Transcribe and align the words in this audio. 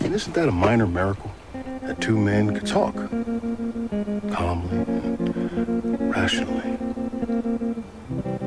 And 0.00 0.14
isn't 0.14 0.34
that 0.34 0.48
a 0.48 0.52
minor 0.52 0.86
miracle? 0.86 1.30
That 1.82 2.00
two 2.00 2.18
men 2.18 2.54
could 2.54 2.66
talk 2.66 2.94
calmly 4.32 4.78
and 4.78 6.10
rationally. 6.10 6.70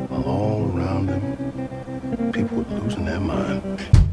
While 0.10 0.24
all 0.24 0.72
around 0.76 1.08
them, 1.08 2.32
people 2.32 2.58
were 2.64 2.80
losing 2.80 3.06
their 3.06 3.20
mind. 3.20 4.09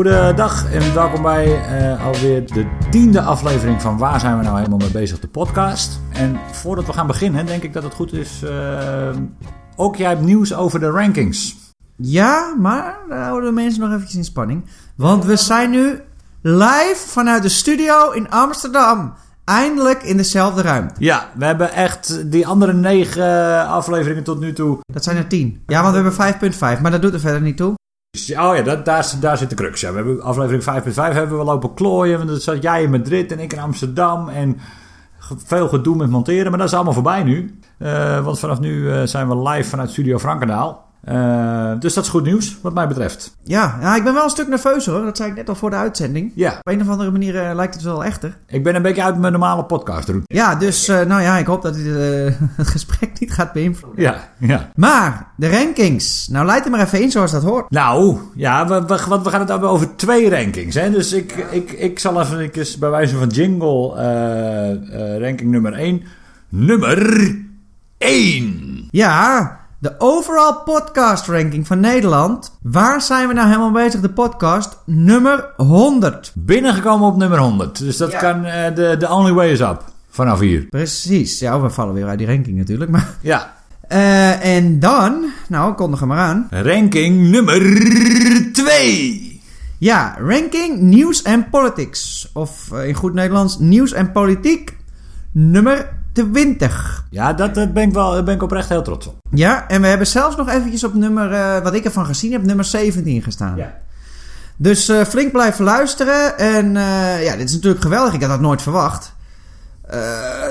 Goedendag 0.00 0.72
en 0.72 0.94
welkom 0.94 1.22
bij 1.22 1.62
eh, 1.62 2.04
alweer 2.06 2.46
de 2.52 2.66
tiende 2.90 3.20
aflevering 3.20 3.82
van 3.82 3.98
Waar 3.98 4.20
zijn 4.20 4.38
we 4.38 4.44
nou 4.44 4.56
helemaal 4.56 4.78
mee 4.78 4.90
bezig, 4.90 5.20
de 5.20 5.28
podcast. 5.28 6.00
En 6.12 6.38
voordat 6.52 6.86
we 6.86 6.92
gaan 6.92 7.06
beginnen, 7.06 7.46
denk 7.46 7.62
ik 7.62 7.72
dat 7.72 7.82
het 7.82 7.94
goed 7.94 8.12
is. 8.12 8.42
eh, 8.42 9.16
ook 9.76 9.96
jij 9.96 10.08
hebt 10.08 10.20
nieuws 10.20 10.54
over 10.54 10.80
de 10.80 10.90
rankings. 10.90 11.56
Ja, 11.96 12.54
maar 12.58 12.98
daar 13.08 13.24
houden 13.24 13.48
de 13.48 13.54
mensen 13.54 13.80
nog 13.80 13.90
eventjes 13.90 14.16
in 14.16 14.24
spanning. 14.24 14.64
Want 14.96 15.24
we 15.24 15.36
zijn 15.36 15.70
nu 15.70 16.00
live 16.42 17.04
vanuit 17.06 17.42
de 17.42 17.48
studio 17.48 18.10
in 18.10 18.30
Amsterdam. 18.30 19.12
Eindelijk 19.44 20.02
in 20.02 20.16
dezelfde 20.16 20.62
ruimte. 20.62 20.94
Ja, 20.98 21.28
we 21.34 21.44
hebben 21.44 21.72
echt 21.72 22.30
die 22.30 22.46
andere 22.46 22.72
negen 22.72 23.66
afleveringen 23.66 24.24
tot 24.24 24.40
nu 24.40 24.52
toe. 24.52 24.78
Dat 24.92 25.04
zijn 25.04 25.16
er 25.16 25.26
tien. 25.26 25.62
Ja, 25.66 25.82
want 25.82 25.96
we 25.96 26.20
hebben 26.20 26.52
5.5, 26.78 26.82
maar 26.82 26.90
dat 26.90 27.02
doet 27.02 27.14
er 27.14 27.20
verder 27.20 27.40
niet 27.40 27.56
toe. 27.56 27.78
Oh 28.18 28.56
ja, 28.56 28.62
daar, 28.62 29.14
daar 29.20 29.38
zit 29.38 29.50
de 29.50 29.56
crux. 29.56 29.80
Ja. 29.80 29.90
We 29.90 29.96
hebben 29.96 30.22
aflevering 30.22 30.62
5.5 30.62 30.94
hebben 30.94 31.38
we 31.38 31.44
lopen 31.44 31.74
klooien. 31.74 32.16
Want 32.16 32.28
dan 32.30 32.40
zat 32.40 32.62
jij 32.62 32.82
in 32.82 32.90
Madrid 32.90 33.32
en 33.32 33.38
ik 33.38 33.52
in 33.52 33.58
Amsterdam. 33.58 34.28
En 34.28 34.58
veel 35.36 35.68
gedoe 35.68 35.96
met 35.96 36.10
monteren. 36.10 36.50
Maar 36.50 36.58
dat 36.58 36.68
is 36.68 36.74
allemaal 36.74 36.92
voorbij 36.92 37.22
nu. 37.22 37.58
Eh, 37.78 38.24
want 38.24 38.38
vanaf 38.38 38.60
nu 38.60 38.92
eh, 38.92 39.02
zijn 39.04 39.28
we 39.28 39.48
live 39.48 39.68
vanuit 39.68 39.90
Studio 39.90 40.18
Frankendaal. 40.18 40.89
Eh, 41.04 41.72
dus 41.78 41.94
dat 41.94 42.04
is 42.04 42.10
goed 42.10 42.24
nieuws, 42.24 42.58
wat 42.62 42.74
mij 42.74 42.88
betreft. 42.88 43.36
Ja, 43.44 43.78
ja, 43.80 43.96
ik 43.96 44.04
ben 44.04 44.14
wel 44.14 44.24
een 44.24 44.30
stuk 44.30 44.48
nerveus 44.48 44.86
hoor. 44.86 45.04
Dat 45.04 45.16
zei 45.16 45.30
ik 45.30 45.36
net 45.36 45.48
al 45.48 45.54
voor 45.54 45.70
de 45.70 45.76
uitzending. 45.76 46.32
Ja, 46.34 46.50
Op 46.58 46.72
een 46.72 46.80
of 46.80 46.88
andere 46.88 47.10
manier 47.10 47.42
eh, 47.42 47.54
lijkt 47.54 47.74
het 47.74 47.82
wel 47.82 48.04
echter. 48.04 48.36
ik 48.46 48.62
ben 48.62 48.74
een 48.74 48.82
beetje 48.82 49.02
uit 49.02 49.18
mijn 49.18 49.32
normale 49.32 49.64
podcastroute. 49.64 50.24
Ja, 50.26 50.54
dus 50.54 50.88
eh, 50.88 51.00
nou 51.00 51.22
ja, 51.22 51.36
ik 51.36 51.46
hoop 51.46 51.62
dat 51.62 51.74
dit 51.74 51.94
het 52.56 52.68
gesprek 52.68 53.20
niet 53.20 53.32
gaat 53.32 53.52
beïnvloeden. 53.52 54.02
Ja, 54.02 54.28
ja. 54.38 54.70
Maar, 54.74 55.26
de 55.36 55.48
rankings. 55.48 56.28
Nou, 56.28 56.46
leid 56.46 56.64
er 56.64 56.70
maar 56.70 56.80
even 56.80 57.02
in 57.02 57.10
zoals 57.10 57.32
dat 57.32 57.42
hoort. 57.42 57.70
Nou, 57.70 58.18
ja, 58.34 58.66
we, 58.68 58.84
we, 58.86 59.04
want 59.08 59.24
we 59.24 59.30
gaan 59.30 59.40
het 59.40 59.48
hebben 59.48 59.68
over 59.68 59.96
twee 59.96 60.30
rankings. 60.30 60.74
Hè? 60.74 60.90
Dus 60.90 61.12
ik, 61.12 61.32
ik, 61.50 61.72
ik 61.72 61.98
zal 61.98 62.20
even 62.20 62.50
bij 62.78 62.90
wijze 62.90 63.16
van 63.16 63.28
jingle 63.28 63.94
ranking 65.18 65.50
nummer 65.50 65.72
1. 65.72 66.02
Nummer 66.48 67.36
1. 67.98 68.88
Ja, 68.90 69.59
de 69.80 69.94
overall 69.98 70.54
podcast 70.64 71.26
ranking 71.26 71.66
van 71.66 71.80
Nederland. 71.80 72.58
Waar 72.62 73.00
zijn 73.02 73.28
we 73.28 73.34
nou 73.34 73.46
helemaal 73.48 73.70
bezig? 73.70 74.00
De 74.00 74.10
podcast 74.10 74.78
nummer 74.86 75.48
100. 75.56 76.32
Binnengekomen 76.34 77.06
op 77.08 77.16
nummer 77.16 77.38
100. 77.38 77.78
Dus 77.78 77.96
dat 77.96 78.10
Ja. 78.10 78.18
kan 78.18 78.44
eh, 78.44 78.74
de 78.74 78.96
the 78.98 79.08
only 79.08 79.32
way 79.32 79.50
is 79.50 79.60
up. 79.60 79.84
Vanaf 80.10 80.40
hier. 80.40 80.62
Precies. 80.64 81.38
Ja, 81.38 81.60
we 81.60 81.70
vallen 81.70 81.94
weer 81.94 82.06
uit 82.06 82.18
die 82.18 82.26
ranking 82.26 82.56
natuurlijk. 82.56 82.90
Maar, 82.90 83.08
Ja. 83.20 83.52
Eh, 83.88 84.56
en 84.56 84.80
dan, 84.80 85.24
nou, 85.48 85.74
kondig 85.74 86.00
er 86.00 86.06
maar 86.06 86.18
aan. 86.18 86.46
Ranking 86.50 87.30
nummer 87.30 87.60
2. 88.52 89.40
Ja, 89.78 90.16
ranking 90.18 90.80
nieuws 90.80 91.22
en 91.22 91.48
politics. 91.50 92.30
Of 92.32 92.72
eh, 92.72 92.88
in 92.88 92.94
goed 92.94 93.14
Nederlands, 93.14 93.58
nieuws 93.58 93.92
en 93.92 94.12
politiek 94.12 94.76
nummer 95.32 95.98
20. 96.12 97.04
Ja, 97.10 97.32
dat, 97.32 97.54
dat 97.54 97.72
ben, 97.72 97.82
ik 97.82 97.92
wel, 97.92 98.10
daar 98.10 98.22
ben 98.22 98.34
ik 98.34 98.42
oprecht 98.42 98.68
heel 98.68 98.82
trots 98.82 99.06
op. 99.06 99.16
Ja, 99.30 99.68
en 99.68 99.80
we 99.80 99.86
hebben 99.86 100.06
zelfs 100.06 100.36
nog 100.36 100.48
eventjes 100.48 100.84
op 100.84 100.94
nummer, 100.94 101.32
eh, 101.32 101.62
wat 101.62 101.74
ik 101.74 101.84
ervan 101.84 102.06
gezien 102.06 102.32
heb, 102.32 102.44
nummer 102.44 102.64
17 102.64 103.22
gestaan. 103.22 103.58
Dus 104.56 104.88
eh, 104.88 105.04
flink 105.04 105.32
blijven 105.32 105.64
luisteren. 105.64 106.38
En 106.38 106.76
eh, 106.76 107.24
ja, 107.24 107.36
dit 107.36 107.48
is 107.48 107.54
natuurlijk 107.54 107.82
geweldig. 107.82 108.14
Ik 108.14 108.20
had 108.20 108.30
dat 108.30 108.40
nooit 108.40 108.62
verwacht. 108.62 109.12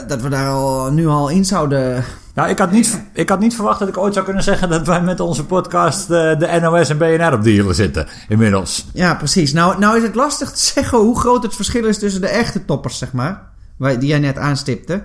Dat 0.08 0.22
we 0.22 0.30
daar 0.30 0.50
al, 0.50 0.92
nu 0.92 1.08
al 1.08 1.30
in 1.30 1.46
zouden... 1.46 2.04
Nou, 2.34 2.50
ik 2.50 2.60
had, 2.60 2.72
niet, 2.72 3.02
ik 3.14 3.30
had 3.30 3.40
niet 3.40 3.56
verwacht 3.56 3.80
dat 3.80 3.88
ik 3.88 3.98
ooit 3.98 4.14
zou 4.14 4.26
kunnen 4.26 4.44
zeggen 4.44 4.70
dat 4.70 4.88
wij 4.88 5.02
met 5.02 5.20
onze 5.20 5.46
podcast 5.46 6.08
de 6.08 6.60
NOS 6.62 6.90
en 6.90 6.98
BNR 6.98 7.34
op 7.34 7.44
de 7.44 7.50
hielen 7.50 7.76
zitten. 7.76 8.08
Inmiddels. 8.28 8.86
Ja, 8.94 9.16
precies. 9.16 9.54
Nou, 9.54 9.80
nou 9.80 9.98
is 9.98 10.04
het 10.04 10.16
lastig 10.16 10.52
te 10.52 10.60
zeggen 10.60 10.98
hoe 10.98 11.20
groot 11.20 11.44
het 11.44 11.56
verschil 11.56 11.86
is 11.86 12.00
tussen 12.00 12.22
de 12.22 12.28
echte 12.28 12.66
toppers, 12.66 12.98
zeg 12.98 13.14
maar. 13.14 13.52
Die 13.78 14.06
jij 14.06 14.20
net 14.20 14.38
aanstipte. 14.38 15.04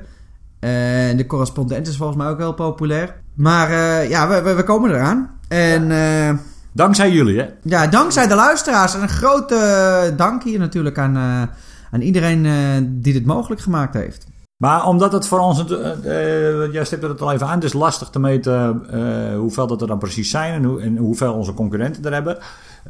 Eh, 0.64 1.16
de 1.16 1.24
correspondent 1.26 1.88
is 1.88 1.96
volgens 1.96 2.18
mij 2.18 2.28
ook 2.28 2.38
heel 2.38 2.54
populair. 2.54 3.14
Maar 3.34 3.70
eh, 3.70 4.08
ja, 4.08 4.28
we, 4.28 4.42
we, 4.42 4.54
we 4.54 4.62
komen 4.62 4.90
eraan. 4.90 5.30
En 5.48 5.86
ja. 5.86 6.38
Dankzij 6.74 7.10
jullie, 7.10 7.38
hè? 7.38 7.46
ja, 7.62 7.86
dankzij 7.86 8.26
de 8.26 8.34
luisteraars. 8.34 8.94
En 8.94 9.02
een 9.02 9.08
grote 9.08 9.54
eh, 9.54 10.16
dank 10.16 10.42
hier 10.42 10.58
natuurlijk 10.58 10.98
aan, 10.98 11.16
eh, 11.16 11.42
aan 11.90 12.00
iedereen 12.00 12.46
eh, 12.46 12.52
die 12.82 13.12
dit 13.12 13.26
mogelijk 13.26 13.60
gemaakt 13.60 13.94
heeft. 13.94 14.26
Maar 14.56 14.86
omdat 14.86 15.12
het 15.12 15.26
voor 15.26 15.38
ons, 15.38 15.64
uh, 15.70 16.72
jij 16.72 16.84
stipte 16.84 17.06
het 17.06 17.20
al 17.20 17.32
even 17.32 17.46
aan, 17.46 17.54
het 17.54 17.64
is 17.64 17.72
lastig 17.72 18.10
te 18.10 18.18
meten 18.18 18.86
uh, 18.94 19.38
hoeveel 19.38 19.66
dat 19.66 19.80
er 19.80 19.86
dan 19.86 19.98
precies 19.98 20.30
zijn 20.30 20.52
en, 20.52 20.64
hoe, 20.64 20.80
en 20.80 20.96
hoeveel 20.96 21.32
onze 21.32 21.54
concurrenten 21.54 22.04
er 22.04 22.12
hebben. 22.12 22.38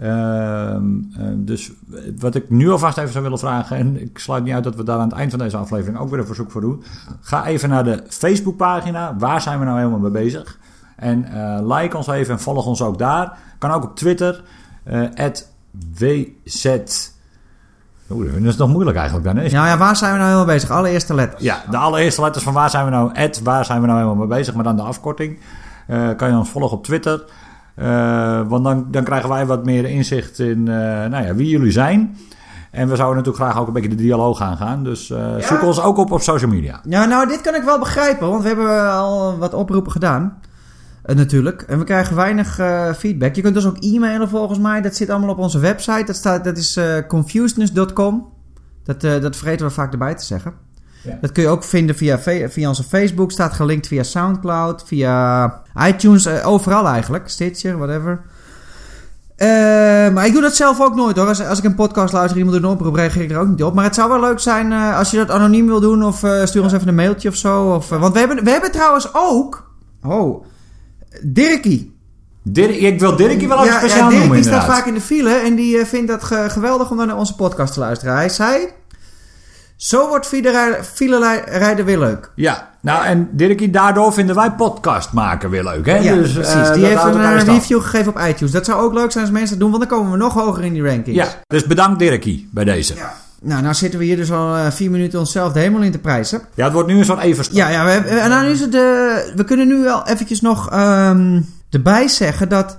Uh, 0.02 0.76
dus 1.36 1.72
wat 2.18 2.34
ik 2.34 2.50
nu 2.50 2.70
alvast 2.70 2.98
even 2.98 3.12
zou 3.12 3.24
willen 3.24 3.38
vragen, 3.38 3.76
en 3.76 4.00
ik 4.00 4.18
sluit 4.18 4.44
niet 4.44 4.54
uit 4.54 4.64
dat 4.64 4.74
we 4.74 4.84
daar 4.84 4.98
aan 4.98 5.08
het 5.08 5.18
eind 5.18 5.30
van 5.30 5.38
deze 5.38 5.56
aflevering 5.56 5.98
ook 5.98 6.10
weer 6.10 6.18
een 6.18 6.26
verzoek 6.26 6.50
voor 6.50 6.60
doen. 6.60 6.82
Ga 7.20 7.46
even 7.46 7.68
naar 7.68 7.84
de 7.84 8.02
Facebookpagina, 8.08 9.16
waar 9.18 9.40
zijn 9.40 9.58
we 9.58 9.64
nou 9.64 9.78
helemaal 9.78 9.98
mee 9.98 10.10
bezig? 10.10 10.58
En 10.96 11.26
like 11.66 11.96
ons 11.96 12.06
even 12.06 12.34
en 12.34 12.40
volg 12.40 12.66
ons 12.66 12.82
ook 12.82 12.98
daar. 12.98 13.38
Kan 13.58 13.70
ook 13.70 13.84
op 13.84 13.96
Twitter, 13.96 14.42
WZ. 15.98 16.78
Oeh, 18.10 18.32
dat 18.32 18.42
is 18.42 18.56
nog 18.56 18.68
moeilijk 18.68 18.96
eigenlijk 18.96 19.26
dan, 19.26 19.36
hè? 19.36 19.42
Ja, 19.42 19.66
ja, 19.66 19.78
waar 19.78 19.96
zijn 19.96 20.12
we 20.12 20.18
nou 20.18 20.30
helemaal 20.30 20.54
bezig? 20.54 20.70
Allereerste 20.70 21.14
letters. 21.14 21.42
Ja, 21.42 21.62
de 21.70 21.76
allereerste 21.76 22.22
letters 22.22 22.44
van 22.44 22.52
waar 22.52 22.70
zijn 22.70 22.84
we 22.84 22.90
nou... 22.90 23.10
Ed, 23.12 23.42
waar 23.42 23.64
zijn 23.64 23.80
we 23.80 23.86
nou 23.86 23.98
helemaal 23.98 24.26
mee 24.26 24.36
bezig, 24.36 24.54
maar 24.54 24.64
dan 24.64 24.76
de 24.76 24.82
afkorting. 24.82 25.38
Uh, 25.88 26.08
kan 26.16 26.30
je 26.30 26.36
ons 26.36 26.50
volgen 26.50 26.76
op 26.76 26.84
Twitter. 26.84 27.24
Uh, 27.76 28.40
want 28.48 28.64
dan, 28.64 28.86
dan 28.90 29.04
krijgen 29.04 29.28
wij 29.28 29.46
wat 29.46 29.64
meer 29.64 29.84
inzicht 29.84 30.38
in 30.38 30.58
uh, 30.58 30.74
nou 31.04 31.24
ja, 31.24 31.34
wie 31.34 31.48
jullie 31.48 31.70
zijn. 31.70 32.16
En 32.70 32.88
we 32.88 32.96
zouden 32.96 33.16
natuurlijk 33.16 33.44
graag 33.44 33.60
ook 33.60 33.66
een 33.66 33.72
beetje 33.72 33.88
de 33.88 33.94
dialoog 33.94 34.40
aangaan. 34.40 34.84
Dus 34.84 35.08
ja. 35.08 35.40
zoek 35.40 35.62
ons 35.62 35.80
ook 35.80 35.96
op 35.96 36.12
op 36.12 36.20
social 36.20 36.50
media. 36.50 36.80
Ja, 36.84 37.04
nou, 37.04 37.28
dit 37.28 37.40
kan 37.40 37.54
ik 37.54 37.62
wel 37.62 37.78
begrijpen. 37.78 38.28
Want 38.28 38.42
we 38.42 38.48
hebben 38.48 38.92
al 38.92 39.38
wat 39.38 39.54
oproepen 39.54 39.92
gedaan. 39.92 40.38
Uh, 41.06 41.16
natuurlijk. 41.16 41.62
En 41.62 41.78
we 41.78 41.84
krijgen 41.84 42.16
weinig 42.16 42.60
uh, 42.60 42.92
feedback. 42.92 43.34
Je 43.34 43.42
kunt 43.42 43.54
dus 43.54 43.66
ook 43.66 43.76
e-mailen 43.78 44.28
volgens 44.28 44.58
mij. 44.58 44.80
Dat 44.80 44.96
zit 44.96 45.10
allemaal 45.10 45.30
op 45.30 45.38
onze 45.38 45.58
website. 45.58 46.04
Dat, 46.04 46.16
staat, 46.16 46.44
dat 46.44 46.56
is 46.56 46.76
uh, 46.76 46.84
confusedness.com. 47.08 48.32
Dat, 48.84 49.00
dat 49.00 49.36
vergeten 49.36 49.66
we 49.66 49.72
vaak 49.72 49.92
erbij 49.92 50.14
te 50.14 50.24
zeggen. 50.24 50.52
Ja. 51.02 51.18
Dat 51.20 51.32
kun 51.32 51.42
je 51.42 51.48
ook 51.48 51.64
vinden 51.64 51.96
via, 51.96 52.18
via 52.48 52.68
onze 52.68 52.82
Facebook. 52.82 53.32
Staat 53.32 53.52
gelinkt 53.52 53.86
via 53.86 54.02
Soundcloud. 54.02 54.82
Via 54.86 55.62
iTunes. 55.86 56.42
overal 56.42 56.86
eigenlijk. 56.86 57.28
Stitcher, 57.28 57.78
whatever. 57.78 58.20
Maar 60.12 60.26
ik 60.26 60.32
doe 60.32 60.42
dat 60.42 60.54
zelf 60.54 60.80
ook 60.80 60.94
nooit 60.94 61.16
hoor. 61.16 61.28
Als, 61.28 61.46
als 61.46 61.58
ik 61.58 61.64
een 61.64 61.74
podcast 61.74 62.12
luister, 62.12 62.38
iemand 62.38 62.56
doet 62.56 62.64
een 62.64 62.70
oproep, 62.70 62.94
reageer 62.94 63.22
ik 63.22 63.30
er 63.30 63.38
ook 63.38 63.48
niet 63.48 63.62
op. 63.62 63.74
Maar 63.74 63.84
het 63.84 63.94
zou 63.94 64.08
wel 64.08 64.20
leuk 64.20 64.38
zijn 64.38 64.72
als 64.72 65.10
je 65.10 65.16
dat 65.16 65.30
anoniem 65.30 65.66
wil 65.66 65.80
doen. 65.80 66.04
Of 66.04 66.16
stuur 66.44 66.62
ons 66.62 66.72
even 66.72 66.88
een 66.88 66.94
mailtje 66.94 67.28
of 67.28 67.36
zo. 67.36 67.74
Of, 67.74 67.88
want 67.88 68.12
we 68.12 68.18
hebben, 68.18 68.44
we 68.44 68.50
hebben 68.50 68.72
trouwens 68.72 69.08
ook. 69.14 69.70
Oh. 70.02 70.44
Dirkie. 71.22 71.96
Dirk, 72.42 72.76
ik 72.76 73.00
wil 73.00 73.16
Dirkie 73.16 73.48
wel 73.48 73.58
even 73.58 73.72
ja, 73.72 73.78
speciaal 73.78 74.10
ja, 74.10 74.18
noemen 74.18 74.44
staat 74.44 74.64
vaak 74.64 74.86
in 74.86 74.94
de 74.94 75.00
file 75.00 75.34
en 75.34 75.54
die 75.54 75.78
uh, 75.78 75.84
vindt 75.84 76.08
dat 76.08 76.24
ge 76.24 76.46
geweldig 76.48 76.90
om 76.90 76.96
naar 76.96 77.16
onze 77.16 77.34
podcast 77.34 77.72
te 77.72 77.80
luisteren. 77.80 78.14
Hij 78.14 78.28
zei... 78.28 78.68
Zo 79.76 80.08
wordt 80.08 80.26
file 80.26 81.42
rijden 81.46 81.84
weer 81.84 81.98
leuk. 81.98 82.30
Ja, 82.34 82.70
nou 82.80 83.04
en 83.04 83.28
Dirkie, 83.32 83.70
daardoor 83.70 84.12
vinden 84.12 84.36
wij 84.36 84.52
podcast 84.52 85.12
maken 85.12 85.50
weer 85.50 85.62
leuk. 85.64 85.86
Hè? 85.86 85.96
Ja, 85.96 86.14
dus, 86.14 86.32
precies. 86.32 86.54
Uh, 86.54 86.72
die 86.72 86.84
heeft 86.84 87.02
een 87.02 87.20
uh, 87.20 87.42
review 87.42 87.80
gegeven 87.80 88.12
op 88.12 88.20
iTunes. 88.28 88.52
Dat 88.52 88.64
zou 88.64 88.82
ook 88.82 88.92
leuk 88.92 89.12
zijn 89.12 89.24
als 89.24 89.32
mensen 89.32 89.50
dat 89.50 89.58
doen, 89.58 89.70
want 89.70 89.88
dan 89.88 89.98
komen 89.98 90.12
we 90.12 90.18
nog 90.18 90.34
hoger 90.34 90.64
in 90.64 90.72
die 90.72 90.82
rankings. 90.82 91.18
Ja, 91.18 91.28
dus 91.46 91.66
bedankt 91.66 91.98
Dirkie 91.98 92.48
bij 92.50 92.64
deze. 92.64 92.94
Ja. 92.94 93.14
Nou, 93.44 93.62
nou 93.62 93.74
zitten 93.74 93.98
we 93.98 94.04
hier 94.04 94.16
dus 94.16 94.30
al 94.32 94.56
uh, 94.56 94.70
vier 94.70 94.90
minuten 94.90 95.18
onszelf 95.18 95.52
de 95.52 95.60
hemel 95.60 95.82
in 95.82 95.92
te 95.92 95.98
prijzen. 95.98 96.40
Ja, 96.54 96.64
het 96.64 96.72
wordt 96.72 96.88
nu 96.88 96.98
een 96.98 97.04
soort 97.04 97.20
evenstand. 97.20 97.58
Ja, 97.58 97.68
ja 97.68 97.84
we, 97.84 97.90
en 98.08 98.30
dan 98.30 98.44
is 98.44 98.60
het 98.60 98.72
de, 98.72 99.32
we 99.36 99.44
kunnen 99.44 99.66
nu 99.68 99.82
wel 99.82 100.06
eventjes 100.06 100.40
nog 100.40 100.72
um, 100.74 101.46
erbij 101.70 102.08
zeggen 102.08 102.48
dat 102.48 102.78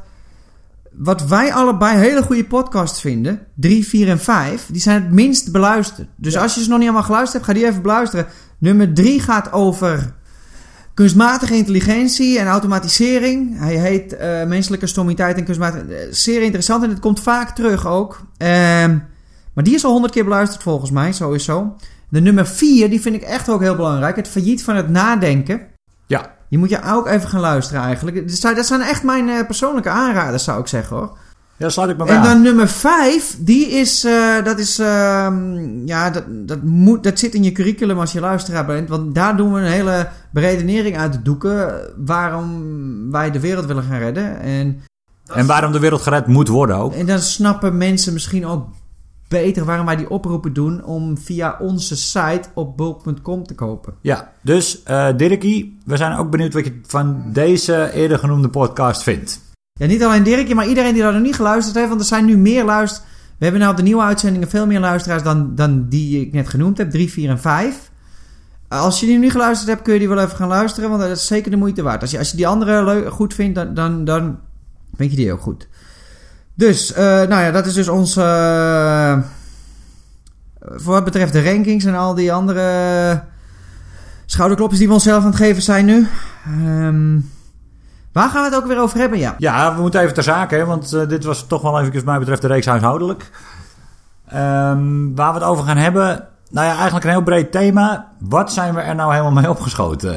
wat 0.92 1.28
wij 1.28 1.54
allebei 1.54 1.98
hele 1.98 2.22
goede 2.22 2.46
podcasts 2.46 3.02
vinden, 3.02 3.40
3, 3.56 3.88
4 3.88 4.10
en 4.10 4.20
5, 4.20 4.66
die 4.72 4.82
zijn 4.82 5.02
het 5.04 5.12
minst 5.12 5.52
beluisterd. 5.52 6.08
Dus 6.16 6.34
Ja. 6.34 6.42
als 6.42 6.56
je 6.56 6.62
ze 6.64 6.70
nog 6.70 6.78
niet 6.78 6.88
allemaal 6.88 7.06
geluisterd 7.06 7.34
hebt, 7.46 7.46
ga 7.46 7.54
die 7.64 7.70
even 7.72 7.82
beluisteren. 7.82 8.26
Nummer 8.58 8.94
3 8.94 9.20
gaat 9.20 9.52
over 9.52 10.14
kunstmatige 10.94 11.56
intelligentie 11.56 12.40
en 12.40 12.48
automatisering. 12.48 13.60
Hij 13.60 13.76
heet 13.76 14.16
eh, 14.16 14.44
Menselijke 14.46 14.88
Stomiteit 14.88 15.38
en 15.38 15.44
Kunstmatige... 15.46 15.84
eh, 15.96 16.08
zeer 16.12 16.42
interessant 16.42 16.84
en 16.84 16.90
het 16.90 17.00
komt 17.00 17.20
vaak 17.20 17.56
terug 17.56 17.88
ook. 17.88 18.22
Ehm, 18.38 18.98
maar 19.56 19.64
die 19.64 19.74
is 19.76 19.86
al 19.86 19.92
honderd 19.92 20.14
keer 20.14 20.24
beluisterd 20.24 20.64
volgens 20.64 20.92
mij, 20.92 21.12
sowieso. 21.12 21.76
De 22.10 22.22
nummer 22.22 22.46
4, 22.48 22.90
die 22.90 23.02
vind 23.02 23.16
ik 23.16 23.22
echt 23.22 23.50
ook 23.50 23.62
heel 23.62 23.76
belangrijk. 23.76 24.16
Het 24.16 24.28
failliet 24.28 24.64
van 24.64 24.76
het 24.76 24.90
nadenken. 24.90 25.62
Ja, 26.08 26.34
Die 26.50 26.60
moet 26.60 26.70
je 26.70 26.82
ook 26.84 27.08
even 27.08 27.30
gaan 27.30 27.40
luisteren 27.40 27.82
eigenlijk. 27.82 28.42
Dat 28.56 28.66
zijn- 28.66 28.82
echt 28.82 29.04
mijn 29.04 29.30
eh, 29.30 29.46
persoonlijke 29.46 29.90
aanraders, 29.90 30.44
zou 30.44 30.60
ik 30.60 30.68
zeggen 30.68 30.96
hoor. 30.98 31.18
ja 31.58 31.70
sluit 31.70 31.90
ik 31.90 31.98
me 31.98 32.04
bij 32.04 32.14
En 32.16 32.20
aan. 32.22 32.28
dan 32.28 32.42
nummer 32.42 32.68
5, 32.68 33.38
die 33.40 33.68
is, 33.68 34.04
eh, 34.04 34.44
dat 34.44 34.60
is, 34.60 34.80
ehm, 34.80 35.88
ja, 35.88 36.10
dat, 36.10 36.24
dat, 36.28 36.64
moet, 36.64 37.04
dat 37.04 37.20
zit 37.20 37.34
in 37.34 37.44
je 37.44 37.52
curriculum 37.52 38.00
als 38.00 38.12
je 38.12 38.20
luisteraar 38.20 38.66
bent. 38.66 38.90
Want 38.90 39.16
daar 39.16 39.38
doen 39.38 39.54
we 39.54 39.60
een 39.60 39.66
hele 39.66 40.08
beredenering 40.32 40.98
uit 40.98 41.14
de 41.14 41.22
doeken 41.22 41.70
eh, 41.70 41.90
waarom 42.06 42.64
wij 43.12 43.32
de 43.32 43.40
wereld 43.40 43.66
willen 43.66 43.84
gaan 43.84 44.00
redden. 44.00 44.40
En, 44.40 44.82
En 45.34 45.46
waarom 45.46 45.72
de 45.72 45.80
wereld 45.80 46.02
gered 46.02 46.28
moet 46.28 46.48
worden 46.48 46.76
ook. 46.76 46.94
en 46.94 47.06
dan 47.06 47.20
snappen 47.20 47.78
mensen 47.78 48.14
misschien 48.14 48.46
ook 48.46 48.68
beter 49.28 49.66
waarom 49.66 49.86
wij 49.86 49.96
die 49.96 50.10
oproepen 50.10 50.54
doen 50.54 50.84
om 50.84 51.18
via 51.18 51.58
onze 51.60 51.96
site 51.96 52.50
op 52.54 52.78
bulk.com 52.78 53.44
te 53.44 53.56
kopen. 53.56 53.94
Ja, 54.02 54.32
dus 54.42 54.84
eh 54.84 55.08
Dirkie, 55.18 55.78
we 55.86 55.98
zijn 55.98 56.18
ook 56.18 56.30
benieuwd 56.30 56.54
wat 56.54 56.66
je 56.66 56.80
van 56.88 57.24
deze 57.34 57.92
eerder 57.94 58.20
genoemde 58.20 58.50
podcast 58.50 59.04
vindt. 59.04 59.44
Ja, 59.80 59.86
niet 59.86 60.04
alleen 60.04 60.24
Dirkje, 60.24 60.56
maar 60.56 60.68
iedereen 60.68 60.94
die 60.94 61.02
daar 61.02 61.14
nog 61.14 61.22
niet 61.22 61.36
geluisterd 61.36 61.76
heeft. 61.76 61.88
Want 61.88 62.00
er 62.00 62.08
zijn 62.08 62.26
nu 62.26 62.38
meer 62.38 62.64
luisteraars. 62.64 63.14
We 63.38 63.44
hebben 63.44 63.60
nou 63.60 63.72
op 63.72 63.78
de 63.78 63.84
nieuwe 63.84 64.04
uitzendingen 64.04 64.50
veel 64.50 64.66
meer 64.66 64.80
luisteraars 64.80 65.24
dan, 65.24 65.56
dan 65.56 65.90
die 65.90 66.22
ik 66.22 66.34
net 66.34 66.50
genoemd 66.50 66.78
heb. 66.78 66.92
3, 66.92 67.12
4 67.12 67.30
en 67.30 67.40
5. 67.40 67.92
Als 68.68 69.00
je 69.00 69.06
die 69.06 69.16
nu 69.16 69.22
niet 69.22 69.32
geluisterd 69.32 69.70
hebt, 69.70 69.82
kun 69.82 69.94
je 69.94 70.00
die 70.00 70.10
wel 70.10 70.20
even 70.20 70.36
gaan 70.36 70.48
luisteren. 70.48 70.90
Want 70.90 71.02
dat 71.02 71.12
is 71.12 71.28
zeker 71.28 71.52
de 71.52 71.58
moeite 71.58 71.82
waard. 71.82 72.02
Als 72.02 72.12
je, 72.12 72.18
als 72.18 72.32
je 72.32 72.38
die 72.38 72.48
andere 72.48 72.84
leuk, 72.84 73.12
goed 73.12 73.34
vindt, 73.34 73.56
dan, 73.56 73.74
dan, 73.74 74.06
dan 74.06 74.40
vind 74.96 75.12
je 75.12 75.18
die 75.18 75.34
ook 75.34 75.42
goed. 75.42 75.68
Dus, 76.56 76.94
eh, 76.94 77.04
nou 77.06 77.44
ja, 77.44 77.52
dat 77.52 77.66
is 77.66 77.74
dus 77.74 77.88
ons... 77.88 78.16
eh, 78.16 79.18
voor 80.60 80.94
wat 80.94 81.04
betreft 81.04 81.34
de 81.34 81.44
rankings 81.44 81.86
en 81.86 81.96
al 81.96 82.16
die 82.16 82.34
andere 82.34 83.22
schouderklopjes 84.26 84.80
die 84.80 84.88
we 84.88 84.94
onszelf 84.94 85.22
aan 85.24 85.30
het 85.30 85.36
geven 85.36 85.62
zijn 85.62 85.86
nu. 85.86 86.08
Ehm, 86.46 87.20
waar 88.12 88.30
gaan 88.30 88.44
we 88.44 88.50
het 88.50 88.56
ook 88.64 88.68
weer 88.68 88.80
over 88.80 89.00
hebben? 89.00 89.20
Ja. 89.20 89.36
Ja, 89.38 89.76
we 89.76 89.82
moeten 89.82 90.02
even 90.02 90.14
ter 90.14 90.24
zake, 90.24 90.66
want 90.66 90.94
eh, 90.94 91.08
dit 91.08 91.24
was 91.24 91.48
toch 91.48 91.62
wel 91.62 91.80
even, 91.80 91.94
wat 91.94 92.04
mij 92.04 92.20
betreft, 92.20 92.42
de 92.42 92.48
reeks 92.48 92.66
huishoudelijk. 92.66 93.30
Ehm, 94.28 95.14
waar 95.16 95.34
we 95.34 95.40
het 95.40 95.48
over 95.48 95.66
gaan 95.66 95.78
hebben, 95.78 96.28
nou 96.50 96.68
ja, 96.68 96.74
eigenlijk 96.74 97.06
een 97.06 97.12
heel 97.12 97.24
breed 97.24 97.52
thema. 97.52 98.12
Wat 98.20 98.54
zijn 98.54 98.74
we 98.74 98.82
er 98.82 98.96
nou 98.96 99.12
helemaal 99.12 99.42
mee 99.42 99.50
opgeschoten, 99.50 100.16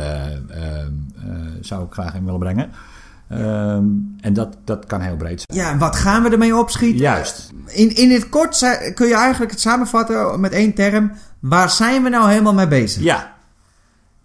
zou 1.61 1.85
ik 1.85 1.93
graag 1.93 2.15
in 2.15 2.25
willen 2.25 2.41
brengen. 2.41 2.71
Ehm, 3.29 3.85
en 4.21 4.33
dat, 4.33 4.57
dat 4.65 4.87
kan 4.87 5.01
heel 5.01 5.17
breed 5.17 5.45
zijn. 5.47 5.67
Ja, 5.67 5.79
wat 5.79 5.97
gaan 5.97 6.23
we 6.23 6.29
ermee 6.31 6.57
opschieten? 6.57 7.01
Juist. 7.01 7.51
In, 7.67 7.97
in 7.97 8.11
het 8.11 8.29
kort 8.29 8.59
kun 8.95 9.07
je 9.09 9.15
eigenlijk 9.15 9.51
het 9.51 9.61
samenvatten 9.61 10.41
met 10.41 10.53
één 10.53 10.75
term. 10.75 11.13
Waar 11.41 11.71
zijn 11.71 12.03
we 12.03 12.09
nou 12.09 12.31
helemaal 12.31 12.55
mee 12.55 12.69
bezig? 12.69 13.03
Ja. 13.03 13.37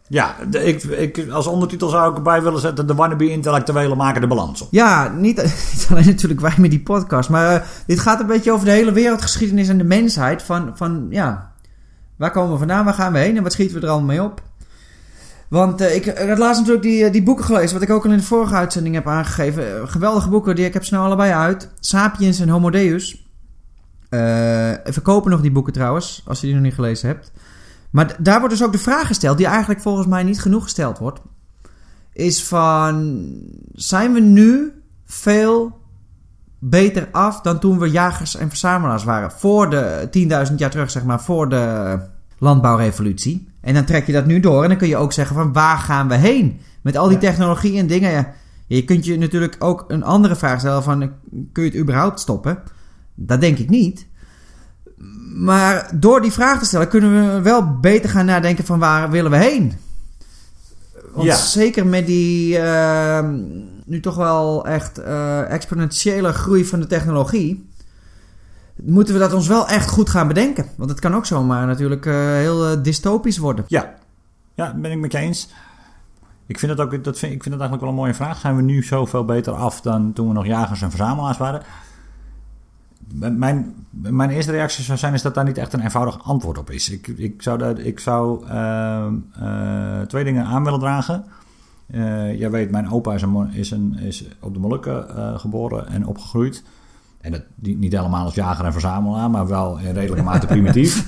Ja, 0.07 0.35
de- 0.49 0.63
ik, 0.63 0.83
ik, 0.83 1.29
als 1.31 1.47
ondertitel 1.47 1.89
zou 1.89 2.09
ik 2.11 2.15
erbij 2.17 2.41
willen 2.41 2.59
zetten... 2.59 2.87
de 2.87 2.95
wannabe 2.95 3.29
intellectuelen 3.29 3.97
maken 3.97 4.21
de 4.21 4.27
balans 4.27 4.61
op. 4.61 4.67
Ja, 4.71 5.07
niet, 5.07 5.37
niet 5.73 5.87
alleen 5.89 6.05
natuurlijk 6.05 6.41
wij 6.41 6.53
met 6.57 6.69
die 6.69 6.81
podcast. 6.81 7.29
Maar 7.29 7.55
eh, 7.55 7.67
dit 7.85 7.99
gaat 7.99 8.19
een 8.19 8.25
beetje 8.27 8.51
over 8.51 8.65
de 8.65 8.71
hele 8.71 8.91
wereldgeschiedenis 8.91 9.67
en 9.67 9.77
de 9.77 9.83
mensheid. 9.83 10.41
Van, 10.43 10.71
van 10.75 11.07
ja, 11.09 11.51
waar 12.15 12.31
komen 12.31 12.51
we 12.51 12.57
vandaan? 12.57 12.85
Waar 12.85 12.93
gaan 12.93 13.13
we 13.13 13.19
heen? 13.19 13.37
En 13.37 13.43
wat 13.43 13.51
schieten 13.51 13.75
we 13.79 13.81
er 13.85 13.91
allemaal 13.91 14.07
mee 14.15 14.23
op? 14.23 14.41
Want 15.53 15.81
eh, 15.81 15.95
ik 15.95 16.05
ik 16.05 16.29
had 16.29 16.37
laatst 16.37 16.59
natuurlijk 16.59 16.85
die, 16.85 17.05
eh, 17.05 17.11
die 17.11 17.23
boeken 17.23 17.45
gelezen. 17.45 17.73
Wat 17.73 17.81
ik 17.81 17.89
ook 17.89 18.05
al 18.05 18.11
in 18.11 18.17
de 18.17 18.23
vorige 18.23 18.55
uitzending 18.55 18.95
heb 18.95 19.07
aangegeven. 19.07 19.75
Eh, 19.75 19.87
geweldige 19.87 20.29
boeken. 20.29 20.55
Die, 20.55 20.65
ik 20.65 20.73
heb 20.73 20.89
nou 20.89 21.05
allebei 21.05 21.31
uit. 21.31 21.69
Sapiens 21.79 22.39
en 22.39 22.49
Homo 22.49 22.69
Deus. 22.69 23.27
Verkopen 24.83 25.31
nog 25.31 25.41
die 25.41 25.51
boeken 25.51 25.73
trouwens. 25.73 26.23
Als 26.25 26.39
je 26.39 26.45
die 26.45 26.55
nog 26.55 26.63
niet 26.63 26.73
gelezen 26.73 27.07
hebt. 27.07 27.31
Maar 27.89 28.15
daar 28.19 28.39
wordt 28.39 28.53
dus 28.53 28.63
ook 28.63 28.71
de 28.71 28.77
vraag 28.77 29.07
gesteld. 29.07 29.37
Die 29.37 29.45
eigenlijk 29.45 29.81
volgens 29.81 30.07
mij 30.07 30.23
niet 30.23 30.41
genoeg 30.41 30.63
gesteld 30.63 30.97
wordt. 30.97 31.21
Is 32.13 32.43
van... 32.43 33.27
Zijn 33.73 34.13
we 34.13 34.19
nu 34.19 34.71
veel 35.05 35.79
beter 36.59 37.07
af 37.11 37.41
dan 37.41 37.59
toen 37.59 37.79
we 37.79 37.91
jagers 37.91 38.35
en 38.35 38.49
verzamelaars 38.49 39.03
waren? 39.03 39.31
Voor 39.31 39.69
de 39.69 40.09
10.000 40.49 40.55
jaar 40.55 40.69
terug, 40.69 40.91
zeg 40.91 41.03
maar. 41.03 41.21
Voor 41.21 41.49
de 41.49 41.97
landbouwrevolutie. 42.37 43.52
En 43.63 43.73
dan 43.73 43.85
trek 43.85 44.05
je 44.05 44.11
dat 44.13 44.25
nu 44.25 44.39
door. 44.39 44.63
En 44.63 44.69
dan 44.69 44.77
kun 44.77 44.87
je 44.87 44.97
ook 44.97 45.13
zeggen 45.13 45.35
van 45.35 45.53
waar 45.53 45.77
gaan 45.77 46.07
we 46.07 46.15
heen? 46.15 46.59
Met 46.81 46.97
al 46.97 47.07
die 47.07 47.13
Ja. 47.21 47.29
technologie 47.29 47.77
en 47.77 47.87
dingen. 47.87 48.11
Ja, 48.11 48.33
je 48.67 48.83
kunt 48.83 49.05
je 49.05 49.17
natuurlijk 49.17 49.55
ook 49.59 49.85
een 49.87 50.03
andere 50.03 50.35
vraag 50.35 50.59
stellen 50.59 50.83
van... 50.83 51.11
Kun 51.51 51.63
je 51.63 51.69
het 51.69 51.79
überhaupt 51.79 52.19
stoppen? 52.19 52.57
Dat 53.15 53.41
denk 53.41 53.57
ik 53.57 53.69
niet. 53.69 54.05
Maar 55.35 55.89
door 55.93 56.21
die 56.21 56.31
vraag 56.31 56.59
te 56.59 56.65
stellen 56.65 56.87
kunnen 56.87 57.33
we 57.35 57.41
wel 57.41 57.79
beter 57.79 58.09
gaan 58.09 58.25
nadenken 58.25 58.65
van 58.65 58.79
waar 58.79 59.09
willen 59.09 59.31
we 59.31 59.37
heen? 59.37 59.73
Want 61.13 61.25
Ja. 61.27 61.35
zeker 61.35 61.85
met 61.85 62.05
die 62.05 62.57
ehm, 62.57 63.35
nu 63.85 63.99
toch 63.99 64.15
wel 64.15 64.65
echt 64.67 64.97
eh, 64.97 65.51
exponentiële 65.51 66.33
groei 66.33 66.65
van 66.65 66.79
de 66.79 66.87
technologie... 66.87 67.69
moeten 68.85 69.13
we 69.13 69.19
dat 69.19 69.33
ons 69.33 69.47
wel 69.47 69.67
echt 69.67 69.89
goed 69.89 70.09
gaan 70.09 70.27
bedenken. 70.27 70.65
Want 70.75 70.89
het 70.89 70.99
kan 70.99 71.15
ook 71.15 71.25
zomaar 71.25 71.67
natuurlijk 71.67 72.05
eh, 72.05 72.13
heel 72.15 72.67
eh, 72.67 72.83
dystopisch 72.83 73.37
worden. 73.37 73.65
Ja, 73.67 73.93
ja 74.53 74.65
dat 74.65 74.81
ben 74.81 74.91
ik 74.91 74.97
met 74.97 75.11
je 75.11 75.17
eens. 75.17 75.49
Ik 76.45 76.59
vind, 76.59 76.71
het 76.71 76.81
ook, 76.81 77.03
dat 77.03 77.19
vind, 77.19 77.33
ik 77.33 77.43
vind 77.43 77.55
het 77.55 77.63
eigenlijk 77.63 77.81
wel 77.81 77.89
een 77.89 77.95
mooie 77.95 78.13
vraag. 78.13 78.39
Zijn 78.39 78.55
we 78.55 78.61
nu 78.61 78.83
zoveel 78.83 79.25
beter 79.25 79.53
af 79.53 79.81
dan 79.81 80.13
toen 80.13 80.27
we 80.27 80.33
nog 80.33 80.45
jagers 80.45 80.81
en 80.81 80.89
verzamelaars 80.89 81.37
waren? 81.37 81.61
Mijn, 83.13 83.75
mijn 83.89 84.29
eerste 84.29 84.51
reactie 84.51 84.83
zou 84.83 84.97
zijn 84.97 85.13
is 85.13 85.21
dat 85.21 85.35
daar 85.35 85.43
niet 85.43 85.57
echt 85.57 85.73
een 85.73 85.79
eenvoudig 85.79 86.23
antwoord 86.23 86.57
op 86.57 86.69
is. 86.69 86.89
Ik, 86.89 87.07
ik 87.07 87.41
zou, 87.41 87.57
daar, 87.57 87.79
ik 87.79 87.99
zou 87.99 88.47
ehm, 88.47 89.15
eh, 89.33 90.01
twee 90.01 90.23
dingen 90.23 90.45
aan 90.45 90.63
willen 90.63 90.79
dragen. 90.79 91.25
Eh, 91.87 92.39
jij 92.39 92.51
weet, 92.51 92.71
mijn 92.71 92.91
opa 92.91 93.13
is, 93.13 93.21
een, 93.21 93.51
is, 93.53 93.71
een, 93.71 93.97
is 93.99 94.27
op 94.39 94.53
de 94.53 94.59
Molukken 94.59 95.39
geboren 95.39 95.87
en 95.87 96.05
opgegroeid. 96.05 96.63
En 97.23 97.31
dat, 97.31 97.41
niet, 97.55 97.93
helemaal 97.93 98.25
als 98.25 98.35
jager 98.35 98.65
en 98.65 98.71
verzamelaar, 98.71 99.29
maar 99.29 99.47
wel 99.47 99.77
in 99.77 99.93
redelijke 99.93 100.23
mate 100.23 100.45
primitief. 100.45 101.03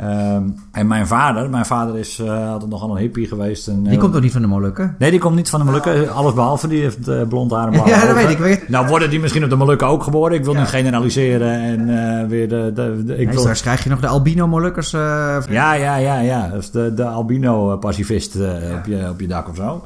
Ehm, 0.00 0.42
en 0.72 0.86
mijn 0.86 1.06
vader, 1.06 1.50
mijn 1.50 1.66
vader 1.66 1.98
is 1.98 2.18
eh, 2.18 2.50
altijd 2.52 2.70
nogal 2.70 2.90
een 2.90 2.96
hippie 2.96 3.26
geweest. 3.28 3.68
En, 3.68 3.82
Die 3.82 3.92
eh, 3.92 3.98
komt 3.98 4.12
toch 4.12 4.22
niet 4.22 4.32
van 4.32 4.40
de 4.40 4.46
Molukken? 4.46 4.94
Nee, 4.98 5.10
die 5.10 5.20
komt 5.20 5.34
niet 5.36 5.50
van 5.50 5.60
de 5.60 5.66
Molukken. 5.66 6.12
Alles 6.12 6.34
behalve, 6.34 6.68
die 6.68 6.80
heeft 6.82 7.08
eh, 7.08 7.22
blond 7.28 7.50
haar 7.50 7.64
en 7.64 7.70
blauwe 7.70 7.90
Ja, 7.90 8.06
dat 8.06 8.14
weet 8.14 8.28
ik. 8.30 8.38
Weet- 8.38 8.68
Nou 8.68 8.86
worden 8.88 9.10
die 9.10 9.20
misschien 9.20 9.44
op 9.44 9.50
de 9.50 9.56
Molukken 9.56 9.86
ook 9.86 10.02
geboren. 10.02 10.36
Ik 10.36 10.44
wil 10.44 10.52
Ja. 10.52 10.58
niet 10.60 10.68
generaliseren 10.68 11.52
en 11.60 12.28
weer 12.28 12.48
de... 12.48 12.72
de, 12.74 13.02
de- 13.04 13.12
ik 13.12 13.16
Nee, 13.18 13.28
wil... 13.28 13.38
straks 13.40 13.60
krijg 13.60 13.84
je 13.84 13.90
nog 13.90 14.00
de 14.00 14.06
albino 14.06 14.46
Molukkers. 14.46 14.92
eh, 14.92 15.00
Ja, 15.48 15.72
ja, 15.72 15.96
ja, 15.96 16.18
ja. 16.20 16.52
Is 16.52 16.70
de, 16.70 16.94
de 16.94 17.04
albino-pacifist 17.04 18.36
op, 18.76 18.84
je, 18.86 19.06
op 19.10 19.20
je 19.20 19.26
dak 19.26 19.48
of 19.48 19.56
zo. 19.56 19.84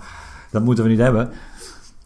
Dat 0.50 0.64
moeten 0.64 0.84
we 0.84 0.90
niet 0.90 0.98
hebben. 0.98 1.28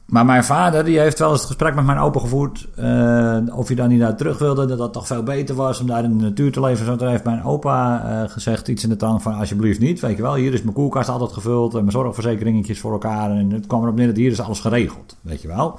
Maar 0.05 0.25
mijn 0.25 0.45
vader 0.45 0.85
die 0.85 0.99
heeft 0.99 1.19
wel 1.19 1.31
eens 1.31 1.39
het 1.39 1.47
gesprek 1.47 1.75
met 1.75 1.85
mijn 1.85 1.99
opa 1.99 2.21
gevoerd. 2.21 2.67
eh, 2.77 3.39
of 3.53 3.67
hij 3.67 3.77
dan 3.77 3.89
niet 3.89 3.99
naar 3.99 4.17
terug 4.17 4.39
wilde. 4.39 4.67
Dat 4.67 4.79
dat 4.79 4.93
toch 4.93 5.07
veel 5.07 5.23
beter 5.23 5.55
was 5.55 5.81
om 5.81 5.87
daar 5.87 6.05
in 6.05 6.19
de 6.19 6.25
natuur 6.25 6.53
te 6.53 6.61
leven. 6.61 6.99
Zo 6.99 7.07
heeft 7.07 7.25
mijn 7.25 7.45
opa 7.45 8.05
eh, 8.05 8.31
gezegd 8.31 8.69
iets 8.69 8.83
in 8.83 8.89
de 8.89 8.97
trant 8.97 9.23
van 9.23 9.35
alsjeblieft 9.35 9.81
niet. 9.81 10.01
Weet 10.01 10.17
je 10.17 10.23
wel, 10.23 10.35
hier 10.35 10.53
is 10.53 10.63
mijn 10.63 10.75
koelkast 10.75 11.09
altijd 11.09 11.33
gevuld. 11.33 11.73
En 11.73 11.79
mijn 11.79 11.91
zorgverzekeringetjes 11.91 12.81
voor 12.81 12.93
elkaar. 12.93 13.31
En 13.31 13.51
het 13.51 13.67
kwam 13.67 13.83
erop 13.83 13.97
neer 13.97 14.07
dat 14.07 14.17
hier 14.17 14.31
is 14.31 14.41
alles 14.41 14.61
geregeld. 14.61 15.17
Weet 15.21 15.43
je 15.43 15.49
wel. 15.49 15.79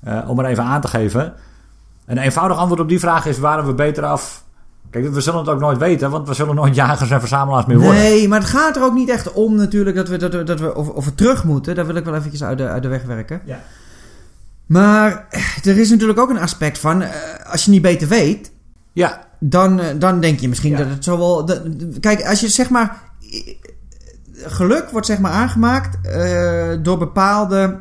Eh, 0.00 0.28
om 0.28 0.38
er 0.38 0.44
even 0.44 0.64
aan 0.64 0.80
te 0.80 0.88
geven. 0.88 1.32
Een 2.06 2.18
eenvoudig 2.18 2.56
antwoord 2.56 2.80
op 2.80 2.88
die 2.88 3.00
vraag 3.00 3.26
is: 3.26 3.38
waren 3.38 3.66
we 3.66 3.74
beter 3.74 4.04
af? 4.04 4.44
Kijk, 5.02 5.14
we 5.14 5.20
zullen 5.20 5.40
het 5.40 5.48
ook 5.48 5.60
nooit 5.60 5.78
weten, 5.78 6.10
want 6.10 6.28
we 6.28 6.34
zullen 6.34 6.54
nooit 6.54 6.74
jagers 6.84 7.10
en 7.10 7.20
verzamelaars 7.20 7.66
meer 7.66 7.78
worden. 7.78 8.02
Nee, 8.02 8.28
maar 8.28 8.38
het 8.40 8.48
gaat 8.48 8.76
er 8.76 8.82
ook 8.82 8.94
niet 8.94 9.08
echt 9.08 9.32
om 9.32 9.54
natuurlijk 9.54 9.96
dat 9.96 10.08
we, 10.08 10.16
dat 10.16 10.32
we, 10.34 10.42
dat 10.42 10.60
we 10.60 10.74
of, 10.74 10.88
of 10.88 11.04
we 11.04 11.14
terug 11.14 11.44
moeten. 11.44 11.74
Daar 11.74 11.86
wil 11.86 11.94
ik 11.96 12.04
wel 12.04 12.14
eventjes 12.14 12.44
uit 12.44 12.58
de, 12.58 12.68
uit 12.68 12.82
de 12.82 12.88
weg 12.88 13.02
werken. 13.02 13.40
Ja. 13.44 13.60
Maar 14.66 15.26
eh, 15.30 15.66
er 15.66 15.78
is 15.78 15.90
natuurlijk 15.90 16.18
ook 16.18 16.30
een 16.30 16.38
aspect 16.38 16.78
van, 16.78 17.02
eh, 17.02 17.10
als 17.52 17.64
je 17.64 17.70
niet 17.70 17.82
beter 17.82 18.08
weet, 18.08 18.52
Ja, 18.92 19.20
dan, 19.40 19.80
eh, 19.80 19.86
dan 19.98 20.20
denk 20.20 20.40
je 20.40 20.48
misschien 20.48 20.70
Ja. 20.70 20.78
dat 20.78 20.88
het 20.88 21.04
zo 21.04 21.18
wel... 21.18 21.44
dat- 21.44 21.62
kijk, 22.00 22.26
als 22.26 22.40
je 22.40 22.48
zeg 22.48 22.70
maar... 22.70 22.96
Geluk 24.32 24.90
wordt 24.90 25.06
zeg 25.06 25.18
maar 25.18 25.32
aangemaakt 25.32 25.98
door 26.84 26.98
bepaalde... 26.98 27.80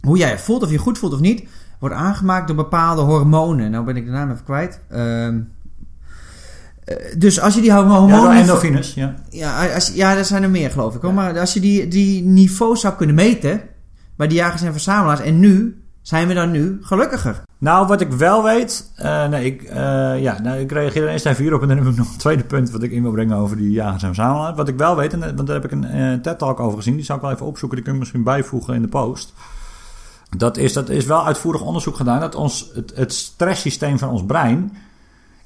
Hoe 0.00 0.18
jij 0.18 0.30
je 0.30 0.38
voelt, 0.38 0.62
of 0.62 0.70
je 0.70 0.78
goed 0.78 0.98
voelt 0.98 1.12
of 1.12 1.20
niet... 1.20 1.48
wordt 1.78 1.94
aangemaakt 1.94 2.46
door 2.46 2.56
bepaalde 2.56 3.02
hormonen. 3.02 3.70
Nou 3.70 3.84
ben 3.84 3.96
ik 3.96 4.04
de 4.04 4.10
naam 4.10 4.30
even 4.30 4.44
kwijt. 4.44 4.80
Ehm, 4.88 5.00
eh, 5.36 5.40
dus 7.18 7.40
als 7.40 7.54
je 7.54 7.60
die 7.60 7.70
ja 7.70 7.76
hormonen... 7.76 8.36
endorfines. 8.36 8.94
Ja. 8.94 9.14
Ja, 9.30 9.74
als, 9.74 9.92
ja, 9.94 10.16
er 10.16 10.24
zijn 10.24 10.42
er 10.42 10.50
meer 10.50 10.70
geloof 10.70 10.94
ik. 10.94 11.02
Hoor. 11.02 11.14
Maar 11.14 11.38
als 11.38 11.54
je 11.54 11.60
die, 11.60 11.88
die 11.88 12.22
niveaus 12.22 12.80
zou 12.80 12.94
kunnen 12.94 13.14
meten... 13.14 13.60
bij 14.16 14.28
die 14.28 14.36
jagers 14.36 14.62
en 14.62 14.72
verzamelaars... 14.72 15.20
en 15.20 15.38
nu 15.38 15.84
Zijn 16.02 16.28
we 16.28 16.34
dan 16.34 16.50
nu 16.50 16.78
gelukkiger? 16.80 17.42
Nou, 17.58 17.86
wat 17.86 18.00
ik 18.00 18.12
wel 18.12 18.42
weet. 18.42 18.90
eh, 18.96 19.28
nee, 19.28 19.44
ik, 19.44 19.62
eh, 19.62 20.22
ja, 20.22 20.40
nou, 20.42 20.58
ik 20.58 20.72
reageer 20.72 21.02
er 21.02 21.08
eerst 21.08 21.26
even 21.26 21.42
hierop. 21.42 21.62
En 21.62 21.68
dan 21.68 21.76
heb 21.76 21.86
ik 21.86 21.96
nog 21.96 22.12
een 22.12 22.18
tweede 22.18 22.44
punt 22.44 22.70
wat 22.70 22.82
ik 22.82 22.90
in 22.90 23.02
wil 23.02 23.12
brengen 23.12 23.36
over 23.36 23.56
die 23.56 23.70
jagers 23.70 24.02
en 24.02 24.14
verzamelaars. 24.14 24.56
Wat 24.56 24.68
ik 24.68 24.76
wel 24.76 24.96
weet, 24.96 25.12
en, 25.12 25.22
eh, 25.22 25.30
want 25.34 25.46
daar 25.46 25.56
heb 25.60 25.64
ik 25.64 25.72
een 25.72 25.84
eh, 25.84 26.12
TED-talk 26.12 26.60
over 26.60 26.76
gezien. 26.76 26.94
Die 26.94 27.04
zou 27.04 27.18
ik 27.18 27.24
wel 27.24 27.34
even 27.34 27.46
opzoeken. 27.46 27.76
Die 27.76 27.84
kun 27.84 27.94
je 27.94 28.00
misschien 28.00 28.22
bijvoegen 28.22 28.74
in 28.74 28.82
de 28.82 28.88
post. 28.88 29.32
Dat 30.36 30.56
is, 30.56 30.72
dat 30.72 30.88
is 30.88 31.04
wel 31.04 31.26
uitvoerig 31.26 31.60
onderzoek 31.60 31.96
gedaan. 31.96 32.20
Dat 32.20 32.34
ons, 32.34 32.70
het, 32.74 32.92
het 32.94 33.12
stresssysteem 33.12 33.98
van 33.98 34.08
ons 34.08 34.24
brein 34.24 34.72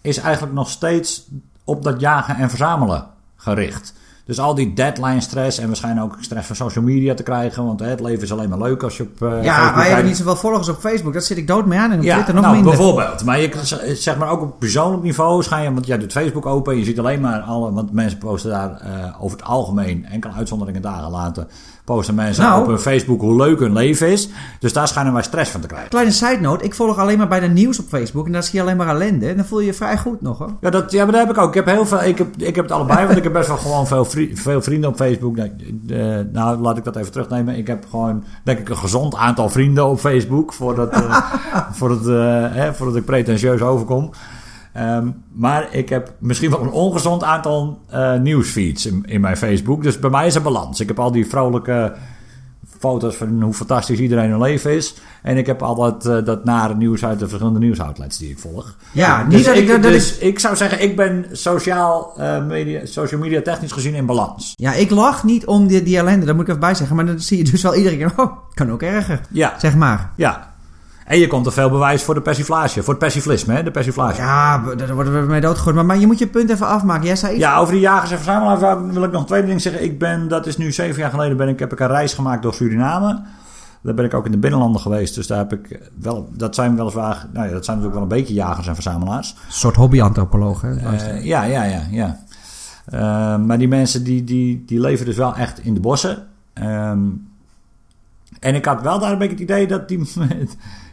is 0.08 0.16
eigenlijk 0.18 0.54
nog 0.54 0.68
steeds 0.70 1.28
op 1.64 1.82
dat 1.84 2.00
jagen 2.00 2.36
en 2.36 2.48
verzamelen 2.48 3.06
gericht. 3.36 3.94
Dus 4.28 4.38
al 4.38 4.54
die 4.54 4.72
deadline 4.74 5.20
stress 5.20 5.58
en 5.58 5.66
waarschijnlijk 5.66 6.06
ook 6.06 6.16
stress 6.20 6.46
van 6.46 6.56
social 6.56 6.84
media 6.84 7.14
te 7.14 7.22
krijgen. 7.22 7.64
Want 7.64 7.80
het 7.80 8.00
leven 8.00 8.22
is 8.22 8.32
alleen 8.32 8.48
maar 8.48 8.58
leuk 8.58 8.82
als 8.82 8.96
je 8.96 9.02
op 9.02 9.22
eh, 9.22 9.44
ja, 9.44 9.54
Facebook 9.54 9.74
wij 9.76 9.86
hebben 9.86 10.06
niet 10.06 10.16
zoveel 10.16 10.36
volgers 10.36 10.68
op 10.68 10.78
Facebook. 10.78 11.12
Dat 11.12 11.24
zit 11.24 11.36
ik 11.36 11.46
dood 11.46 11.66
mee 11.66 11.78
aan. 11.78 11.90
En 11.90 11.98
op 11.98 12.04
Ja, 12.04 12.12
Twitter 12.14 12.34
nog 12.34 12.42
nou, 12.42 12.54
minder. 12.56 12.76
bijvoorbeeld. 12.76 13.24
Maar 13.24 13.40
je, 13.40 13.50
zeg 13.94 14.16
maar 14.16 14.30
ook 14.30 14.40
op 14.40 14.58
persoonlijk 14.58 15.02
niveau 15.02 15.42
je, 15.42 15.72
want 15.74 15.86
jij 15.86 15.98
doet 15.98 16.12
Facebook 16.12 16.46
open 16.46 16.72
en 16.72 16.78
je 16.78 16.84
ziet 16.84 16.98
alleen 16.98 17.20
maar 17.20 17.40
alle, 17.40 17.72
want 17.72 17.92
mensen 17.92 18.18
posten 18.18 18.50
daar 18.50 18.80
eh, 18.80 19.24
over 19.24 19.36
het 19.38 19.46
algemeen, 19.46 20.04
enkele 20.04 20.32
uitzonderingen 20.32 20.82
dagen 20.82 21.10
later, 21.10 21.46
posten 21.88 22.14
mensen 22.14 22.42
Nou. 22.45 22.61
op 22.61 22.66
hun 22.66 22.78
Facebook 22.78 23.21
hoe 23.21 23.37
leuk 23.37 23.59
hun 23.61 23.73
leven 23.73 24.09
is. 24.12 24.28
Dus 24.61 24.73
daar 24.73 24.88
schijnen 24.88 25.12
wij 25.12 25.23
stress 25.23 25.50
van 25.50 25.61
te 25.61 25.66
krijgen. 25.66 25.88
Kleine 25.88 26.11
side 26.11 26.38
note. 26.40 26.64
Ik 26.64 26.75
volg 26.75 26.99
alleen 26.99 27.18
maar 27.18 27.28
bij 27.28 27.40
de 27.40 27.47
nieuws 27.49 27.78
op 27.78 27.87
Facebook. 27.88 28.26
En 28.26 28.33
daar 28.33 28.42
zie 28.42 28.54
je 28.54 28.61
alleen 28.62 28.76
maar 28.76 28.88
ellende. 28.88 29.28
En 29.28 29.37
dan 29.37 29.45
voel 29.45 29.61
je 29.61 29.66
je 29.66 29.75
vrij 29.75 29.99
goed 29.99 30.21
nog 30.23 30.38
hoor. 30.38 30.50
Ja, 30.61 30.71
dat, 30.71 30.90
ja, 30.92 31.02
maar 31.04 31.12
dat 31.12 31.26
heb 31.26 31.37
ik 31.37 31.42
ook. 31.42 31.49
Ik 31.49 31.54
heb, 31.54 31.66
heel 31.66 31.87
veel, 31.87 32.02
ik 32.02 32.18
heb, 32.18 32.28
ik 32.37 32.54
heb 32.57 32.64
het 32.64 32.73
allebei, 32.75 33.04
want 33.07 33.16
ik 33.18 33.23
heb 33.23 33.33
best 33.33 33.49
wel 33.49 33.57
gewoon 33.57 33.87
veel, 33.87 34.04
vri- 34.04 34.30
veel 34.37 34.62
vrienden 34.62 34.90
op 34.90 34.97
Facebook. 34.97 35.37
Nou, 35.37 35.50
eh, 35.88 36.18
nou, 36.33 36.59
laat 36.59 36.76
ik 36.76 36.85
dat 36.85 36.97
even 36.97 37.12
terugnemen. 37.12 37.57
Ik 37.57 37.66
heb 37.66 37.87
gewoon, 37.90 38.25
denk 38.45 38.59
ik, 38.59 38.68
een 38.68 38.76
gezond 38.76 39.14
aantal 39.16 39.49
vrienden 39.49 39.87
op 39.87 39.99
Facebook. 39.99 40.52
Voordat, 40.52 40.90
eh, 40.92 41.16
voordat, 41.78 42.07
eh, 42.09 42.14
hè, 42.54 42.75
voordat 42.75 42.97
ik 42.97 43.04
pretentieus 43.04 43.61
overkom. 43.61 44.11
Ehm, 44.78 45.08
maar 45.32 45.68
ik 45.70 45.88
heb 45.88 46.12
misschien 46.18 46.50
wel 46.50 46.61
een 46.61 46.70
ongezond 46.70 47.23
aantal 47.23 47.80
eh, 47.88 48.14
nieuwsfeeds 48.18 48.87
in, 48.87 49.04
in 49.06 49.20
mijn 49.20 49.37
Facebook. 49.37 49.82
Dus 49.82 49.99
bij 49.99 50.11
mij 50.11 50.26
is 50.26 50.35
er 50.35 50.42
balans. 50.42 50.80
Ik 50.80 50.88
heb 50.88 50.99
al 50.99 51.12
die 51.12 51.26
vrolijke 51.26 51.94
foto's 52.78 53.16
van 53.16 53.42
hoe 53.42 53.52
fantastisch 53.54 53.99
iedereen 53.99 54.30
hun 54.30 54.40
leven 54.40 54.73
is. 54.73 54.94
En 55.23 55.37
ik 55.37 55.47
heb 55.47 55.62
altijd 55.62 56.06
eh, 56.06 56.25
dat 56.25 56.44
nare 56.44 56.75
nieuws 56.75 57.04
uit 57.04 57.18
de 57.18 57.28
verschillende 57.28 57.58
nieuwsoutlets 57.58 58.18
die 58.18 58.30
ik 58.30 58.38
volg. 58.38 58.76
Ja, 58.92 59.25
Dus 59.25 59.35
niet 59.35 59.44
dat 59.44 59.56
ik... 59.56 59.68
dat 59.68 59.82
dus 59.82 60.18
ik 60.18 60.38
zou 60.38 60.56
zeggen, 60.56 60.82
ik 60.82 60.97
ben 60.97 61.26
sociaal, 61.32 62.12
eh, 62.16 62.47
media, 62.47 62.87
social 62.87 63.20
media 63.20 63.42
technisch 63.42 63.73
gezien 63.73 63.94
in 63.94 64.06
balans. 64.06 64.52
ja, 64.56 64.73
ik 64.73 64.90
lach 64.90 65.25
niet 65.25 65.47
om 65.47 65.66
die, 65.66 65.82
die 65.82 65.97
ellende. 65.97 66.26
Dat 66.26 66.35
moet 66.35 66.44
ik 66.44 66.49
even 66.49 66.61
bij 66.61 66.75
zeggen. 66.75 66.97
Maar 66.97 67.06
dan 67.06 67.20
zie 67.20 67.38
je 67.38 67.44
dus 67.44 67.62
wel 67.62 67.75
iedere 67.75 67.97
keer... 67.97 68.12
Oh, 68.16 68.32
kan 68.54 68.70
ook 68.73 68.82
erger. 68.82 69.20
Ja, 69.30 69.54
Zeg 69.58 69.76
maar. 69.76 70.12
ja. 70.16 70.56
En 71.08 71.18
je 71.18 71.26
komt 71.26 71.46
er 71.46 71.52
veel 71.52 71.70
bewijs 71.70 72.02
voor 72.02 72.14
de 72.14 72.20
persiflage, 72.20 72.82
voor 72.82 72.94
het 72.94 73.02
persiflisme, 73.02 73.54
hè, 73.54 73.62
de 73.62 73.70
persiflage. 73.70 74.20
Ja. 74.20 74.62
Ja, 74.66 74.74
daar 74.74 74.94
worden 74.94 75.20
we 75.20 75.26
mee 75.30 75.40
doodgegooid. 75.40 75.74
Maar, 75.76 75.84
maar 75.84 75.98
je 75.98 76.06
moet 76.06 76.18
je 76.18 76.26
punt 76.26 76.50
even 76.50 76.66
afmaken. 76.66 77.06
Jij 77.06 77.16
zei 77.16 77.36
iets... 77.36 77.46
over 77.56 77.72
die 77.72 77.82
jagers 77.82 78.10
en 78.10 78.16
verzamelaars 78.16 78.92
wil 78.92 79.02
ik 79.02 79.12
nog 79.12 79.20
een 79.20 79.26
tweede 79.26 79.46
ding 79.46 79.60
zeggen. 79.60 79.82
Ik 79.82 79.98
ben, 79.98 80.28
dat 80.28 80.46
is 80.46 80.56
nu 80.56 80.72
zeven 80.72 81.00
jaar 81.00 81.10
geleden, 81.10 81.36
ben 81.36 81.48
ik, 81.48 81.58
heb 81.58 81.72
ik 81.72 81.80
een 81.80 81.86
reis 81.86 82.14
gemaakt 82.14 82.42
door 82.42 82.54
Suriname. 82.54 83.22
Daar 83.80 83.94
ben 83.94 84.04
ik 84.04 84.14
ook 84.14 84.24
in 84.24 84.30
de 84.30 84.38
binnenlanden 84.38 84.80
geweest. 84.80 85.14
Dus 85.14 85.26
daar 85.26 85.38
heb 85.38 85.52
ik 85.52 85.90
wel, 86.00 86.28
dat 86.32 86.54
zijn 86.54 86.76
weliswaar, 86.76 87.26
nou 87.32 87.46
ja, 87.46 87.52
dat 87.52 87.64
zijn 87.64 87.76
natuurlijk 87.76 88.04
wel 88.04 88.16
een 88.16 88.22
beetje 88.22 88.34
jagers 88.34 88.66
en 88.66 88.74
verzamelaars. 88.74 89.30
Een 89.30 89.52
soort 89.52 89.76
hobbyantropoloog, 89.76 90.60
hè? 90.60 90.76
Eh, 90.76 91.24
ja, 91.24 91.42
ja, 91.42 91.64
ja, 91.64 91.82
ja. 91.90 92.18
Eh, 92.84 93.36
maar 93.36 93.58
die 93.58 93.68
mensen 93.68 94.04
die, 94.04 94.24
die, 94.24 94.64
die 94.66 94.80
leven 94.80 95.06
dus 95.06 95.16
wel 95.16 95.34
echt 95.34 95.58
in 95.58 95.74
de 95.74 95.80
bossen. 95.80 96.26
Ehm, 96.52 97.00
en 98.40 98.54
ik 98.54 98.64
had 98.64 98.82
wel 98.82 98.98
daar 98.98 99.12
een 99.12 99.18
beetje 99.18 99.34
het 99.34 99.42
idee 99.42 99.66
dat 99.66 99.88
die 99.88 99.98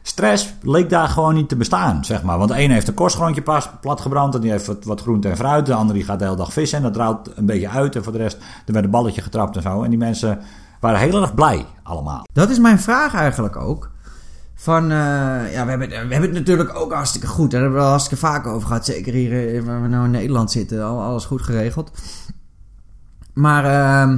stress 0.07 0.53
leek 0.61 0.89
daar 0.89 1.07
gewoon 1.07 1.33
niet 1.33 1.49
te 1.49 1.55
bestaan, 1.55 2.05
zeg 2.05 2.23
maar. 2.23 2.37
Want 2.37 2.49
de 2.49 2.55
ene 2.55 2.73
heeft 2.73 2.87
een 2.87 2.93
korstgrondje 2.93 3.43
platgebrand 3.81 4.35
en 4.35 4.41
die 4.41 4.51
heeft 4.51 4.65
wat, 4.65 4.83
wat 4.83 5.01
groente 5.01 5.29
en 5.29 5.37
fruit. 5.37 5.65
De 5.65 5.73
andere 5.73 5.97
die 5.97 6.07
gaat 6.07 6.19
de 6.19 6.25
hele 6.25 6.37
dag 6.37 6.53
vissen 6.53 6.77
en 6.77 6.83
dat 6.83 6.93
draait 6.93 7.37
een 7.37 7.45
beetje 7.45 7.69
uit. 7.69 7.95
En 7.95 8.03
voor 8.03 8.11
de 8.11 8.17
rest, 8.17 8.37
er 8.65 8.73
werd 8.73 8.85
een 8.85 8.91
balletje 8.91 9.21
getrapt 9.21 9.55
en 9.55 9.61
zo. 9.61 9.83
En 9.83 9.89
die 9.89 9.99
mensen 9.99 10.39
waren 10.79 10.99
heel 10.99 11.21
erg 11.21 11.33
blij 11.33 11.65
allemaal. 11.83 12.23
Dat 12.33 12.49
is 12.49 12.59
mijn 12.59 12.79
vraag 12.79 13.13
eigenlijk 13.13 13.55
ook. 13.55 13.91
Van, 14.55 14.83
eh, 14.83 15.53
ja, 15.53 15.63
we 15.63 15.69
hebben, 15.69 15.89
we 15.89 15.95
hebben 15.95 16.21
het 16.21 16.33
natuurlijk 16.33 16.75
ook 16.75 16.93
hartstikke 16.93 17.27
goed. 17.27 17.51
Daar 17.51 17.61
hebben 17.61 17.79
we 17.79 17.85
al 17.85 17.91
hartstikke 17.91 18.25
vaak 18.25 18.47
over 18.47 18.67
gehad. 18.67 18.85
Zeker 18.85 19.13
hier 19.13 19.55
eh, 19.55 19.63
waar 19.63 19.81
we 19.81 19.87
nou 19.87 20.05
in 20.05 20.11
Nederland 20.11 20.51
zitten. 20.51 20.83
Al, 20.83 21.01
alles 21.01 21.25
goed 21.25 21.41
geregeld. 21.41 21.91
Maar, 23.33 23.65
ehm, 23.65 24.17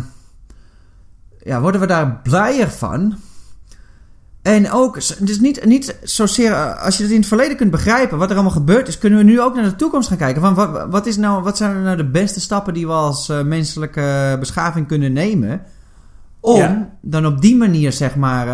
ja, 1.40 1.62
worden 1.62 1.82
we 1.82 1.88
daar 1.88 2.20
blijer 2.24 2.70
van? 2.70 3.18
En 4.48 4.72
ook, 4.72 4.94
dus 5.20 5.40
niet, 5.40 5.66
niet 5.66 5.96
zozeer, 6.04 6.52
eh, 6.52 6.84
als 6.84 6.98
je 6.98 7.04
het 7.04 7.12
in 7.12 7.18
het 7.18 7.28
verleden 7.28 7.58
kunt 7.58 7.72
begrijpen, 7.72 8.18
wat 8.18 8.28
er 8.30 8.36
allemaal 8.36 8.54
gebeurd 8.54 8.88
is, 8.88 8.98
kunnen 8.98 9.20
we 9.20 9.26
nu 9.26 9.42
ook 9.42 9.56
naar 9.56 9.64
de 9.64 9.76
toekomst 9.76 10.08
gaan 10.08 10.18
kijken. 10.18 10.42
Van 10.42 10.54
wat, 10.54 10.86
wat, 10.90 11.06
is 11.06 11.18
nou, 11.18 11.44
wat 11.44 11.58
zijn 11.58 11.84
nou 11.84 11.98
de 11.98 12.10
beste 12.10 12.40
stappen 12.40 12.74
die 12.74 12.88
we 12.88 12.94
als 12.94 13.30
eh, 13.30 13.42
menselijke 13.42 14.36
beschaving 14.40 14.88
kunnen 14.88 15.14
nemen? 15.14 15.62
Om 16.40 16.58
Ja. 16.58 16.90
dan 17.02 17.26
op 17.26 17.42
die 17.42 17.56
manier, 17.58 17.92
zeg 17.92 18.16
maar, 18.16 18.48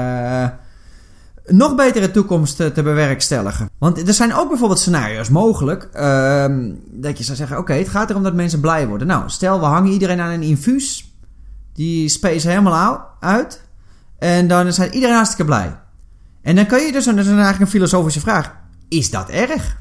een 1.46 1.58
nog 1.58 1.76
betere 1.76 2.12
toekomst 2.12 2.56
te 2.56 2.82
bewerkstelligen. 2.84 3.70
Want 3.78 4.08
er 4.08 4.14
zijn 4.14 4.34
ook 4.36 4.50
bijvoorbeeld 4.50 4.80
scenario's 4.80 5.30
mogelijk. 5.30 5.84
ehm, 5.94 6.72
dat 6.92 7.18
je 7.18 7.24
zou 7.24 7.38
zeggen, 7.38 7.58
oké, 7.58 7.74
het 7.74 7.90
gaat 7.90 8.10
erom 8.10 8.24
dat 8.24 8.34
mensen 8.34 8.60
blij 8.60 8.88
worden. 8.88 9.08
Nou, 9.08 9.24
stel 9.30 9.60
we 9.60 9.66
hangen 9.66 9.92
iedereen 9.92 10.20
aan 10.20 10.32
een 10.32 10.42
infuus. 10.42 11.14
Die 11.74 12.10
space 12.10 12.50
helemaal 12.50 13.06
uit. 13.20 13.62
En 14.20 14.48
dan 14.48 14.74
zijn 14.74 14.94
iedereen 14.94 15.16
hartstikke 15.16 15.46
blij. 15.46 15.82
En 16.44 16.56
dan 16.56 16.66
kun 16.66 16.80
je 16.86 16.92
dus, 16.92 17.08
en 17.08 17.16
dat 17.16 17.26
is 17.26 17.32
eigenlijk 17.32 17.62
een 17.62 17.68
filosofische 17.68 18.20
vraag. 18.20 18.56
Is 18.90 19.10
dat 19.12 19.30
erg? 19.30 19.78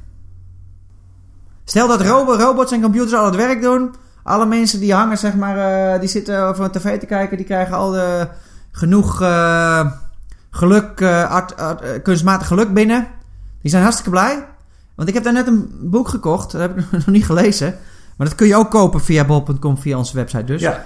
Stel 1.65 1.89
dat 1.89 2.01
robo- 2.01 2.35
robots 2.37 2.73
en 2.73 2.81
computers 2.81 3.15
al 3.15 3.25
het 3.25 3.37
werk 3.37 3.63
doen. 3.63 3.95
Alle 4.23 4.47
mensen 4.47 4.81
die 4.81 4.95
hangen, 4.95 5.19
zeg 5.19 5.35
maar, 5.35 5.57
eh, 5.95 6.01
die 6.01 6.09
zitten 6.09 6.47
over 6.47 6.65
een 6.65 6.71
tv 6.71 6.99
te 7.01 7.07
kijken, 7.07 7.37
die 7.37 7.47
krijgen 7.47 7.77
al 7.77 7.91
de, 7.91 8.29
genoeg 8.73 9.23
eh, 9.23 9.91
geluk, 10.51 11.01
eh, 11.01 11.31
art, 11.31 11.57
art- 11.57 12.03
kunstmatig 12.03 12.47
geluk 12.47 12.75
binnen. 12.75 13.07
Die 13.63 13.71
zijn 13.71 13.83
hartstikke 13.83 14.11
blij. 14.11 14.47
Want 14.95 15.09
ik 15.09 15.15
heb 15.15 15.25
daar 15.25 15.33
net 15.33 15.47
een 15.47 15.71
boek 15.81 16.09
gekocht, 16.09 16.51
dat 16.53 16.61
heb 16.61 16.79
ik 16.79 16.91
nog 16.93 17.07
niet 17.07 17.25
gelezen. 17.27 17.79
Maar 18.17 18.27
dat 18.27 18.37
kun 18.37 18.47
je 18.47 18.57
ook 18.57 18.71
kopen 18.71 19.01
via 19.01 19.25
bol.com, 19.25 19.79
via 19.79 19.97
onze 19.99 20.15
website 20.17 20.45
dus. 20.45 20.61
Ja, 20.61 20.85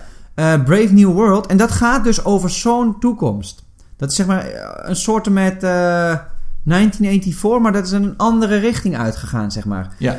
Brave 0.64 0.92
New 0.92 1.12
World. 1.12 1.46
En 1.46 1.56
dat 1.56 1.70
gaat 1.70 2.04
dus 2.04 2.24
over 2.24 2.50
zo'n 2.50 2.98
toekomst. 3.00 3.64
Dat 3.96 4.10
is 4.10 4.16
zeg 4.16 4.26
maar 4.26 4.44
eh, 4.46 4.88
een 4.88 4.96
soort 4.96 5.30
met 5.30 5.62
eh 5.62 6.14
1984, 6.62 7.58
maar 7.62 7.72
dat 7.72 7.84
is 7.86 7.92
een 7.92 8.14
andere 8.16 8.56
richting 8.58 8.96
uitgegaan, 8.98 9.50
zeg 9.52 9.64
maar. 9.64 9.88
ja. 9.98 10.18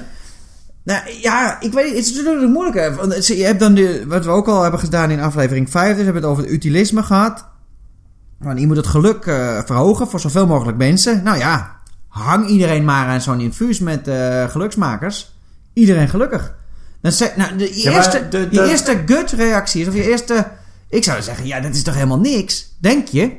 Nou 0.83 1.01
ja, 1.21 1.59
ik 1.61 1.73
weet 1.73 1.89
het 1.95 1.97
is 2.05 2.13
natuurlijk 2.15 2.51
moeilijk. 2.51 2.95
Want 2.95 3.27
je 3.27 3.43
hebt 3.43 3.59
dan 3.59 3.73
de, 3.73 4.03
wat 4.07 4.25
we 4.25 4.31
ook 4.31 4.47
al 4.47 4.61
hebben 4.61 4.79
gedaan 4.79 5.11
in 5.11 5.19
aflevering 5.19 5.69
5, 5.69 5.95
dus 5.95 6.03
hebben 6.03 6.13
we 6.21 6.27
het 6.27 6.29
over 6.37 6.43
het 6.43 6.53
utilisme 6.53 7.03
gehad. 7.03 7.45
Want 8.39 8.59
je 8.59 8.67
moet 8.67 8.75
het 8.75 8.87
geluk 8.87 9.25
eh, 9.25 9.59
verhogen 9.65 10.07
voor 10.07 10.19
zoveel 10.19 10.47
mogelijk 10.47 10.77
mensen. 10.77 11.23
Nou 11.23 11.37
ja, 11.37 11.75
hang 12.07 12.47
iedereen 12.47 12.85
maar 12.85 13.07
aan 13.07 13.21
zo'n 13.21 13.39
infuus 13.39 13.79
met 13.79 14.07
eh, 14.07 14.49
geluksmakers. 14.49 15.35
Iedereen 15.73 16.09
gelukkig. 16.09 16.55
Dan 17.01 17.11
zeg, 17.11 17.35
nou, 17.35 17.57
de 17.57 17.77
Ja, 17.81 17.83
maar 17.91 17.93
eerste, 17.99 18.27
de- 18.29 18.47
je 18.51 18.69
eerste 18.69 19.01
gut-reactie 19.05 19.81
is, 19.81 19.87
of 19.87 19.93
je 19.95 20.09
eerste... 20.09 20.47
Ik 20.89 21.03
zou 21.03 21.21
zeggen, 21.21 21.45
ja, 21.45 21.59
dat 21.59 21.73
is 21.75 21.83
toch 21.83 21.93
helemaal 21.93 22.19
niks? 22.19 22.75
Denk 22.79 23.07
je? 23.07 23.31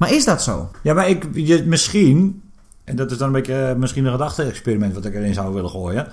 Maar 0.00 0.12
is 0.12 0.24
dat 0.24 0.42
zo? 0.42 0.70
Ja, 0.82 0.94
maar 0.94 1.08
ik, 1.08 1.26
je, 1.32 1.64
misschien, 1.66 2.42
en 2.84 2.96
dat 2.96 3.10
is 3.10 3.18
dan 3.18 3.26
een 3.26 3.32
beetje 3.32 3.54
eh, 3.66 3.74
misschien 3.74 4.04
een 4.04 4.12
gedachte-experiment 4.12 4.94
wat 4.94 5.04
ik 5.04 5.14
erin 5.14 5.34
zou 5.34 5.54
willen 5.54 5.70
gooien. 5.70 6.08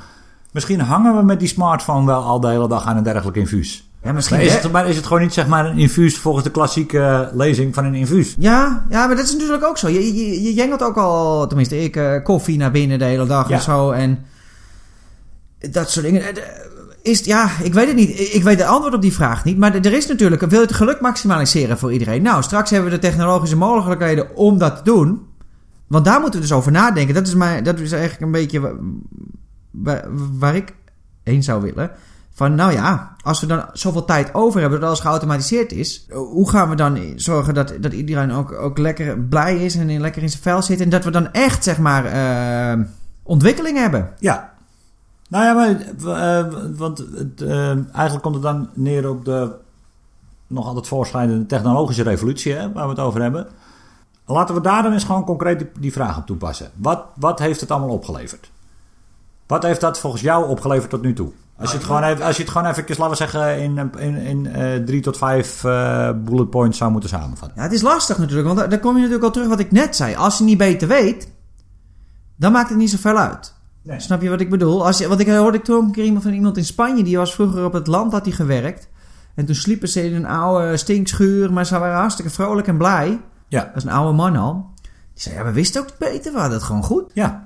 Misschien 0.52 0.80
hangen 0.80 1.16
we 1.18 1.24
met 1.24 1.40
die 1.40 1.48
smartphone 1.48 2.06
wel 2.06 2.22
al 2.24 2.40
de 2.40 2.48
hele 2.48 2.68
dag 2.68 2.86
aan 2.86 2.98
een 2.98 3.04
dergelijk 3.04 3.38
infuus. 3.38 3.90
Ja, 4.04 4.12
misschien... 4.12 4.38
Maar 4.38 4.46
is, 4.46 4.54
het, 4.54 4.72
maar 4.72 4.88
is 4.88 4.96
het 4.96 5.06
gewoon 5.06 5.22
niet 5.22 5.34
zeg 5.34 5.48
maar 5.48 5.66
een 5.66 5.78
infuus 5.78 6.18
volgens 6.18 6.44
de 6.44 6.52
klassieke 6.52 7.00
eh, 7.00 7.22
lezing 7.34 7.74
van 7.74 7.86
een 7.86 7.96
infuus? 7.96 8.36
Ja, 8.40 8.86
ja, 8.90 9.08
maar 9.08 9.16
dat 9.16 9.26
is 9.26 9.34
natuurlijk 9.34 9.64
ook 9.64 9.78
zo. 9.78 9.88
Je, 9.88 10.16
je, 10.16 10.42
je 10.44 10.54
jengelt 10.54 10.84
ook 10.84 10.98
al, 10.98 11.48
tenminste 11.48 11.84
ik, 11.84 11.96
eh, 11.96 12.24
koffie 12.24 12.58
naar 12.58 12.72
binnen 12.72 13.00
de 13.00 13.06
hele 13.06 13.26
dag 13.26 13.50
Ja. 13.50 13.56
en 13.56 13.62
zo. 13.62 13.92
En 13.92 14.26
dat 15.72 15.90
soort 15.90 16.06
dingen. 16.06 16.34
De- 16.34 16.66
Is, 17.08 17.20
ja, 17.20 17.50
ik 17.64 17.74
weet 17.74 17.88
het 17.88 17.96
niet. 17.96 18.34
Ik 18.34 18.44
weet 18.44 18.60
het 18.60 18.68
antwoord 18.68 18.94
op 18.94 19.02
die 19.02 19.14
vraag 19.14 19.44
niet. 19.44 19.58
Maar 19.58 19.76
er 19.76 19.94
is 19.94 20.08
natuurlijk, 20.08 20.42
wil 20.42 20.60
je 20.60 20.66
het 20.66 20.76
geluk 20.76 21.02
maximaliseren 21.02 21.78
voor 21.78 21.94
iedereen? 21.94 22.22
Nou, 22.22 22.44
straks 22.44 22.70
hebben 22.70 22.90
we 22.90 22.96
de 22.96 23.08
technologische 23.08 23.58
mogelijkheden 23.58 24.36
om 24.36 24.58
dat 24.58 24.78
te 24.78 24.84
doen. 24.84 25.26
Want 25.88 26.06
daar 26.06 26.20
moeten 26.22 26.40
we 26.40 26.46
dus 26.48 26.56
over 26.56 26.72
nadenken. 26.72 27.14
Dat 27.14 27.28
is, 27.28 27.36
mijn, 27.36 27.64
dat 27.64 27.80
is 27.80 27.92
eigenlijk 27.92 28.22
een 28.22 28.32
beetje 28.32 28.76
wa- 29.72 30.04
waar, 30.40 30.56
ik 30.56 30.76
heen 31.24 31.44
zou 31.44 31.62
willen. 31.62 31.92
Van 32.34 32.56
nou 32.56 32.72
ja, 32.72 33.16
als 33.24 33.42
we 33.42 33.48
dan 33.48 33.66
zoveel 33.74 34.06
tijd 34.06 34.34
over 34.34 34.60
hebben 34.62 34.80
dat 34.80 34.88
alles 34.88 35.02
geautomatiseerd 35.02 35.72
is, 35.72 36.08
hoe 36.14 36.50
gaan 36.50 36.70
we 36.70 36.76
dan 36.76 37.00
zorgen 37.16 37.54
dat, 37.54 37.74
dat 37.80 37.94
iedereen 37.94 38.32
ook, 38.32 38.52
ook 38.52 38.78
lekker 38.78 39.20
blij 39.20 39.58
is 39.66 39.76
en 39.76 40.00
lekker 40.00 40.22
in 40.22 40.30
zijn 40.30 40.42
vel 40.42 40.62
zit 40.62 40.82
en 40.82 40.90
dat 40.90 41.04
we 41.04 41.12
dan 41.12 41.32
echt 41.32 41.64
zeg 41.64 41.78
maar 41.78 42.06
eh, 42.06 42.80
ontwikkeling 43.24 43.78
hebben? 43.78 44.14
Ja. 44.20 44.56
Nou 45.28 45.44
ja, 45.46 45.54
maar, 45.54 45.80
eh, 46.40 46.54
want 46.76 46.98
het, 46.98 47.42
eh, 47.42 47.70
eigenlijk 47.70 48.22
komt 48.22 48.34
het 48.36 48.44
dan 48.44 48.70
neer 48.74 49.10
op 49.10 49.26
de 49.26 49.52
nog 50.48 50.66
altijd 50.68 50.88
voorschrijdende 50.88 51.46
technologische 51.46 52.04
revolutie, 52.04 52.54
hè, 52.54 52.72
waar 52.72 52.84
we 52.84 52.90
het 52.90 53.00
over 53.00 53.22
hebben. 53.22 53.48
laten 54.26 54.56
we 54.56 54.62
daar 54.62 54.84
dan 54.84 54.94
eens 54.94 55.04
gewoon 55.04 55.24
concreet 55.24 55.60
die, 55.60 55.70
die 55.80 55.92
vraag 55.92 56.18
op 56.18 56.26
toepassen. 56.26 56.72
Wat, 56.76 57.04
wat 57.16 57.40
heeft 57.40 57.60
het 57.62 57.72
allemaal 57.72 57.90
opgeleverd? 57.90 58.52
Wat 59.48 59.64
heeft 59.64 59.82
dat 59.82 60.00
volgens 60.00 60.22
jou 60.22 60.48
opgeleverd 60.50 60.90
tot 60.90 61.02
nu 61.02 61.14
toe? 61.14 61.32
Als 61.58 61.72
je 61.72 61.78
het 61.78 61.86
gewoon 61.86 62.04
even, 62.04 62.26
als 62.26 62.36
je 62.38 62.42
het 62.44 62.52
gewoon 62.52 62.68
even, 62.68 62.84
laten 62.88 63.10
we 63.10 63.16
zeggen, 63.16 63.60
in, 63.62 63.92
in, 63.98 64.16
in 64.16 64.48
eh, 64.48 64.84
drie 64.84 65.02
tot 65.02 65.18
vijf 65.18 65.62
bullet 66.16 66.50
points 66.50 66.78
zou 66.78 66.92
moeten 66.92 67.10
samenvatten. 67.10 67.58
Ja, 67.58 67.64
het 67.64 67.72
is 67.72 67.82
lastig 67.82 68.18
natuurlijk, 68.18 68.48
want 68.48 68.60
daar- 68.60 68.70
daar 68.70 68.80
kom 68.80 68.92
je 68.94 68.98
natuurlijk 68.98 69.26
al 69.26 69.32
terug 69.32 69.48
wat 69.48 69.60
ik 69.60 69.72
net 69.72 69.96
zei. 69.96 70.16
Als 70.16 70.38
je 70.38 70.44
niet 70.44 70.58
beter 70.58 70.88
weet, 70.88 71.32
dan 72.36 72.52
maakt 72.52 72.70
het 72.70 72.78
niet 72.78 72.90
zoveel 72.90 73.18
uit. 73.18 73.54
Nee. 73.88 74.00
Snap 74.00 74.22
je 74.22 74.30
wat 74.30 74.42
ik 74.42 74.50
bedoel? 74.50 74.86
Als 74.86 74.98
je, 74.98 75.08
wat 75.08 75.20
ik 75.20 75.28
hoorde 75.28 75.58
ik 75.58 75.64
toen 75.64 75.86
een 75.86 75.92
keer 75.92 76.04
iemand 76.04 76.24
van 76.24 76.34
iemand 76.34 76.58
in 76.58 76.66
Spanje, 76.66 77.04
die 77.04 77.18
was 77.18 77.34
vroeger 77.34 77.66
op 77.66 77.74
het 77.74 77.88
land, 77.88 78.12
had 78.12 78.26
hij 78.26 78.34
gewerkt. 78.34 78.90
En 79.36 79.46
toen 79.46 79.56
sliepen 79.56 79.90
ze 79.90 80.04
in 80.06 80.16
een 80.16 80.26
oude 80.26 80.78
stinkschuur, 80.78 81.54
maar 81.54 81.66
ze 81.66 81.80
waren 81.80 81.98
hartstikke 81.98 82.32
vrolijk 82.32 82.68
en 82.68 82.78
blij. 82.78 83.20
Ja, 83.48 83.64
Dat 83.64 83.76
is 83.76 83.84
een 83.84 83.90
oude 83.90 84.14
man 84.14 84.36
al. 84.36 84.70
Die 84.82 84.92
zei, 85.24 85.36
ja, 85.36 85.44
we 85.44 85.52
wisten 85.52 85.82
ook 85.82 85.98
beter, 86.00 86.32
we 86.34 86.40
hadden 86.40 86.58
het 86.58 86.66
gewoon 86.68 86.84
goed. 86.84 87.12
ja. 87.14 87.46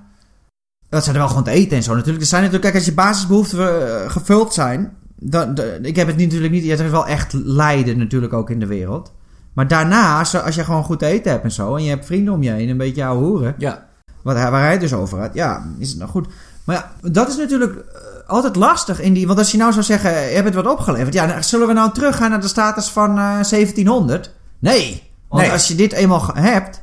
Dat 0.89 1.03
zijn 1.03 1.15
er 1.15 1.21
wel 1.21 1.29
gewoon 1.29 1.43
te 1.43 1.51
eten 1.51 1.77
en 1.77 1.83
zo 1.83 1.93
natuurlijk. 1.93 2.21
Er 2.21 2.27
zijn 2.29 2.43
natuurlijk, 2.43 2.71
kijk, 2.71 2.83
als 2.83 2.93
je 2.93 3.01
basisbehoeften 3.01 3.59
eh, 4.03 4.09
gevuld 4.11 4.53
zijn. 4.53 4.97
Dan, 5.15 5.57
ik 5.81 5.95
heb 5.95 6.07
het 6.07 6.17
natuurlijk 6.17 6.51
niet. 6.51 6.69
Er 6.69 6.85
is 6.85 6.91
wel 6.91 7.07
echt 7.07 7.33
lijden 7.33 7.97
natuurlijk 7.97 8.33
ook 8.33 8.49
in 8.49 8.59
de 8.59 8.65
wereld. 8.65 9.13
Maar 9.53 9.67
daarna, 9.67 10.19
als, 10.19 10.41
als 10.41 10.55
je 10.55 10.63
gewoon 10.63 10.83
goed 10.83 10.99
te 10.99 11.05
eten 11.05 11.31
hebt 11.31 11.43
en 11.43 11.51
zo. 11.51 11.75
En 11.75 11.83
je 11.83 11.89
hebt 11.89 12.05
vrienden 12.05 12.33
om 12.33 12.43
je 12.43 12.51
heen, 12.51 12.69
een 12.69 12.77
beetje 12.77 13.05
ouwe 13.05 13.23
hoeren. 13.25 13.55
ja. 13.57 13.89
Wat, 14.23 14.35
hij- 14.35 14.51
waar 14.51 14.61
hij 14.61 14.71
het 14.71 14.81
dus 14.81 14.93
over 14.93 15.19
had. 15.19 15.33
Ja, 15.33 15.65
is 15.77 15.89
het 15.89 15.97
nou 15.97 16.09
goed. 16.09 16.27
Maar 16.63 16.75
ja, 16.75 17.09
dat 17.09 17.27
is 17.29 17.37
natuurlijk 17.37 17.75
eh, 17.75 18.29
altijd 18.29 18.55
lastig 18.55 19.01
in 19.01 19.13
die. 19.13 19.27
Want 19.27 19.39
als 19.39 19.51
je 19.51 19.57
nou 19.57 19.71
zou 19.71 19.83
zeggen, 19.85 20.15
eh, 20.15 20.29
je 20.29 20.33
hebt 20.35 20.45
het 20.45 20.55
wat 20.63 20.67
opgeleverd. 20.73 21.13
Ja, 21.13 21.25
nou, 21.25 21.43
zullen 21.43 21.67
we 21.67 21.73
nou 21.73 21.91
teruggaan 21.93 22.29
naar 22.29 22.41
de 22.41 22.47
status 22.47 22.87
van 22.89 23.09
eh, 23.17 23.43
1700? 23.43 24.31
Nee. 24.59 25.09
Want 25.29 25.41
Nee. 25.43 25.51
als 25.51 25.67
je 25.67 25.75
dit 25.75 25.91
eenmaal 25.93 26.29
hebt. 26.33 26.81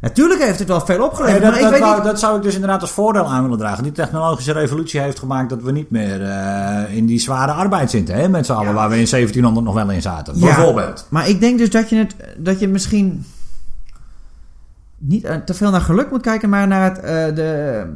Natuurlijk 0.00 0.42
heeft 0.42 0.58
het 0.58 0.68
wel 0.68 0.80
veel 0.80 0.96
Nee, 0.98 1.06
opgeleverd. 1.06 1.42
dat, 1.42 1.50
maar 1.50 1.58
ik 1.58 1.64
dat, 1.64 1.72
weet 1.72 1.80
wou- 1.80 1.94
niet. 1.94 2.04
dat 2.04 2.18
zou 2.18 2.36
ik 2.36 2.42
dus 2.42 2.54
inderdaad 2.54 2.80
als 2.80 2.90
voordeel 2.90 3.26
aan 3.26 3.42
willen 3.42 3.58
dragen. 3.58 3.82
Die 3.82 3.92
technologische 3.92 4.52
revolutie 4.52 5.00
heeft 5.00 5.18
gemaakt 5.18 5.48
dat 5.50 5.62
we 5.62 5.72
niet 5.72 5.90
meer 5.90 6.20
in 6.90 7.06
die 7.06 7.18
zware 7.20 7.52
arbeid 7.52 7.90
zitten. 7.90 8.14
Hè, 8.14 8.28
met 8.28 8.46
z'n 8.46 8.52
allen, 8.52 8.66
Ja. 8.68 8.72
waar 8.72 8.88
we 8.88 8.98
in 8.98 9.06
1700 9.06 9.66
nog 9.66 9.74
wel 9.74 9.90
in 9.90 10.02
zaten. 10.02 10.38
Ja, 10.38 10.40
Bijvoorbeeld. 10.44 11.06
Maar 11.08 11.28
ik 11.28 11.40
denk 11.40 11.58
dus 11.58 11.70
dat 11.70 11.88
je, 11.88 11.96
het, 11.96 12.14
dat 12.36 12.60
je 12.60 12.68
misschien 12.68 13.24
niet 15.02 15.24
eh, 15.24 15.36
te 15.36 15.54
veel 15.54 15.70
naar 15.70 15.80
geluk 15.80 16.10
moet 16.10 16.20
kijken, 16.22 16.48
maar 16.48 16.66
naar 16.66 16.82
het, 16.84 16.98
eh, 16.98 17.34
de, 17.34 17.86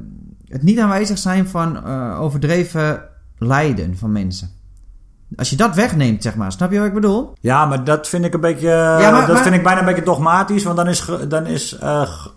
het 0.49 0.63
niet 0.63 0.79
aanwezig 0.79 1.19
zijn 1.19 1.49
van 1.49 1.85
eh, 1.85 2.21
overdreven 2.21 3.03
lijden 3.39 3.97
van 3.97 4.13
mensen. 4.13 4.51
Als 5.37 5.51
je 5.51 5.57
dat 5.57 5.75
wegneemt, 5.75 6.23
zeg 6.23 6.35
maar. 6.35 6.53
Snap 6.53 6.71
je 6.73 6.79
wat 6.79 6.87
ik 6.87 6.95
bedoel? 6.95 7.33
Ja, 7.41 7.67
maar 7.67 7.85
dat 7.85 8.09
vind 8.09 8.25
ik 8.25 8.35
een 8.35 8.41
beetje. 8.41 8.69
Ja, 8.69 9.11
maar- 9.11 9.27
dat 9.27 9.35
maar- 9.35 9.43
vind 9.43 9.55
ik 9.55 9.63
bijna 9.63 9.81
een 9.81 9.87
beetje 9.87 10.03
dogmatisch. 10.03 10.65
Want 10.65 10.77
dan 10.77 10.89
is, 10.89 11.07
dan 11.29 11.47
is 11.47 11.79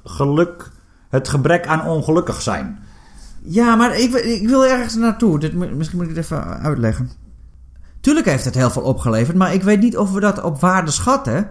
geluk 0.03 0.71
het 1.09 1.27
gebrek 1.27 1.67
aan 1.67 1.87
ongelukkig 1.87 2.41
zijn. 2.41 2.79
Ja, 3.41 3.75
maar 3.75 3.97
ik, 3.97 4.13
ik 4.13 4.47
wil 4.47 4.65
ergens 4.65 4.95
naartoe. 4.95 5.39
Dit, 5.39 5.53
misschien 5.53 5.97
moet 5.97 6.09
ik 6.09 6.15
het 6.15 6.23
even 6.25 6.59
uitleggen. 6.59 7.09
Tuurlijk 8.01 8.25
heeft 8.25 8.45
het 8.45 8.55
heel 8.55 8.69
veel 8.69 8.81
opgeleverd, 8.81 9.37
maar 9.37 9.53
ik 9.53 9.63
weet 9.63 9.79
niet 9.79 9.97
of 9.97 10.11
we 10.11 10.19
dat 10.19 10.41
op 10.41 10.59
waarde 10.59 10.91
schatten. 10.91 11.47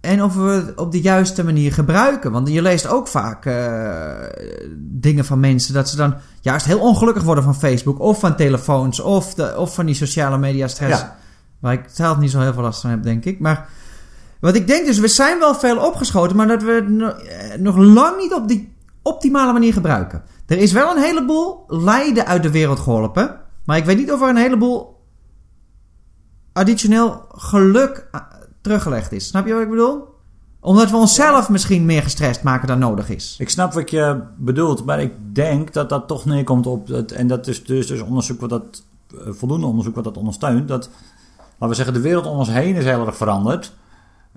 En 0.00 0.22
of 0.22 0.34
we 0.34 0.50
het 0.50 0.74
op 0.78 0.92
de 0.92 1.00
juiste 1.00 1.44
manier 1.44 1.72
gebruiken. 1.72 2.32
Want 2.32 2.48
je 2.48 2.62
leest 2.62 2.86
ook 2.86 3.08
vaak 3.08 3.46
eh, 3.46 4.12
dingen 4.78 5.24
van 5.24 5.40
mensen 5.40 5.74
dat 5.74 5.88
ze 5.88 5.96
dan 5.96 6.14
juist 6.40 6.66
heel 6.66 6.80
ongelukkig 6.80 7.22
worden 7.22 7.44
van 7.44 7.54
Facebook 7.54 8.00
of 8.00 8.18
van 8.18 8.36
telefoons 8.36 9.00
of, 9.00 9.34
de, 9.34 9.54
of 9.56 9.74
van 9.74 9.86
die 9.86 9.94
sociale 9.94 10.38
media 10.38 10.68
stress. 10.68 11.00
Ja. 11.00 11.16
Waar 11.60 11.72
ik 11.72 11.84
zelf 11.92 12.18
niet 12.18 12.30
zo 12.30 12.40
heel 12.40 12.52
veel 12.52 12.62
last 12.62 12.80
van 12.80 12.90
heb, 12.90 13.02
denk 13.02 13.24
ik. 13.24 13.40
Maar 13.40 13.68
wat 14.40 14.54
ik 14.54 14.66
denk 14.66 14.86
dus, 14.86 14.98
we 14.98 15.08
zijn 15.08 15.38
wel 15.38 15.54
veel 15.54 15.86
opgeschoten, 15.86 16.36
maar 16.36 16.48
dat 16.48 16.62
we 16.62 16.72
het 16.72 17.28
eh, 17.28 17.58
nog 17.58 17.76
lang 17.76 18.18
niet 18.18 18.32
op 18.34 18.48
die 18.48 18.74
optimale 19.02 19.52
manier 19.52 19.72
gebruiken. 19.72 20.22
Er 20.46 20.58
is 20.58 20.72
wel 20.72 20.96
een 20.96 21.02
heleboel 21.02 21.64
lijden 21.66 22.26
uit 22.26 22.42
de 22.42 22.50
wereld 22.50 22.78
geholpen. 22.78 23.40
Maar 23.64 23.76
ik 23.76 23.84
weet 23.84 23.96
niet 23.96 24.12
of 24.12 24.22
er 24.22 24.28
een 24.28 24.36
heleboel 24.36 25.04
additioneel 26.52 27.24
geluk 27.28 28.08
teruggelegd 28.66 29.12
is. 29.12 29.26
Snap 29.26 29.46
je 29.46 29.52
wat 29.52 29.62
ik 29.62 29.70
bedoel? 29.70 30.14
Omdat 30.60 30.90
we 30.90 30.96
onszelf 30.96 31.48
misschien 31.48 31.84
meer 31.84 32.02
gestrest 32.02 32.42
maken 32.42 32.68
dan 32.68 32.78
nodig 32.78 33.08
is. 33.10 33.36
Ik 33.38 33.48
snap 33.48 33.72
wat 33.72 33.90
je 33.90 34.20
bedoelt, 34.36 34.84
maar 34.84 35.00
ik 35.00 35.12
denk 35.32 35.72
dat 35.72 35.88
dat 35.88 36.08
toch 36.08 36.24
neerkomt 36.24 36.66
op. 36.66 36.88
Het, 36.88 37.12
en 37.12 37.26
dat 37.26 37.46
is 37.46 37.64
dus, 37.64 37.86
dus 37.86 38.00
onderzoek 38.00 38.40
wat 38.40 38.50
dat. 38.50 38.82
eh, 39.12 39.32
voldoende 39.32 39.66
onderzoek 39.66 39.94
wat 39.94 40.04
dat 40.04 40.16
ondersteunt. 40.16 40.68
Dat, 40.68 40.90
laten 41.52 41.68
we 41.68 41.74
zeggen, 41.74 41.94
de 41.94 42.00
wereld 42.00 42.26
om 42.26 42.36
ons 42.38 42.48
heen 42.48 42.74
is 42.74 42.84
heel 42.84 43.06
erg 43.06 43.16
veranderd. 43.16 43.72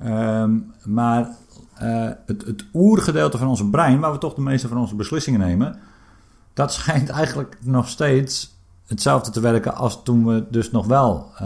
Ehm, 0.04 0.52
maar 0.84 1.30
eh, 1.74 2.10
het, 2.26 2.46
het 2.46 2.66
oergedeelte 2.74 3.38
van 3.38 3.48
onze 3.48 3.66
brein, 3.70 4.00
waar 4.00 4.12
we 4.12 4.18
toch 4.18 4.34
de 4.34 4.42
meeste 4.42 4.68
van 4.68 4.78
onze 4.78 4.96
beslissingen 4.96 5.40
nemen. 5.40 5.80
dat 6.54 6.74
schijnt 6.74 7.10
eigenlijk 7.10 7.58
nog 7.62 7.88
steeds 7.88 8.58
hetzelfde 8.86 9.32
te 9.32 9.40
werken 9.40 9.76
als 9.76 10.04
toen 10.04 10.26
we 10.26 10.46
dus 10.50 10.72
nog 10.72 10.86
wel 10.86 11.32
eh 11.38 11.46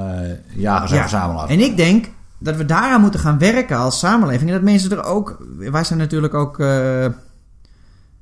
jagers 0.56 0.92
en 0.92 0.98
Ja. 0.98 1.02
verzamelaars 1.02 1.52
En 1.52 1.60
ik 1.60 1.78
denk 1.78 2.10
dat 2.44 2.56
we 2.56 2.66
daaraan 2.66 3.02
moeten 3.02 3.20
gaan 3.20 3.38
werken 3.38 3.78
als 3.78 4.00
samenleving. 4.00 4.50
En 4.50 4.56
dat 4.56 4.64
mensen 4.64 4.92
er 4.92 5.04
ook... 5.04 5.46
Wij 5.58 5.84
zijn 5.84 6.00
natuurlijk 6.00 6.34
ook... 6.34 6.60
eh, 6.60 7.06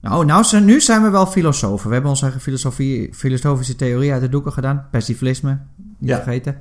nou, 0.01 0.25
nou 0.25 0.43
zijn, 0.43 0.65
nu 0.65 0.81
zijn 0.81 1.01
we 1.03 1.09
wel 1.09 1.25
filosofen. 1.25 1.87
We 1.87 1.93
hebben 1.93 2.09
onze 2.11 2.23
eigen 2.23 2.41
filosofie, 2.41 3.09
filosofische 3.13 3.75
theorie 3.75 4.11
uit 4.11 4.21
de 4.21 4.29
doeken 4.29 4.53
gedaan. 4.53 4.85
Persiflisme, 4.91 5.57
niet 5.97 6.09
Ja. 6.09 6.15
vergeten. 6.15 6.55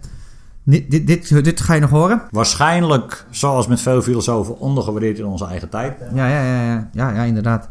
Dit, 0.62 0.90
dit, 0.90 1.06
dit, 1.06 1.44
dit 1.44 1.60
ga 1.60 1.74
je 1.74 1.80
nog 1.80 1.90
horen. 1.90 2.22
Waarschijnlijk, 2.30 3.24
zoals 3.30 3.66
met 3.66 3.80
veel 3.80 4.02
filosofen, 4.02 4.58
ondergewaardeerd 4.58 5.18
in 5.18 5.24
onze 5.24 5.46
eigen 5.46 5.68
tijd. 5.68 5.96
Ja, 6.14 6.26
ja, 6.28 6.42
ja, 6.44 6.62
ja, 6.64 6.88
ja, 6.92 7.10
ja, 7.10 7.22
inderdaad. 7.22 7.68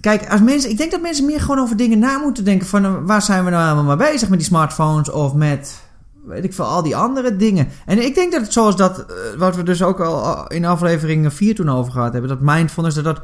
Kijk, 0.00 0.30
als 0.30 0.40
mensen, 0.40 0.70
ik 0.70 0.76
denk 0.76 0.90
dat 0.90 1.00
mensen 1.02 1.26
meer 1.26 1.40
gewoon 1.40 1.58
over 1.58 1.76
dingen 1.76 1.98
na 1.98 2.18
moeten 2.18 2.44
denken. 2.44 2.66
Van 2.66 2.84
eh, 2.84 2.92
waar 3.04 3.22
zijn 3.22 3.44
we 3.44 3.50
nou 3.50 3.70
allemaal 3.74 3.96
mee 3.96 4.10
bezig 4.10 4.28
met 4.28 4.38
die 4.38 4.48
smartphones 4.48 5.10
of 5.10 5.34
met, 5.34 5.82
weet 6.24 6.44
ik 6.44 6.54
veel, 6.54 6.64
al 6.64 6.82
die 6.82 6.96
andere 6.96 7.36
dingen. 7.36 7.68
En 7.86 8.04
ik 8.04 8.14
denk 8.14 8.32
dat 8.32 8.40
het 8.40 8.52
zoals 8.52 8.76
dat, 8.76 8.98
eh, 8.98 9.16
wat 9.38 9.56
we 9.56 9.62
dus 9.62 9.82
ook 9.82 10.00
al 10.00 10.46
in 10.46 10.64
aflevering 10.64 11.32
4 11.32 11.54
toen 11.54 11.70
over 11.70 11.92
gehad 11.92 12.12
hebben, 12.12 12.30
dat 12.30 12.40
mindfulness, 12.40 12.94
dat 12.94 13.04
dat 13.04 13.20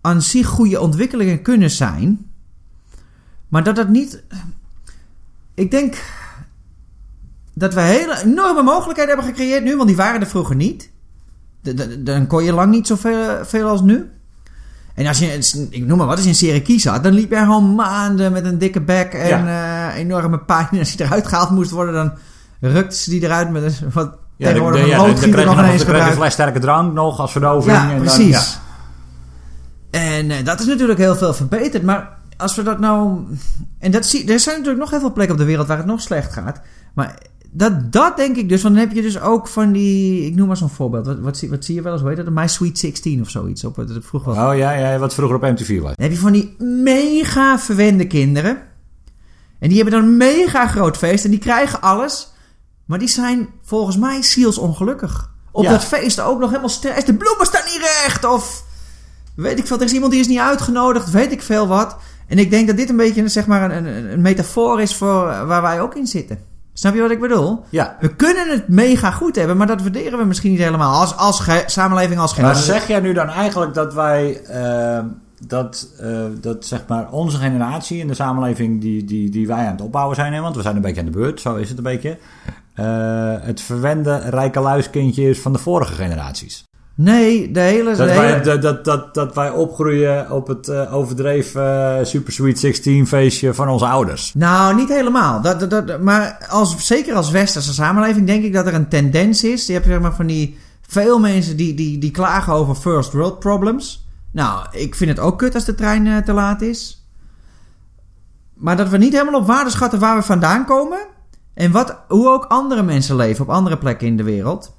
aan 0.00 0.22
zich 0.22 0.46
goede 0.46 0.80
ontwikkelingen 0.80 1.42
kunnen 1.42 1.70
zijn. 1.70 2.30
Maar 3.48 3.64
dat 3.64 3.76
dat 3.76 3.88
niet. 3.88 4.22
Ik 5.54 5.70
denk 5.70 5.96
dat 7.54 7.74
we 7.74 7.80
hele 7.80 8.22
enorme 8.22 8.62
mogelijkheden 8.62 9.14
hebben 9.14 9.34
gecreëerd 9.34 9.64
nu, 9.64 9.76
want 9.76 9.88
die 9.88 9.96
waren 9.96 10.20
er 10.20 10.26
vroeger 10.26 10.56
niet. 10.56 10.90
Dan 11.98 12.26
kon 12.26 12.44
je 12.44 12.52
lang 12.52 12.70
niet 12.70 12.86
zoveel 12.86 13.44
veel 13.44 13.68
als 13.68 13.80
nu. 13.80 14.10
En 14.94 15.06
als 15.06 15.18
je, 15.18 15.66
ik 15.70 15.86
noem 15.86 15.98
maar 15.98 16.06
wat, 16.06 16.14
als 16.16 16.24
je 16.24 16.30
in 16.30 16.36
Syracuse 16.36 16.78
zat, 16.78 17.02
dan 17.02 17.12
liep 17.12 17.30
je 17.30 17.36
gewoon 17.36 17.74
maanden 17.74 18.32
met 18.32 18.44
een 18.44 18.58
dikke 18.58 18.80
bek 18.80 19.12
en 19.12 19.46
eh, 19.48 19.96
enorme 19.96 20.38
pijn. 20.38 20.68
En 20.70 20.78
als 20.78 20.92
je 20.92 21.04
eruit 21.04 21.26
gehaald 21.26 21.50
moest 21.50 21.70
worden, 21.70 21.94
dan 21.94 22.12
rukte 22.72 22.96
ze 22.96 23.10
die 23.10 23.22
eruit 23.22 23.50
met 23.50 23.62
een 23.62 23.90
wat 23.92 24.16
Ja, 24.36 24.46
tegenwoordig 24.46 24.80
de- 24.80 24.86
een 24.86 24.92
ja, 24.92 24.98
loodgieter 24.98 25.28
kreeg 25.30 25.40
je 25.40 25.44
nog 25.46 25.54
nog 25.56 25.64
ineens 25.64 25.78
dan 25.84 25.86
je 25.86 25.92
een 25.92 25.98
gebruikt. 26.06 26.16
fles 26.20 26.32
sterke 26.32 26.58
drank 26.58 26.92
nog 26.94 27.20
als 27.20 27.32
verdoving. 27.32 27.76
Ja, 27.76 27.82
en 27.82 27.88
dan- 27.88 27.98
precies. 27.98 28.58
En 29.90 30.30
eh, 30.30 30.44
dat 30.44 30.60
is 30.60 30.66
natuurlijk 30.66 30.98
heel 30.98 31.16
veel 31.16 31.34
verbeterd. 31.34 31.82
Maar 31.82 32.08
als 32.36 32.54
we 32.54 32.62
dat 32.62 32.78
nou... 32.80 33.18
En 33.78 33.90
dat 33.90 34.06
zie, 34.06 34.32
er 34.32 34.40
zijn 34.40 34.54
natuurlijk 34.56 34.80
nog 34.82 34.90
heel 34.90 35.00
veel 35.00 35.12
plekken 35.12 35.34
op 35.34 35.40
de 35.40 35.46
wereld 35.46 35.66
waar 35.66 35.76
het 35.76 35.86
nog 35.86 36.00
slecht 36.00 36.32
gaat. 36.32 36.60
Maar 36.94 37.14
dat, 37.56 37.92
dat 37.92 38.16
denk 38.16 38.36
ik 38.36 38.48
dus. 38.48 38.62
Want 38.62 38.74
dan 38.74 38.84
heb 38.86 38.94
je 38.94 39.02
dus 39.02 39.20
ook 39.20 39.48
van 39.48 39.72
die... 39.72 40.26
Ik 40.26 40.34
noem 40.34 40.46
maar 40.46 40.56
zo'n 40.56 40.68
voorbeeld. 40.68 41.06
Wat, 41.06 41.18
wat, 41.20 41.36
zie, 41.36 41.50
wat 41.50 41.64
zie 41.64 41.74
je 41.74 41.82
wel 41.82 41.92
eens? 41.92 42.00
Hoe 42.00 42.10
heet 42.10 42.24
dat? 42.24 42.34
My 42.34 42.46
Sweet 42.48 42.78
16 42.78 43.20
of 43.20 43.30
zoiets. 43.30 43.64
Op, 43.64 43.76
dat 43.76 43.90
vroeger 44.00 44.34
wel. 44.34 44.48
Oh 44.50 44.56
ja, 44.56 44.72
ja, 44.72 44.98
wat 44.98 45.14
vroeger 45.14 45.36
op 45.36 45.42
MTV 45.42 45.80
was. 45.80 45.92
Dan 45.96 46.04
heb 46.06 46.10
je 46.10 46.18
van 46.18 46.32
die 46.32 46.54
mega 46.58 47.58
verwende 47.58 48.06
kinderen. 48.06 48.58
En 49.58 49.68
die 49.68 49.82
hebben 49.82 50.00
dan 50.00 50.08
een 50.08 50.16
mega 50.16 50.66
groot 50.66 50.96
feest. 50.96 51.24
En 51.24 51.30
die 51.30 51.38
krijgen 51.38 51.80
alles. 51.80 52.32
Maar 52.84 52.98
die 52.98 53.08
zijn 53.08 53.48
volgens 53.62 53.96
mij 53.96 54.22
zielsongelukkig. 54.22 55.30
Op 55.50 55.62
Ja. 55.64 55.70
dat 55.70 55.84
feest 55.84 56.20
ook 56.20 56.38
nog 56.38 56.48
helemaal 56.48 56.68
stress. 56.68 57.04
De 57.04 57.14
bloemen 57.14 57.46
staan 57.46 57.64
niet 57.64 57.90
recht. 58.02 58.24
Of 58.24 58.64
weet 59.36 59.58
ik 59.58 59.66
veel. 59.66 59.76
Er 59.78 59.84
is 59.84 59.92
iemand 59.92 60.12
die 60.12 60.20
is 60.20 60.28
niet 60.28 60.38
uitgenodigd. 60.38 61.10
Weet 61.10 61.32
ik 61.32 61.42
veel 61.42 61.66
wat. 61.66 61.96
En 62.28 62.38
ik 62.38 62.50
denk 62.50 62.66
dat 62.66 62.76
dit 62.76 62.88
een 62.88 62.96
beetje 62.96 63.28
zeg 63.28 63.46
maar, 63.46 63.70
een, 63.70 64.12
een 64.12 64.20
metafoor 64.20 64.80
is 64.80 64.94
voor 64.94 65.46
waar 65.46 65.62
wij 65.62 65.80
ook 65.80 65.94
in 65.94 66.06
zitten. 66.06 66.52
Snap 66.76 66.94
je 66.94 67.00
wat 67.00 67.10
ik 67.10 67.20
bedoel? 67.20 67.64
Ja. 67.68 67.96
We 68.00 68.14
kunnen 68.16 68.48
het 68.50 68.68
mega 68.68 69.10
goed 69.10 69.36
hebben, 69.36 69.56
maar 69.56 69.66
dat 69.66 69.82
waarderen 69.82 70.18
we 70.18 70.24
misschien 70.24 70.50
niet 70.50 70.60
helemaal. 70.60 71.00
Als, 71.00 71.16
als 71.16 71.40
ge- 71.40 71.62
samenleving 71.66 72.20
als 72.20 72.36
Maar 72.36 72.54
geheel. 72.54 72.64
zeg 72.78 72.88
jij 72.88 73.00
nu 73.00 73.12
dan 73.12 73.28
eigenlijk 73.28 73.74
dat 73.74 73.94
wij, 73.94 74.42
eh, 74.42 74.98
dat, 75.46 75.88
eh, 76.00 76.08
dat 76.40 76.64
zeg 76.66 76.84
maar 76.88 77.10
onze 77.10 77.36
generatie 77.36 77.98
in 77.98 78.06
de 78.06 78.14
samenleving 78.14 78.80
die, 78.80 79.04
die, 79.04 79.30
die 79.30 79.46
wij 79.46 79.64
aan 79.66 79.72
het 79.72 79.80
opbouwen 79.80 80.16
zijn, 80.16 80.32
hè, 80.32 80.40
want 80.40 80.56
we 80.56 80.62
zijn 80.62 80.76
een 80.76 80.82
beetje 80.82 81.00
aan 81.00 81.06
de 81.06 81.12
beurt, 81.18 81.40
zo 81.40 81.54
is 81.54 81.68
het 81.68 81.78
een 81.78 81.84
beetje, 81.84 82.18
eh, 82.74 82.84
het 83.40 83.60
verwende 83.60 84.16
rijke 84.16 84.60
luiskindje 84.60 85.28
is 85.28 85.40
van 85.40 85.52
de 85.52 85.58
vorige 85.58 85.92
generaties? 85.94 86.64
Nee, 86.96 87.50
de 87.50 87.60
hele... 87.60 87.96
Dat 87.96 87.96
de 88.08 88.14
wij, 88.14 88.32
hele- 88.32 88.40
dat, 88.40 88.62
dat, 88.62 88.84
dat, 88.84 89.14
dat 89.14 89.34
wij 89.34 89.50
opgroeien 89.50 90.30
op 90.30 90.46
het 90.46 90.68
eh, 90.68 90.94
overdreven 90.94 91.98
eh, 91.98 92.04
Super 92.04 92.32
Sweet 92.32 92.58
16 92.58 93.06
feestje 93.06 93.54
van 93.54 93.68
onze 93.68 93.86
ouders. 93.86 94.34
Nou, 94.34 94.74
niet 94.74 94.88
helemaal. 94.88 95.40
Dat, 95.40 95.70
dat, 95.70 95.70
dat, 95.70 96.00
maar 96.00 96.46
als, 96.48 96.86
zeker 96.86 97.14
als 97.14 97.30
westerse 97.30 97.72
samenleving 97.72 98.26
denk 98.26 98.44
ik 98.44 98.52
dat 98.52 98.66
er 98.66 98.74
een 98.74 98.88
tendens 98.88 99.44
is. 99.44 99.66
Je 99.66 99.72
hebt 99.72 99.86
zeg 99.86 100.00
maar 100.00 100.14
van 100.14 100.26
die 100.26 100.58
Veel 100.88 101.18
mensen 101.18 101.56
die, 101.56 101.74
die, 101.74 101.98
die 101.98 102.10
klagen 102.10 102.52
over 102.52 102.74
first 102.74 103.12
world 103.12 103.38
problems. 103.38 104.06
Nou, 104.30 104.66
ik 104.70 104.94
vind 104.94 105.10
het 105.10 105.18
ook 105.18 105.38
kut 105.38 105.54
als 105.54 105.64
de 105.64 105.74
trein 105.74 106.06
eh, 106.06 106.16
te 106.16 106.32
laat 106.32 106.62
is. 106.62 107.06
Maar 108.54 108.76
dat 108.76 108.88
we 108.88 108.96
niet 108.96 109.12
helemaal 109.12 109.40
op 109.40 109.46
waarde 109.46 109.70
schatten 109.70 109.98
waar 109.98 110.16
we 110.16 110.22
vandaan 110.22 110.64
komen. 110.64 110.98
En 111.54 111.72
wat, 111.72 111.96
hoe 112.08 112.28
ook 112.28 112.44
andere 112.44 112.82
mensen 112.82 113.16
leven 113.16 113.44
op 113.44 113.50
andere 113.50 113.78
plekken 113.78 114.06
in 114.06 114.16
de 114.16 114.22
wereld. 114.22 114.76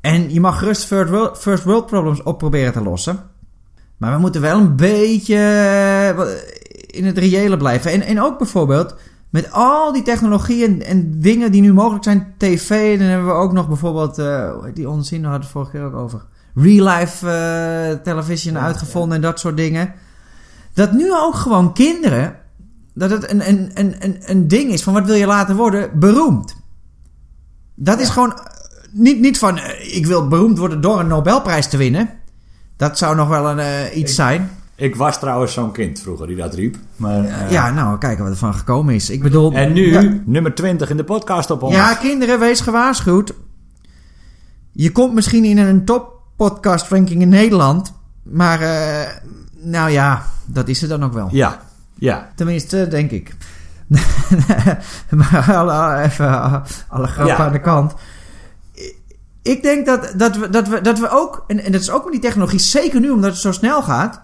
En 0.00 0.32
je 0.32 0.40
mag 0.40 0.58
gerust 0.58 0.84
first 0.84 1.10
world, 1.10 1.38
first 1.38 1.64
world 1.64 1.86
problems 1.86 2.22
op 2.22 2.38
proberen 2.38 2.72
te 2.72 2.82
lossen. 2.82 3.22
Maar 3.96 4.12
we 4.12 4.18
moeten 4.18 4.40
wel 4.40 4.58
een 4.58 4.76
beetje 4.76 5.36
eh, 5.36 6.28
in 6.86 7.04
het 7.04 7.18
reële 7.18 7.56
blijven. 7.56 7.92
En, 7.92 8.00
en 8.00 8.22
ook 8.22 8.38
bijvoorbeeld 8.38 8.94
met 9.30 9.52
al 9.52 9.92
die 9.92 10.02
technologieën 10.02 10.82
en, 10.82 10.86
en 10.86 11.20
dingen 11.20 11.52
die 11.52 11.60
nu 11.60 11.72
mogelijk 11.72 12.04
zijn. 12.04 12.34
TV, 12.36 12.98
dan 12.98 13.06
hebben 13.06 13.26
we 13.26 13.32
ook 13.32 13.52
nog 13.52 13.68
bijvoorbeeld... 13.68 14.18
eh, 14.18 14.54
die 14.74 14.88
onzin 14.88 15.24
hadden 15.24 15.42
we 15.42 15.48
vorige 15.48 15.70
keer 15.70 15.82
ook 15.82 15.94
over. 15.94 16.26
Real 16.54 16.96
life 16.96 17.30
eh, 17.30 18.02
television 18.02 18.58
uitgevonden 18.58 19.16
en 19.16 19.22
dat 19.22 19.40
soort 19.40 19.56
dingen. 19.56 19.92
Dat 20.74 20.92
nu 20.92 21.12
ook 21.14 21.34
gewoon 21.34 21.74
kinderen... 21.74 22.36
Dat 22.94 23.10
het 23.10 23.30
een, 23.30 23.48
een, 23.48 23.70
een, 23.74 23.94
een, 23.98 24.18
een 24.20 24.48
ding 24.48 24.72
is 24.72 24.82
van 24.82 24.92
wat 24.92 25.06
wil 25.06 25.14
je 25.14 25.26
laten 25.26 25.56
worden? 25.56 25.98
Beroemd. 25.98 26.56
Dat 27.74 28.00
is 28.00 28.08
gewoon... 28.08 28.34
eh, 28.92 28.98
Niet, 29.00 29.20
niet 29.20 29.38
van 29.38 29.58
eh, 29.58 29.96
ik 29.96 30.06
wil 30.06 30.28
beroemd 30.28 30.58
worden 30.58 30.80
door 30.80 31.00
een 31.00 31.06
Nobelprijs 31.06 31.68
te 31.68 31.76
winnen. 31.76 32.10
Dat 32.76 32.98
zou 32.98 33.16
nog 33.16 33.28
wel 33.28 33.48
een, 33.50 33.58
eh, 33.58 33.96
iets 33.96 34.14
zijn. 34.14 34.50
Ik 34.74 34.96
was 34.96 35.18
trouwens 35.18 35.52
zo'n 35.52 35.72
kind 35.72 36.00
vroeger 36.00 36.26
die 36.26 36.36
dat 36.36 36.54
riep. 36.54 36.76
Maar, 36.96 37.24
eh, 37.24 37.50
Ja, 37.50 37.70
nou, 37.70 37.98
kijken 37.98 38.22
wat 38.24 38.32
er 38.32 38.38
van 38.38 38.54
gekomen 38.54 38.94
is. 38.94 39.10
Ik 39.10 39.22
bedoel... 39.22 39.52
En 39.52 39.72
nu, 39.72 40.22
nummer 40.26 40.54
20 40.54 40.90
in 40.90 40.96
de 40.96 41.04
podcast 41.04 41.50
op 41.50 41.62
ons. 41.62 41.74
ja, 41.74 41.94
kinderen, 41.94 42.38
wees 42.40 42.60
gewaarschuwd. 42.60 43.32
Je 44.72 44.92
komt 44.92 45.14
misschien 45.14 45.44
in 45.44 45.58
een 45.58 45.84
top 45.84 46.20
podcast 46.36 46.88
ranking 46.90 47.22
in 47.22 47.28
Nederland. 47.28 47.92
Maar, 48.22 48.60
eh, 48.60 49.06
nou 49.62 49.90
ja, 49.90 50.22
dat 50.46 50.68
is 50.68 50.80
het 50.80 50.90
dan 50.90 51.04
ook 51.04 51.12
wel. 51.12 51.28
Ja, 51.32 51.60
ja. 51.94 52.28
Tenminste, 52.34 52.88
denk 52.88 53.10
ik. 53.10 53.36
maar 55.10 55.54
alle, 55.56 56.02
even 56.02 56.62
alle 56.88 57.06
grappen 57.06 57.36
Ja. 57.36 57.46
aan 57.46 57.52
de 57.52 57.60
kant. 57.60 57.94
Ik 59.48 59.62
denk 59.62 59.86
dat, 59.86 60.12
dat, 60.16 60.36
we, 60.36 60.50
dat, 60.50 60.68
we, 60.68 60.80
dat 60.80 60.98
we 60.98 61.08
ook, 61.10 61.44
en, 61.46 61.58
en 61.64 61.72
dat 61.72 61.80
is 61.80 61.90
ook 61.90 62.04
met 62.04 62.12
die 62.12 62.20
technologie, 62.20 62.58
zeker 62.58 63.00
nu 63.00 63.10
omdat 63.10 63.30
het 63.30 63.40
zo 63.40 63.52
snel 63.52 63.82
gaat, 63.82 64.22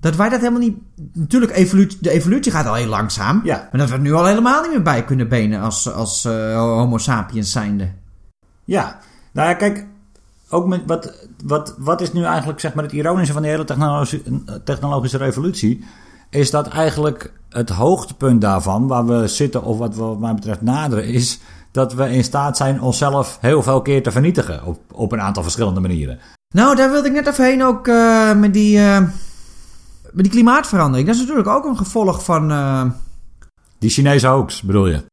dat 0.00 0.16
wij 0.16 0.28
dat 0.28 0.40
helemaal 0.40 0.60
niet. 0.60 0.76
Natuurlijk, 1.12 1.52
evolutie, 1.52 1.98
de 2.00 2.10
evolutie 2.10 2.52
gaat 2.52 2.66
al 2.66 2.74
heel 2.74 2.86
langzaam. 2.86 3.40
Ja. 3.44 3.68
Maar 3.70 3.80
dat 3.80 3.88
we 3.88 3.94
er 3.94 4.00
nu 4.00 4.12
al 4.12 4.24
helemaal 4.24 4.62
niet 4.62 4.70
meer 4.70 4.82
bij 4.82 5.04
kunnen 5.04 5.28
benen 5.28 5.60
als, 5.60 5.92
als 5.92 6.24
eh, 6.24 6.56
Homo 6.56 6.98
sapiens 6.98 7.52
zijnde. 7.52 7.92
Ja, 8.64 8.98
nou 9.32 9.48
ja, 9.48 9.54
kijk, 9.54 9.86
ook 10.48 10.66
met 10.66 10.82
wat, 10.86 11.26
wat, 11.44 11.74
wat 11.78 12.00
is 12.00 12.12
nu 12.12 12.24
eigenlijk 12.24 12.60
zeg 12.60 12.74
maar 12.74 12.84
het 12.84 12.92
ironische 12.92 13.32
van 13.32 13.42
die 13.42 13.50
hele 13.50 13.64
technologische, 13.64 14.22
technologische 14.64 15.18
revolutie? 15.18 15.84
Is 16.30 16.50
dat 16.50 16.68
eigenlijk 16.68 17.32
het 17.48 17.68
hoogtepunt 17.68 18.40
daarvan, 18.40 18.86
waar 18.86 19.06
we 19.06 19.28
zitten 19.28 19.62
of 19.62 19.78
wat, 19.78 19.94
wat 19.96 20.18
mij 20.18 20.34
betreft 20.34 20.62
naderen, 20.62 21.04
is 21.04 21.40
dat 21.72 21.94
we 21.94 22.10
in 22.10 22.24
staat 22.24 22.56
zijn 22.56 22.80
onszelf 22.80 23.38
heel 23.40 23.62
veel 23.62 23.82
keer 23.82 24.02
te 24.02 24.10
vernietigen 24.10 24.64
op, 24.64 24.80
op 24.92 25.12
een 25.12 25.20
aantal 25.20 25.42
verschillende 25.42 25.80
manieren. 25.80 26.18
Nou, 26.54 26.76
daar 26.76 26.90
wilde 26.90 27.08
ik 27.08 27.14
net 27.14 27.26
even 27.26 27.44
heen 27.44 27.64
ook 27.64 27.88
eh, 27.88 28.34
met, 28.34 28.52
die, 28.52 28.78
eh, 28.78 28.98
met 30.12 30.22
die 30.24 30.30
klimaatverandering. 30.30 31.06
Dat 31.06 31.14
is 31.16 31.20
natuurlijk 31.20 31.48
ook 31.48 31.64
een 31.64 31.76
gevolg 31.76 32.24
van. 32.24 32.50
eh, 32.50 32.84
Die 33.78 33.90
Chinese 33.90 34.26
hoax, 34.26 34.62
bedoel 34.62 34.86
je? 34.88 35.04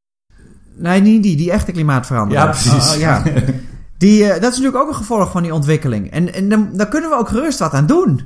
Nee, 0.76 1.02
niet 1.02 1.24
die, 1.24 1.38
die 1.38 1.52
echte 1.52 1.72
klimaatverandering. 1.72 2.46
Ja, 2.46 2.52
precies. 2.52 2.94
Oh, 2.94 3.00
ja. 3.00 3.24
Die, 3.98 4.24
dat 4.28 4.36
is 4.36 4.42
natuurlijk 4.58 4.76
ook 4.76 4.88
een 4.88 4.96
gevolg 4.96 5.32
van 5.32 5.44
die 5.44 5.54
ontwikkeling. 5.54 6.12
En, 6.12 6.34
en 6.34 6.50
dan, 6.50 6.70
daar 6.74 6.88
kunnen 6.88 7.10
we 7.10 7.16
ook 7.16 7.28
gerust 7.30 7.60
wat 7.60 7.74
aan 7.74 7.86
doen. 7.86 8.22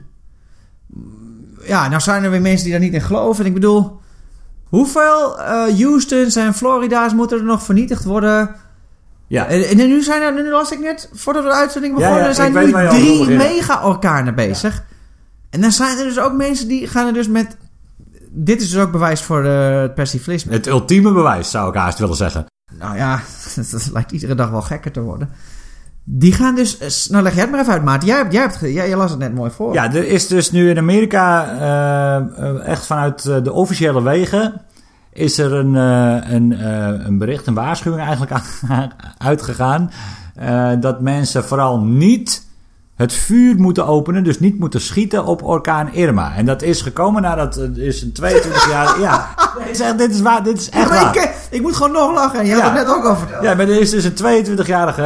Ja, 1.65 1.87
nou 1.87 2.01
zijn 2.01 2.23
er 2.23 2.29
weer 2.31 2.41
mensen 2.41 2.63
die 2.63 2.71
daar 2.73 2.81
niet 2.83 2.93
in 2.93 3.01
geloven. 3.01 3.41
En 3.43 3.47
ik 3.47 3.53
bedoel, 3.53 3.99
hoeveel 4.75 5.39
eh 5.39 5.79
Houston's 5.79 6.35
en 6.35 6.53
Florida's 6.53 7.13
moeten 7.13 7.37
er 7.37 7.43
nog 7.43 7.63
vernietigd 7.63 8.03
worden? 8.03 8.55
Ja, 9.27 9.45
En, 9.47 9.63
en 9.63 9.77
nu 9.77 10.03
zijn 10.03 10.21
er, 10.21 10.33
nu 10.33 10.49
las 10.49 10.71
ik 10.71 10.79
net, 10.79 11.09
voordat 11.13 11.43
we 11.43 11.49
de 11.49 11.55
uitzending 11.55 11.95
begonnen, 11.95 12.21
ja, 12.21 12.27
er 12.27 12.35
zijn 12.35 12.53
nu 12.53 12.71
drie 12.89 13.29
mega-orkanen 13.29 14.35
bezig. 14.35 14.83
En 15.49 15.61
dan 15.61 15.71
zijn 15.71 15.97
er 15.97 16.03
dus 16.03 16.19
ook 16.19 16.33
mensen 16.33 16.67
die 16.67 16.87
gaan 16.87 17.07
er 17.07 17.13
dus 17.13 17.27
met... 17.27 17.57
Dit 18.29 18.61
is 18.61 18.69
dus 18.69 18.81
ook 18.81 18.91
bewijs 18.91 19.21
voor 19.21 19.43
eh, 19.43 19.81
het 19.81 19.95
persiflisme. 19.95 20.53
het 20.53 20.67
ultieme 20.67 21.11
bewijs 21.11 21.51
zou 21.51 21.69
ik 21.69 21.75
haast 21.75 21.99
willen 21.99 22.15
zeggen. 22.15 22.45
Nou 22.77 22.95
ja, 22.97 23.21
dat 23.71 23.89
lijkt 23.93 24.11
iedere 24.11 24.35
dag 24.35 24.49
wel 24.49 24.61
gekker 24.61 24.91
te 24.91 25.01
worden. 25.01 25.29
Die 26.03 26.33
gaan 26.33 26.55
dus... 26.55 26.77
eh, 26.77 27.11
Nou, 27.11 27.23
leg 27.23 27.33
jij 27.33 27.41
het 27.41 27.51
maar 27.51 27.59
even 27.59 27.73
uit, 27.73 27.83
Maarten. 27.83 28.07
Jij, 28.07 28.25
jij, 28.29 28.41
hebt, 28.41 28.59
jij, 28.59 28.95
las 28.95 29.09
het 29.11 29.19
net 29.19 29.33
mooi 29.35 29.51
voor. 29.51 29.73
Ja, 29.73 29.93
er 29.93 30.07
is 30.07 30.27
dus 30.27 30.51
nu 30.51 30.69
in 30.69 30.77
Amerika 30.77 31.45
eh, 31.51 32.15
eh, 32.49 32.67
echt 32.67 32.85
vanuit 32.85 33.23
de 33.23 33.51
officiële 33.51 34.03
wegen 34.03 34.61
is 35.13 35.37
er 35.37 35.53
een, 35.53 35.73
een, 35.73 36.65
een 37.07 37.17
bericht, 37.17 37.47
een 37.47 37.53
waarschuwing 37.53 38.01
eigenlijk 38.03 38.31
aan- 38.69 38.91
uitgegaan 39.17 39.91
dat 40.79 41.01
mensen 41.01 41.43
vooral 41.43 41.79
niet 41.81 42.45
het 42.95 43.13
vuur 43.13 43.55
moeten 43.55 43.87
openen, 43.87 44.23
dus 44.23 44.39
niet 44.39 44.59
moeten 44.59 44.81
schieten 44.81 45.25
op 45.25 45.43
orkaan 45.43 45.93
Irma. 45.93 46.35
En 46.35 46.45
dat 46.45 46.61
is 46.61 46.81
gekomen 46.81 47.21
nadat 47.21 47.55
er 47.55 47.77
is 47.79 48.01
een 48.01 48.11
22 48.11 48.69
jaar. 48.69 48.99
Ja, 49.01 49.27
dit 49.57 49.69
is, 49.69 49.79
echt, 49.79 49.97
dit 49.97 50.11
is 50.13 50.21
waar, 50.21 50.43
dit 50.43 50.57
is 50.57 50.69
echt 50.69 50.89
Maar 50.89 50.99
waar. 51.03 51.15
ik, 51.15 51.21
eh, 51.21 51.29
ik 51.49 51.61
moet 51.61 51.75
gewoon 51.75 51.91
nog 51.91 52.13
lachen. 52.13 52.45
Je 52.45 52.55
Ja. 52.55 52.59
had 52.59 52.63
het 52.77 52.87
net 52.87 52.95
ook 52.95 53.05
al 53.05 53.15
verteld. 53.15 53.43
Ja, 53.43 53.53
maar 53.53 53.67
er 53.67 53.79
is 53.81 53.89
dus 53.89 54.03
een 54.03 54.13
22-jarige 54.13 55.03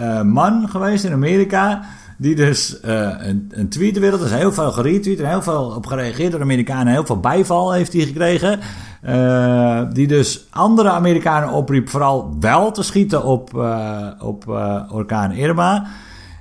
eh, 0.00 0.22
man 0.22 0.68
geweest 0.70 1.04
in 1.04 1.12
Amerika. 1.12 1.80
Die 2.20 2.34
dus 2.34 2.80
eh, 2.80 3.10
een, 3.18 3.52
een 3.54 3.68
tweet 3.68 3.94
de 3.94 4.00
wereld. 4.00 4.20
Er 4.20 4.26
is 4.26 4.32
heel 4.32 4.52
veel 4.52 4.72
geretweet 4.72 5.20
en 5.20 5.28
heel 5.28 5.42
veel 5.42 5.72
op 5.76 5.86
gereageerd 5.86 6.32
door 6.32 6.40
Amerikanen. 6.40 6.92
Heel 6.92 7.06
veel 7.06 7.20
bijval 7.20 7.72
heeft 7.72 7.92
hij 7.92 8.02
gekregen. 8.02 8.60
Eh, 9.02 9.80
die 9.92 10.06
dus 10.06 10.46
andere 10.50 10.90
Amerikanen 10.90 11.48
opriep 11.50 11.88
vooral 11.88 12.36
wel 12.40 12.70
te 12.72 12.82
schieten 12.82 13.24
op, 13.24 13.58
eh, 13.58 13.96
op 14.18 14.48
eh, 14.48 14.82
orkaan 14.90 15.32
Irma. 15.32 15.86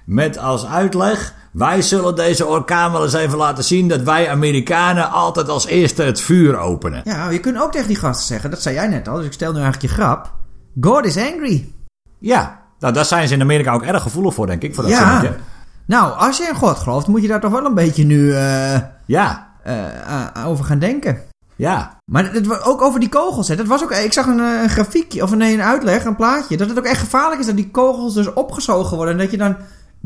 Met 0.08 0.38
als 0.38 0.66
uitleg. 0.66 1.34
Wij 1.52 1.82
zullen 1.82 2.16
deze 2.16 2.46
orkaan 2.46 2.92
wel 2.92 3.04
eens 3.04 3.14
even 3.14 3.38
laten 3.38 3.64
zien 3.64 3.88
dat 3.88 4.02
wij 4.02 4.30
Amerikanen 4.30 5.12
altijd 5.12 5.50
als 5.50 5.66
eerste 5.66 6.04
het 6.04 6.22
vuur 6.22 6.58
openen. 6.58 7.02
Ja, 7.04 7.30
je 7.30 7.40
kunt 7.40 7.62
ook 7.62 7.72
tegen 7.72 7.88
die 7.88 7.98
gasten 7.98 8.26
zeggen, 8.28 8.50
dat 8.50 8.62
zei 8.62 8.76
jij 8.76 8.88
net 8.88 9.08
al, 9.08 9.16
dus 9.16 9.26
ik 9.26 9.34
stel 9.34 9.52
nu 9.54 9.60
eigenlijk 9.62 9.94
je 9.94 10.02
grap. 10.02 10.34
God 10.82 11.06
is 11.06 11.18
angry. 11.18 11.74
Ja, 12.20 12.60
nou 12.80 12.94
daar 12.94 13.06
zijn 13.06 13.28
ze 13.28 13.34
in 13.34 13.42
Amerika 13.42 13.74
ook 13.74 13.84
erg 13.84 14.02
gevoelig 14.02 14.34
voor, 14.34 14.48
denk 14.48 14.62
ik. 14.62 14.76
Voor 14.76 14.84
dat 14.84 14.92
Ja. 14.92 14.98
zinnetje. 15.20 15.40
Nou, 15.86 16.18
als 16.18 16.38
je 16.38 16.44
in 16.48 16.56
God 16.56 16.78
gelooft, 16.78 17.08
moet 17.08 17.22
je 17.22 17.28
daar 17.28 17.40
toch 17.42 17.52
wel 17.52 17.66
een 17.66 17.74
beetje 17.74 18.04
nu 18.04 18.34
eh, 18.34 18.80
Ja, 19.06 19.48
eh, 19.64 19.76
a- 20.10 20.32
over 20.46 20.66
gaan 20.66 20.80
denken. 20.80 21.18
ja. 21.56 21.96
Maar 22.12 22.34
het, 22.34 22.64
ook 22.64 22.82
over 22.82 23.00
die 23.00 23.10
kogels. 23.10 23.48
Hè. 23.48 23.56
Dat 23.56 23.68
was 23.68 23.84
ook, 23.84 23.92
ik 23.92 24.14
zag 24.14 24.26
een, 24.26 24.40
eh, 24.40 24.62
een 24.62 24.70
grafiekje, 24.70 25.24
of 25.24 25.36
nee, 25.36 25.54
een 25.54 25.62
uitleg, 25.62 26.06
een 26.06 26.16
plaatje. 26.16 26.58
Dat 26.58 26.70
het 26.70 26.78
ook 26.78 26.86
echt 26.86 27.00
gevaarlijk 27.00 27.40
is 27.40 27.46
dat 27.46 27.56
die 27.56 27.72
kogels 27.72 28.14
dus 28.14 28.34
opgezogen 28.34 28.96
worden. 28.98 29.14
En 29.14 29.20
dat 29.22 29.32
je 29.32 29.38
dan 29.38 29.56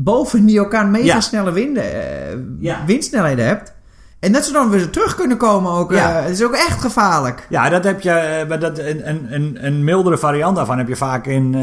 boven 0.02 0.46
die 0.46 0.60
orkaan 0.60 0.90
mega 0.90 1.04
Ja. 1.04 1.20
snelle 1.20 1.52
winden, 1.52 1.82
eh, 1.92 2.36
Ja. 2.58 2.82
windsnelheden 2.86 3.46
hebt. 3.46 3.72
En 4.20 4.32
dat 4.32 4.44
ze 4.44 4.52
dan 4.52 4.70
weer 4.70 4.90
terug 4.90 5.14
kunnen 5.14 5.36
komen 5.36 5.72
ook. 5.72 5.92
Ja. 5.92 6.18
eh, 6.18 6.22
het 6.24 6.32
is 6.32 6.42
ook 6.44 6.54
echt 6.54 6.80
gevaarlijk. 6.80 7.46
Ja, 7.50 7.68
dat 7.68 7.84
heb 7.84 8.00
je, 8.00 8.44
maar 8.48 8.58
dat, 8.60 8.78
een, 8.78 9.34
een, 9.34 9.66
een, 9.66 9.84
mildere 9.84 10.18
variant 10.18 10.56
daarvan 10.56 10.78
heb 10.78 10.88
je 10.88 10.96
vaak 10.96 11.26
in. 11.26 11.54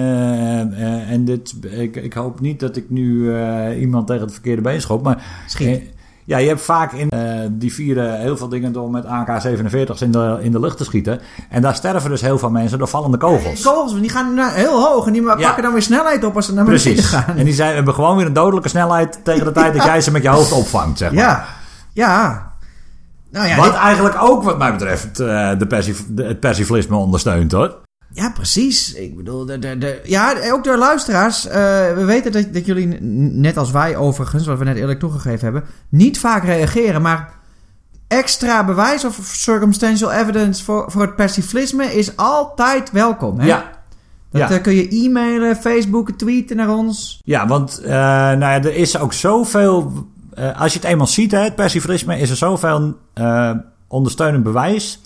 en 1.10 1.26
dit, 1.26 1.54
ik, 1.70 1.96
ik 1.96 2.14
hoop 2.14 2.40
niet 2.40 2.60
dat 2.60 2.76
ik 2.76 2.90
nu 2.90 3.34
iemand 3.76 4.08
tegen 4.08 4.24
het 4.24 4.34
verkeerde 4.34 4.62
been 4.62 4.82
schop. 4.82 5.04
Maar 5.04 5.24
Schiet. 5.48 5.82
Ja, 6.30 6.38
je 6.38 6.48
hebt 6.48 6.62
vaak 6.62 6.92
in 6.94 7.10
eh, 7.10 7.22
die 7.52 7.74
vieren 7.74 8.20
heel 8.20 8.38
veel 8.38 8.50
dingen 8.50 8.72
door 8.72 8.90
met 8.90 9.06
AK-47's 9.06 10.02
in 10.02 10.12
de, 10.12 10.38
in 10.42 10.52
de 10.52 10.60
lucht 10.60 10.78
te 10.78 10.84
schieten. 10.84 11.20
En 11.50 11.62
daar 11.62 11.76
sterven 11.76 12.10
dus 12.10 12.22
heel 12.22 12.38
veel 12.40 12.50
mensen 12.50 12.78
door 12.78 12.88
vallende 12.88 13.18
kogels. 13.18 13.62
kogels, 13.62 14.00
die 14.00 14.10
gaan 14.10 14.38
heel 14.40 14.82
hoog 14.84 15.06
en 15.08 15.14
die 15.14 15.22
Ja. 15.24 15.36
pakken 15.36 15.64
dan 15.64 15.72
weer 15.74 15.82
snelheid 15.82 16.24
op 16.24 16.36
als 16.36 16.46
ze 16.46 16.54
naar 16.54 16.66
beneden 16.66 16.84
Precies. 16.94 17.10
gaan. 17.10 17.38
En 17.38 17.46
die 17.46 17.54
zijn, 17.54 17.76
hebben 17.76 17.94
gewoon 17.94 18.18
weer 18.18 18.26
een 18.26 18.34
dodelijke 18.34 18.70
snelheid 18.70 19.20
tegen 19.24 19.46
de 19.46 19.52
tijd 19.52 19.74
dat 19.74 19.84
jij 19.92 20.02
ze 20.02 20.12
met 20.12 20.22
je 20.24 20.30
hoofd 20.30 20.52
opvangt, 20.52 20.98
zeg 20.98 21.12
maar. 21.12 21.24
Ja, 21.24 21.46
ja. 21.94 22.48
Nou 23.32 23.48
ja, 23.48 23.56
Wat 23.56 23.66
dit- 23.66 23.74
eigenlijk 23.76 24.16
ook, 24.22 24.44
wat 24.44 24.58
mij 24.58 24.72
betreft, 24.72 25.20
eh, 25.20 25.52
de 25.58 25.68
persif- 25.68 26.06
het 26.16 26.40
persiflisme 26.40 26.96
ondersteunt, 26.96 27.52
hoor. 27.52 27.78
Ja, 28.14 28.30
precies. 28.30 28.94
Ik 28.94 29.16
bedoel, 29.16 29.46
de, 29.46 29.60
de, 29.60 29.78
de, 29.78 30.02
ja, 30.04 30.52
ook 30.52 30.64
door 30.64 30.78
luisteraars. 30.78 31.48
eh, 31.48 31.54
we 31.94 32.04
weten 32.06 32.32
dat, 32.32 32.54
dat 32.54 32.66
jullie, 32.66 32.88
net 33.02 33.58
als 33.58 33.72
wij 33.72 33.96
overigens, 33.96 34.46
wat 34.46 34.58
we 34.58 34.64
net 34.64 34.78
eerlijk 34.78 35.00
toegegeven 35.00 35.44
hebben, 35.44 35.64
niet 35.90 36.20
vaak 36.20 36.44
reageren. 36.44 37.02
Maar 37.02 37.34
extra 38.08 38.66
bewijs 38.66 39.06
of 39.06 39.20
circumstantial 39.24 40.12
evidence 40.12 40.64
voor, 40.64 40.92
voor 40.92 41.02
het 41.02 41.16
persiflisme 41.16 41.86
is 41.86 42.18
altijd 42.18 42.92
welkom. 42.92 43.40
Hè? 43.40 43.46
Ja. 43.46 43.72
Dat 44.32 44.50
ja. 44.50 44.56
eh, 44.56 44.62
kun 44.62 44.76
je 44.76 44.90
e-mailen, 44.90 45.56
Facebooken, 45.56 46.16
tweeten 46.16 46.56
naar 46.56 46.70
ons. 46.70 47.22
Ja, 47.24 47.48
want 47.48 47.80
eh, 47.80 47.92
nou 47.92 48.40
ja, 48.40 48.64
er 48.64 48.76
is 48.76 48.98
ook 48.98 49.14
zoveel. 49.14 50.08
als 50.56 50.74
je 50.74 50.80
het 50.80 50.88
eenmaal 50.88 51.08
ziet, 51.08 51.32
hè, 51.32 51.40
het 51.40 51.56
persiflisme, 51.56 52.20
is 52.20 52.30
er 52.30 52.36
zoveel 52.38 52.98
ondersteunend 53.88 54.44
bewijs. 54.44 55.02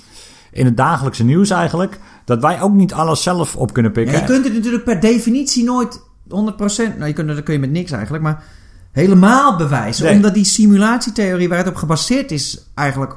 In 0.51 0.65
het 0.65 0.77
dagelijkse 0.77 1.23
nieuws 1.23 1.49
eigenlijk. 1.49 1.99
Dat 2.25 2.41
wij 2.41 2.61
ook 2.61 2.73
niet 2.73 2.93
alles 2.93 3.23
zelf 3.23 3.55
op 3.55 3.73
kunnen 3.73 3.91
pikken. 3.91 4.13
Ja, 4.13 4.19
je 4.19 4.25
kunt 4.25 4.43
het 4.43 4.53
natuurlijk 4.53 4.83
per 4.83 4.99
definitie 4.99 5.63
nooit 5.63 6.01
nou 6.27 7.05
je 7.05 7.13
kunt, 7.13 7.27
dat 7.27 7.43
kun 7.43 7.53
je 7.53 7.59
met 7.59 7.71
niks 7.71 7.91
eigenlijk, 7.91 8.23
maar 8.23 8.43
helemaal 8.91 9.55
bewijzen. 9.55 10.05
Nee. 10.05 10.15
Omdat 10.15 10.33
die 10.33 10.45
simulatietheorie 10.45 11.49
waar 11.49 11.57
het 11.57 11.67
op 11.67 11.75
gebaseerd 11.75 12.31
is 12.31 12.71
eigenlijk 12.73 13.15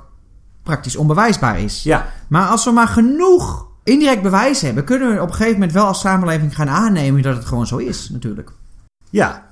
praktisch 0.63 0.97
onbewijsbaar 0.97 1.61
is. 1.61 1.83
Ja, 1.83 2.13
Maar 2.29 2.47
als 2.47 2.65
we 2.65 2.71
maar 2.71 2.89
genoeg 2.89 3.67
indirect 3.85 4.23
bewijs 4.23 4.61
hebben, 4.61 4.85
kunnen 4.85 5.15
we 5.15 5.21
op 5.21 5.29
een 5.29 5.35
gegeven 5.35 5.53
moment 5.53 5.73
wel 5.73 5.87
als 5.87 6.01
samenleving 6.01 6.55
gaan 6.55 6.69
aannemen 6.69 7.23
dat 7.23 7.37
het 7.37 7.45
gewoon 7.45 7.67
zo 7.67 7.77
is, 7.77 8.09
natuurlijk. 8.11 8.53
Ja. 9.11 9.46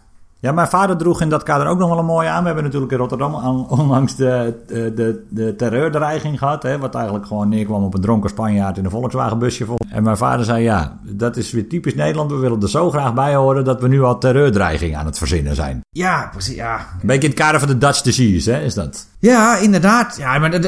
Ja, 0.45 0.53
mijn 0.53 0.69
vader 0.69 0.97
droeg 0.97 1.21
in 1.21 1.29
dat 1.29 1.43
kader 1.43 1.67
ook 1.67 1.79
nog 1.79 1.89
wel 1.89 1.99
een 1.99 2.05
mooie 2.05 2.29
aan. 2.29 2.41
We 2.41 2.47
hebben 2.47 2.65
natuurlijk 2.65 2.93
in 2.93 2.99
Rotterdam 2.99 3.35
onlangs 3.79 4.17
de, 4.17 4.55
de, 4.67 5.25
de, 5.29 5.57
terreurdreiging 5.57 6.39
gehad. 6.39 6.63
Hè, 6.63 6.79
wat 6.79 6.95
eigenlijk 6.95 7.27
gewoon 7.27 7.49
neerkwam 7.49 7.85
op 7.85 7.95
een 7.95 8.01
dronken 8.01 8.31
Spanjaard 8.31 8.79
in 8.79 8.85
een 8.85 8.91
Volkswagenbusje. 8.91 9.65
vol. 9.65 9.79
En 9.89 10.03
mijn 10.03 10.17
vader 10.17 10.45
zei, 10.45 10.63
ja, 10.63 11.01
dat 11.03 11.37
is 11.37 11.51
weer 11.51 11.69
typisch 11.69 11.95
Nederland. 11.95 12.31
We 12.31 12.37
willen 12.37 12.63
er 12.63 12.69
zo 12.69 12.91
graag 12.91 13.15
bij 13.15 13.35
horen 13.35 13.65
dat 13.65 13.81
we 13.81 13.89
nu 13.89 14.03
al 14.03 14.19
terreurdreiging 14.19 14.97
aan 14.97 15.07
het 15.07 15.19
verzinnen 15.19 15.55
zijn. 15.55 15.81
Ja, 15.91 16.29
precies. 16.33 16.55
Ja, 16.55 16.77
Een 16.77 17.07
beetje 17.07 17.29
in 17.29 17.35
het 17.35 17.41
kader 17.41 17.61
van 17.61 17.69
de 17.69 17.79
Dutch 17.79 18.01
disease, 18.03 18.51
hè, 18.51 18.61
is 18.61 18.75
dat. 18.75 19.07
Ja, 19.19 19.57
inderdaad. 19.57 20.17
Ja, 20.17 20.39
maar 20.39 20.51
dat, 20.51 20.63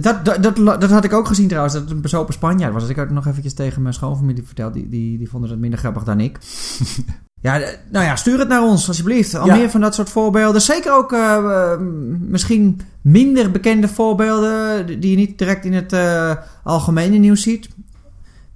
dat, 0.00 0.24
dat, 0.24 0.42
dat, 0.42 0.80
dat 0.80 0.90
had 0.90 1.04
ik 1.04 1.12
ook 1.12 1.26
gezien 1.26 1.48
trouwens, 1.48 1.74
dat 1.74 1.82
het 1.82 1.92
een 1.92 2.00
bezopen 2.00 2.34
Spanjaard 2.34 2.72
was. 2.72 2.82
Dat 2.82 2.90
ik 2.90 2.96
had 2.96 3.04
het 3.04 3.14
nog 3.14 3.26
eventjes 3.26 3.54
tegen 3.54 3.82
mijn 3.82 3.94
schoonfamilie 3.94 4.46
verteld. 4.46 4.72
Die, 4.72 4.88
die, 4.88 5.18
die 5.18 5.28
vonden 5.28 5.50
het 5.50 5.58
minder 5.58 5.78
grappig 5.78 6.04
dan 6.04 6.20
ik. 6.20 6.38
ja, 7.40 7.58
de- 7.58 7.78
nou 7.90 8.04
ja, 8.04 8.16
stuur 8.16 8.38
het 8.38 8.48
naar 8.48 8.62
ons 8.62 8.88
alsjeblieft. 8.88 9.34
Al 9.34 9.46
Ja. 9.46 9.56
meer 9.56 9.70
van 9.70 9.80
dat 9.80 9.94
soort 9.94 10.10
voorbeelden. 10.10 10.60
Zeker 10.60 10.92
ook 10.92 11.12
eh, 11.12 11.34
eh, 11.36 11.78
misschien 12.20 12.80
minder 13.02 13.50
bekende 13.50 13.88
voorbeelden 13.88 14.86
die 15.00 15.10
je 15.10 15.16
niet 15.16 15.38
direct 15.38 15.64
in 15.64 15.72
het 15.72 15.92
eh, 15.92 16.32
algemene 16.64 17.16
nieuws 17.16 17.42
ziet. 17.42 17.68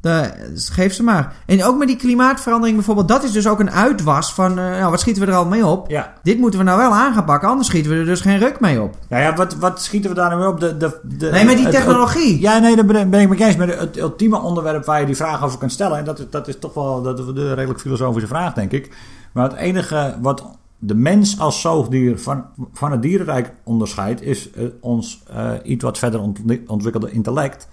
De, 0.02 0.30
geef 0.54 0.94
ze 0.94 1.02
maar. 1.02 1.34
En 1.46 1.64
ook 1.64 1.78
met 1.78 1.88
die 1.88 1.96
klimaatverandering 1.96 2.76
bijvoorbeeld. 2.76 3.08
Dat 3.08 3.22
is 3.22 3.32
dus 3.32 3.46
ook 3.48 3.60
een 3.60 3.70
uitwas 3.70 4.34
van, 4.34 4.50
eh, 4.58 4.64
nou, 4.78 4.90
wat 4.90 5.00
schieten 5.00 5.22
we 5.24 5.28
er 5.30 5.36
al 5.36 5.46
mee 5.46 5.66
op? 5.66 5.90
Ja. 5.90 6.12
Dit 6.22 6.38
moeten 6.38 6.58
we 6.58 6.64
nou 6.64 6.78
wel 6.78 6.92
aan 6.92 7.14
gaan 7.14 7.24
pakken, 7.24 7.48
anders 7.48 7.68
schieten 7.68 7.90
we 7.92 7.96
er 7.98 8.04
dus 8.04 8.20
geen 8.20 8.38
ruk 8.38 8.60
mee 8.60 8.82
op. 8.82 8.96
Nou 9.08 9.22
ja, 9.22 9.34
wat, 9.34 9.54
wat 9.54 9.82
schieten 9.82 10.10
we 10.10 10.16
daar 10.16 10.28
nou 10.28 10.40
mee 10.40 10.50
op? 10.50 10.60
De, 10.60 10.76
de, 10.76 10.98
de, 11.02 11.30
Nee, 11.30 11.44
met 11.44 11.56
die 11.56 11.64
het- 11.66 11.74
technologie. 11.74 12.40
Ja, 12.40 12.58
nee, 12.58 12.76
daar 12.76 12.84
ben 12.84 13.10
ben 13.10 13.20
ik 13.20 13.28
met 13.28 13.38
je 13.38 13.44
eens. 13.44 13.56
Maar 13.56 13.68
het 13.68 13.98
ultieme 13.98 14.40
onderwerp 14.40 14.84
waar 14.84 15.00
je 15.00 15.06
die 15.06 15.16
vraag 15.16 15.44
over 15.44 15.58
kan 15.58 15.70
stellen... 15.70 15.98
en 15.98 16.04
dat, 16.04 16.18
is- 16.18 16.26
dat 16.30 16.48
is 16.48 16.58
toch 16.58 16.74
wel 16.74 17.02
dat 17.02 17.16
de 17.16 17.54
redelijk 17.54 17.80
filosofische 17.80 18.28
vraag, 18.28 18.52
denk 18.54 18.72
ik. 18.72 18.96
Maar 19.32 19.44
het 19.50 19.58
enige 19.58 20.16
wat 20.20 20.44
de 20.78 20.94
mens 20.94 21.38
als 21.40 21.60
zoogdier 21.60 22.18
van, 22.18 22.44
van 22.72 22.90
het 22.90 23.02
dierenrijk 23.02 23.52
onderscheidt... 23.64 24.22
is 24.22 24.50
eh, 24.50 24.64
ons 24.80 25.22
eh, 25.34 25.50
iets 25.62 25.84
wat 25.84 25.98
verder 25.98 26.20
ont- 26.20 26.38
ontwikkelde 26.66 27.10
intellect... 27.10 27.68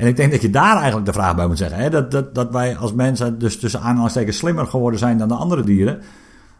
En 0.00 0.06
ik 0.06 0.16
denk 0.16 0.32
dat 0.32 0.42
je 0.42 0.50
daar 0.50 0.76
eigenlijk 0.76 1.06
de 1.06 1.12
vraag 1.12 1.34
bij 1.36 1.46
moet 1.46 1.58
zeggen. 1.58 1.78
Hè? 1.78 1.90
Dat, 1.90 2.10
dat, 2.10 2.34
dat 2.34 2.50
wij 2.50 2.76
als 2.76 2.92
mensen 2.92 3.38
dus 3.38 3.58
tussen 3.58 3.80
aanhalingstekens 3.80 4.36
slimmer 4.36 4.66
geworden 4.66 4.98
zijn 4.98 5.18
dan 5.18 5.28
de 5.28 5.34
andere 5.34 5.62
dieren. 5.62 6.00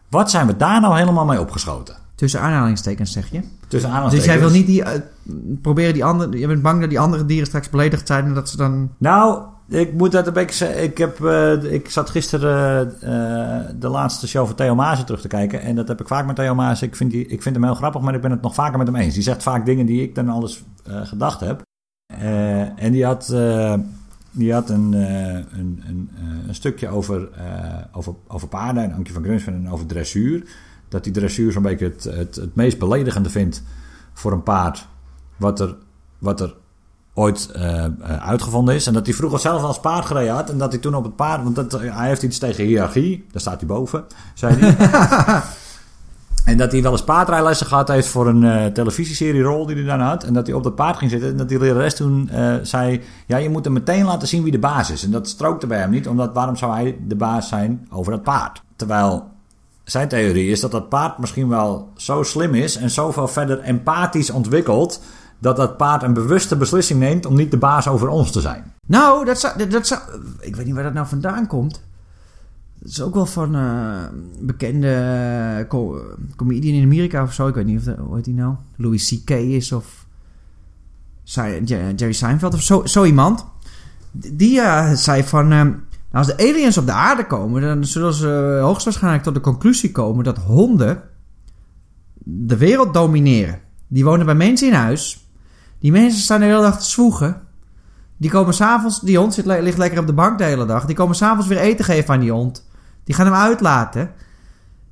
Wat 0.09 0.29
zijn 0.29 0.47
we 0.47 0.57
daar 0.57 0.81
nou 0.81 0.97
helemaal 0.97 1.25
mee 1.25 1.39
opgeschoten? 1.39 1.95
Tussen 2.15 2.41
aanhalingstekens 2.41 3.11
zeg 3.11 3.31
je. 3.31 3.39
Tussen 3.39 3.49
Dus 3.67 3.83
aanhalingstekens. 3.83 4.25
jij 4.25 4.39
wil 4.39 4.49
niet 4.49 4.65
die, 4.65 4.83
eh, 4.83 4.99
proberen 5.61 5.93
die 5.93 6.05
andere... 6.05 6.39
Je 6.39 6.47
bent 6.47 6.61
bang 6.61 6.79
dat 6.79 6.89
die 6.89 6.99
andere 6.99 7.25
dieren 7.25 7.47
straks 7.47 7.69
beledigd 7.69 8.07
zijn 8.07 8.25
en 8.25 8.33
dat 8.33 8.49
ze 8.49 8.57
dan... 8.57 8.89
Nou, 8.97 9.41
ik 9.69 9.93
moet 9.93 10.11
dat 10.11 10.27
een 10.27 10.33
beetje 10.33 10.55
zeggen. 10.55 10.83
Ik, 10.83 10.97
heb, 10.97 11.25
eh, 11.25 11.63
ik 11.63 11.89
zat 11.89 12.09
gisteren 12.09 12.93
eh, 13.01 13.69
de 13.79 13.87
laatste 13.87 14.27
show 14.27 14.45
van 14.45 14.55
Theo 14.55 14.75
Maassen 14.75 15.05
terug 15.05 15.21
te 15.21 15.27
kijken. 15.27 15.61
En 15.61 15.75
dat 15.75 15.87
heb 15.87 16.01
ik 16.01 16.07
vaak 16.07 16.25
met 16.25 16.35
Theo 16.35 16.55
Maassen. 16.55 16.87
Ik 16.87 16.95
vind, 16.95 17.11
die, 17.11 17.27
ik 17.27 17.41
vind 17.41 17.55
hem 17.55 17.63
heel 17.63 17.75
grappig, 17.75 18.01
maar 18.01 18.15
ik 18.15 18.21
ben 18.21 18.31
het 18.31 18.41
nog 18.41 18.53
vaker 18.53 18.77
met 18.77 18.87
hem 18.87 18.95
eens. 18.95 19.13
Die 19.13 19.23
zegt 19.23 19.43
vaak 19.43 19.65
dingen 19.65 19.85
die 19.85 20.01
ik 20.01 20.15
dan 20.15 20.29
alles 20.29 20.63
gedacht 21.03 21.39
heb. 21.39 21.61
Eh, 22.19 22.83
en 22.83 22.91
die 22.91 23.05
had, 23.05 23.29
eh, 23.29 23.73
die 24.31 24.53
had 24.53 24.69
een, 24.69 24.93
eh, 24.93 25.33
een, 25.33 25.83
een, 25.87 26.09
een 26.47 26.55
stukje 26.55 26.87
over, 26.87 27.29
over, 27.91 28.13
over 28.27 28.47
paarden 28.47 28.83
en 28.83 28.93
Ankie 28.93 29.13
van 29.13 29.23
Grunsven 29.23 29.53
en 29.53 29.69
over 29.69 29.85
dressuur. 29.85 30.43
Dat 30.89 31.03
die 31.03 31.13
dressuur 31.13 31.51
zo'n 31.51 31.63
beetje 31.63 31.85
het, 31.85 32.03
het, 32.03 32.35
het 32.35 32.55
meest 32.55 32.79
beledigende 32.79 33.29
vindt 33.29 33.63
voor 34.13 34.31
een 34.31 34.43
paard. 34.43 34.87
Wat 35.37 35.59
er, 35.59 35.75
wat 36.17 36.41
er 36.41 36.55
ooit 37.13 37.53
uitgevonden 38.19 38.75
is. 38.75 38.87
En 38.87 38.93
dat 38.93 39.05
hij 39.05 39.15
vroeger 39.15 39.39
zelf 39.39 39.61
als 39.61 39.79
paard 39.79 40.05
gereden 40.05 40.33
had. 40.33 40.49
En 40.49 40.57
dat 40.57 40.71
hij 40.71 40.81
toen 40.81 40.95
op 40.95 41.03
het 41.03 41.15
paard... 41.15 41.43
Want 41.43 41.55
dat, 41.55 41.71
hij 41.71 42.07
heeft 42.07 42.23
iets 42.23 42.37
tegen 42.37 42.63
hiërarchie. 42.63 43.25
Daar 43.31 43.41
staat 43.41 43.59
hij 43.59 43.67
boven, 43.67 44.05
zei 44.33 44.55
hij. 44.55 45.41
en 46.45 46.57
dat 46.57 46.71
hij 46.71 46.81
wel 46.81 46.91
eens 46.91 47.03
paardrijlessen 47.03 47.67
gehad 47.67 47.87
heeft 47.87 48.07
voor 48.07 48.27
een 48.27 48.43
eh, 48.43 48.65
televisieserie 48.65 49.41
rol 49.41 49.65
die 49.65 49.75
hij 49.75 49.85
dan 49.85 49.99
had. 49.99 50.23
En 50.23 50.33
dat 50.33 50.47
hij 50.47 50.55
op 50.55 50.63
dat 50.63 50.75
paard 50.75 50.97
ging 50.97 51.11
zitten. 51.11 51.29
En 51.29 51.37
dat 51.37 51.49
die 51.49 51.59
lerares 51.59 51.95
toen 51.95 52.29
eh, 52.29 52.55
zei... 52.61 53.01
Ja, 53.27 53.37
je 53.37 53.49
moet 53.49 53.63
hem 53.63 53.73
meteen 53.73 54.05
laten 54.05 54.27
zien 54.27 54.43
wie 54.43 54.51
de 54.51 54.59
baas 54.59 54.91
is. 54.91 55.03
En 55.03 55.11
dat 55.11 55.27
strookte 55.27 55.67
bij 55.67 55.77
hem 55.77 55.89
niet. 55.89 56.07
Omdat 56.07 56.33
waarom 56.33 56.55
zou 56.55 56.73
hij 56.73 56.97
de 57.07 57.15
baas 57.15 57.47
zijn 57.47 57.87
over 57.89 58.11
dat 58.11 58.23
paard? 58.23 58.61
Terwijl 58.75 59.29
zijn 59.83 60.07
theorie 60.07 60.51
is 60.51 60.59
dat 60.59 60.71
dat 60.71 60.89
paard 60.89 61.17
misschien 61.17 61.47
wel 61.47 61.89
zo 61.95 62.23
slim 62.23 62.53
is 62.53 62.75
en 62.75 62.89
zoveel 62.89 63.27
verder 63.27 63.59
empathisch 63.59 64.29
ontwikkeld. 64.29 65.01
dat 65.39 65.55
dat 65.55 65.77
paard 65.77 66.03
een 66.03 66.13
bewuste 66.13 66.55
beslissing 66.55 66.99
neemt 66.99 67.25
om 67.25 67.35
niet 67.35 67.51
de 67.51 67.57
baas 67.57 67.87
over 67.87 68.07
ons 68.07 68.31
te 68.31 68.41
zijn. 68.41 68.73
Nou, 68.87 69.25
dat 69.25 69.55
dat 69.69 69.87
zou... 69.87 70.01
Ik 70.39 70.55
weet 70.55 70.65
niet 70.65 70.75
waar 70.75 70.83
dat 70.83 70.93
nou 70.93 71.07
vandaan 71.07 71.47
komt. 71.47 71.81
Dat 72.81 72.91
is 72.91 73.01
ook 73.01 73.13
wel 73.13 73.25
van 73.25 73.55
eh 73.55 74.03
bekende 74.39 74.93
eh, 75.59 75.67
co- 75.67 76.01
comedian 76.35 76.75
in 76.75 76.83
Amerika 76.83 77.23
of 77.23 77.33
zo. 77.33 77.47
Ik 77.47 77.55
weet 77.55 77.65
niet 77.65 77.77
of 77.77 77.83
dat, 77.83 77.97
hoe 77.97 78.15
heet 78.15 78.25
die 78.25 78.33
nou? 78.33 78.55
Louis 78.75 79.09
C.K. 79.09 79.29
is 79.29 79.71
of... 79.71 80.05
Jerry 81.23 82.11
Seinfeld 82.11 82.53
of 82.53 82.61
zo, 82.61 82.85
zo 82.85 83.03
iemand. 83.03 83.45
Die 84.11 84.61
eh, 84.61 84.91
zei 84.93 85.23
van... 85.23 85.75
als 86.11 86.27
de 86.27 86.37
aliens 86.37 86.77
op 86.77 86.85
de 86.85 86.91
aarde 86.91 87.27
komen... 87.27 87.61
dan 87.61 87.85
zullen 87.85 88.13
ze 88.13 88.59
hoogstwaarschijnlijk 88.61 89.23
tot 89.23 89.33
de 89.33 89.39
conclusie 89.39 89.91
komen... 89.91 90.23
dat 90.23 90.37
honden 90.37 91.03
de 92.23 92.57
wereld 92.57 92.93
domineren. 92.93 93.59
Die 93.87 94.03
wonen 94.03 94.25
bij 94.25 94.35
mensen 94.35 94.67
in 94.67 94.73
huis. 94.73 95.27
Die 95.79 95.91
mensen 95.91 96.21
staan 96.21 96.39
de 96.39 96.45
hele 96.45 96.61
dag 96.61 96.79
te 96.79 96.89
zwoegen. 96.89 97.41
Die 98.17 98.29
komen 98.29 98.53
s'avonds, 98.53 98.99
die 98.99 99.17
hond 99.17 99.33
zit, 99.33 99.45
ligt 99.45 99.77
lekker 99.77 99.99
op 99.99 100.07
de 100.07 100.13
bank 100.13 100.37
de 100.37 100.43
hele 100.43 100.65
dag. 100.65 100.85
Die 100.85 100.95
komen 100.95 101.15
s'avonds 101.15 101.47
weer 101.47 101.57
eten 101.57 101.85
geven 101.85 102.13
aan 102.13 102.19
die 102.19 102.31
hond. 102.31 102.69
Die 103.03 103.15
gaan 103.15 103.25
hem 103.25 103.35
uitlaten. 103.35 104.11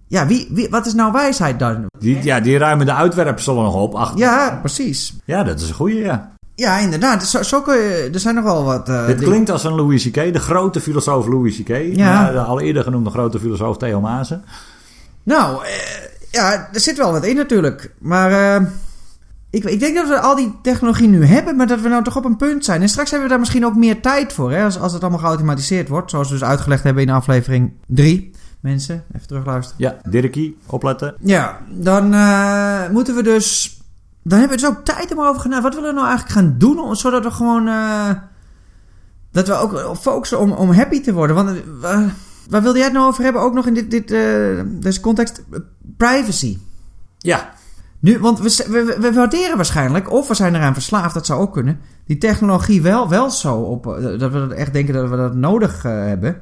Ja, 0.07 0.25
wie, 0.27 0.47
wie, 0.51 0.69
wat 0.69 0.85
is 0.85 0.93
nou 0.93 1.11
wijsheid 1.11 1.59
dan? 1.59 1.85
Die, 1.99 2.23
ja, 2.23 2.39
die 2.39 2.57
ruimen 2.57 2.85
de 2.85 2.93
uitwerpselen 2.93 3.63
nog 3.63 3.75
op. 3.75 3.95
Ach, 3.95 4.11
Ja, 4.15 4.57
precies. 4.61 5.13
ja, 5.25 5.43
dat 5.43 5.59
is 5.59 5.69
een 5.69 5.75
goeie, 5.75 6.01
ja. 6.03 6.31
Ja, 6.55 6.77
inderdaad. 6.77 7.23
Zo, 7.23 7.43
zo 7.43 7.61
kun 7.61 7.75
je, 7.77 8.09
er 8.13 8.19
zijn 8.19 8.35
nog 8.35 8.43
wel 8.43 8.63
wat... 8.63 8.89
eh, 8.89 9.05
Dit 9.05 9.19
klinkt 9.21 9.49
als 9.49 9.63
een 9.63 9.75
Louis 9.75 10.09
C.K., 10.09 10.33
de 10.33 10.39
grote 10.39 10.81
filosoof 10.81 11.27
Louis 11.27 11.57
C.K. 11.63 11.69
Ja. 11.95 12.31
de 12.31 12.39
al 12.39 12.59
eerder 12.59 12.83
genoemde 12.83 13.09
grote 13.09 13.39
filosoof 13.39 13.77
Theo 13.77 14.01
Maassen. 14.01 14.43
Nou, 15.23 15.65
eh, 15.65 15.71
ja, 16.31 16.69
er 16.73 16.79
zit 16.79 16.97
wel 16.97 17.11
wat 17.11 17.25
in 17.25 17.35
natuurlijk. 17.35 17.91
Maar 17.99 18.31
eh, 18.55 18.65
ik, 19.49 19.63
ik 19.63 19.79
denk 19.79 19.95
dat 19.95 20.07
we 20.07 20.19
al 20.19 20.35
die 20.35 20.55
technologie 20.61 21.07
nu 21.07 21.25
hebben, 21.25 21.55
maar 21.55 21.67
dat 21.67 21.81
we 21.81 21.89
nou 21.89 22.03
toch 22.03 22.15
op 22.17 22.25
een 22.25 22.35
punt 22.37 22.65
zijn. 22.65 22.81
En 22.81 22.89
straks 22.89 23.09
hebben 23.09 23.27
we 23.27 23.33
daar 23.33 23.43
misschien 23.43 23.65
ook 23.65 23.75
meer 23.75 24.01
tijd 24.01 24.33
voor, 24.33 24.51
hè, 24.51 24.63
als, 24.63 24.79
als 24.79 24.93
het 24.93 25.01
allemaal 25.01 25.19
geautomatiseerd 25.19 25.87
wordt. 25.89 26.09
Zoals 26.11 26.27
we 26.27 26.33
dus 26.33 26.43
uitgelegd 26.47 26.83
hebben 26.83 27.03
in 27.03 27.09
aflevering 27.09 27.73
3. 27.87 28.31
Mensen, 28.59 29.03
even 29.15 29.27
terugluisteren. 29.27 29.81
Ja, 30.03 30.09
Dirkie, 30.11 30.57
opletten. 30.65 31.15
Ja, 31.19 31.57
dan 31.69 32.13
eh, 32.13 32.89
moeten 32.89 33.15
we 33.15 33.23
dus... 33.23 33.77
Dan 34.23 34.39
hebben 34.39 34.57
we 34.57 34.63
dus 34.63 34.71
ook 34.71 34.85
tijd 34.85 35.11
om 35.11 35.19
over 35.21 35.41
gaan. 35.41 35.61
Wat 35.61 35.73
willen 35.75 35.89
we 35.89 35.95
nou 35.95 36.07
eigenlijk 36.07 36.37
gaan 36.39 36.55
doen, 36.57 36.79
om- 36.79 36.95
zodat 36.95 37.23
we 37.23 37.31
gewoon... 37.31 37.67
eh, 37.67 38.09
dat 39.31 39.47
we 39.47 39.53
ook 39.53 39.97
focussen 39.97 40.39
om, 40.39 40.51
om 40.51 40.71
happy 40.71 41.01
te 41.01 41.13
worden. 41.13 41.35
Want 41.35 41.49
eh, 41.83 42.03
waar, 42.49 42.61
wilde 42.61 42.77
jij 42.77 42.87
het 42.87 42.95
nou 42.95 43.07
over 43.07 43.23
hebben? 43.23 43.41
Ook 43.41 43.53
nog 43.53 43.65
in 43.67 43.73
dit, 43.73 43.91
dit, 43.91 44.07
deze 44.81 44.99
context. 45.01 45.43
Privacy. 45.97 46.57
Ja, 47.17 47.53
Nu, 47.99 48.19
want 48.19 48.39
we, 48.39 48.65
we, 48.69 48.97
we 48.99 49.13
waarderen 49.13 49.55
waarschijnlijk, 49.55 50.11
of 50.11 50.27
we 50.27 50.33
zijn 50.33 50.55
eraan 50.55 50.73
verslaafd, 50.73 51.13
dat 51.13 51.25
zou 51.25 51.41
ook 51.41 51.53
kunnen, 51.53 51.79
die 52.05 52.17
technologie 52.17 52.81
wel, 52.81 53.09
wel 53.09 53.29
zo 53.29 53.55
op, 53.55 53.87
eh, 53.87 54.19
dat 54.19 54.31
we 54.31 54.53
echt 54.55 54.73
denken 54.73 54.93
dat 54.93 55.09
we 55.09 55.15
dat 55.15 55.35
nodig 55.35 55.85
eh, 55.85 55.91
hebben. 55.91 56.41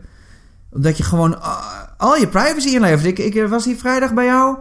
Omdat 0.71 0.97
je 0.97 1.03
gewoon 1.03 1.41
ah, 1.41 1.57
al 1.97 2.15
je 2.15 2.27
privacy 2.27 2.67
inlevert. 2.67 3.05
Ik, 3.05 3.35
ik 3.35 3.47
was 3.47 3.65
hier 3.65 3.77
vrijdag 3.77 4.13
bij 4.13 4.25
jou, 4.25 4.57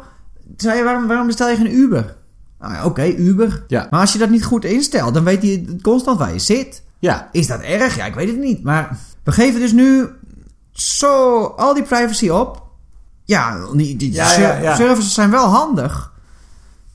zei 0.57 0.79
je, 0.79 0.85
waarom, 0.85 1.07
waarom 1.07 1.27
bestel 1.27 1.49
je 1.49 1.57
geen 1.57 1.75
Uber? 1.75 2.17
Nou 2.61 2.85
oké, 2.85 3.05
Uber. 3.05 3.65
Ja. 3.67 3.87
Maar 3.91 4.01
als 4.01 4.13
je 4.13 4.19
dat 4.19 4.31
niet 4.31 4.45
goed 4.45 4.65
instelt, 4.65 5.15
dan 5.15 5.25
weet 5.25 5.43
hij 5.43 5.79
constant 5.83 6.19
waar 6.19 6.33
je 6.33 6.39
zit. 6.39 6.83
ja. 6.99 7.29
Is 7.33 7.47
dat 7.47 7.61
erg? 7.61 7.97
Ja, 7.97 8.05
ik 8.05 8.15
weet 8.15 8.29
het 8.29 8.39
niet. 8.39 8.63
Maar 8.63 8.99
we 9.25 9.33
geven 9.33 9.61
dus 9.61 9.73
nu 9.73 10.09
zo 10.73 11.45
al 11.45 11.75
die 11.75 11.83
privacy 11.83 12.29
op. 12.29 12.63
Ja, 13.25 13.67
die, 13.73 13.97
die 13.97 14.13
ja, 14.13 14.39
ja. 14.39 14.75
services 14.75 15.15
zijn 15.15 15.31
wel 15.31 15.47
handig. 15.47 16.13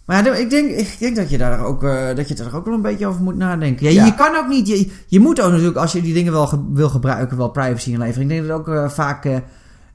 Maar 0.05 0.25
ja, 0.25 0.33
ik 0.33 0.49
denk, 0.49 0.69
ik 0.71 0.95
denk 0.99 1.15
dat 1.15 1.29
je 1.29 1.37
daar 1.37 1.59
ook, 1.65 1.83
eh, 1.83 2.15
dat 2.15 2.27
je 2.27 2.35
er 2.35 2.55
ook 2.55 2.65
wel 2.65 2.73
een 2.73 2.81
beetje 2.81 3.07
over 3.07 3.21
moet 3.21 3.35
nadenken. 3.37 3.85
Ja, 3.85 3.91
Ja. 3.91 4.05
Je 4.05 4.15
kan 4.15 4.35
ook 4.35 4.47
niet, 4.47 4.67
je, 4.67 4.91
je 5.07 5.19
moet 5.19 5.41
ook 5.41 5.49
natuurlijk, 5.51 5.77
als 5.77 5.91
je 5.91 6.01
die 6.01 6.13
dingen 6.13 6.31
wel 6.31 6.47
ge- 6.47 6.65
wil 6.73 6.89
gebruiken, 6.89 7.37
wel 7.37 7.49
privacy 7.49 7.91
inleveren. 7.91 8.21
Ik 8.21 8.29
denk 8.29 8.47
dat 8.47 8.57
het 8.57 8.67
ook 8.67 8.75
eh, 8.75 8.89
vaak 8.89 9.25
eh, 9.25 9.37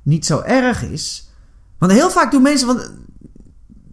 niet 0.03 0.27
zo 0.27 0.41
erg 0.41 0.83
is. 0.85 1.31
Want 1.79 1.93
heel 1.93 2.11
vaak 2.11 2.31
doen 2.31 2.43
mensen, 2.43 2.67
want 2.67 2.93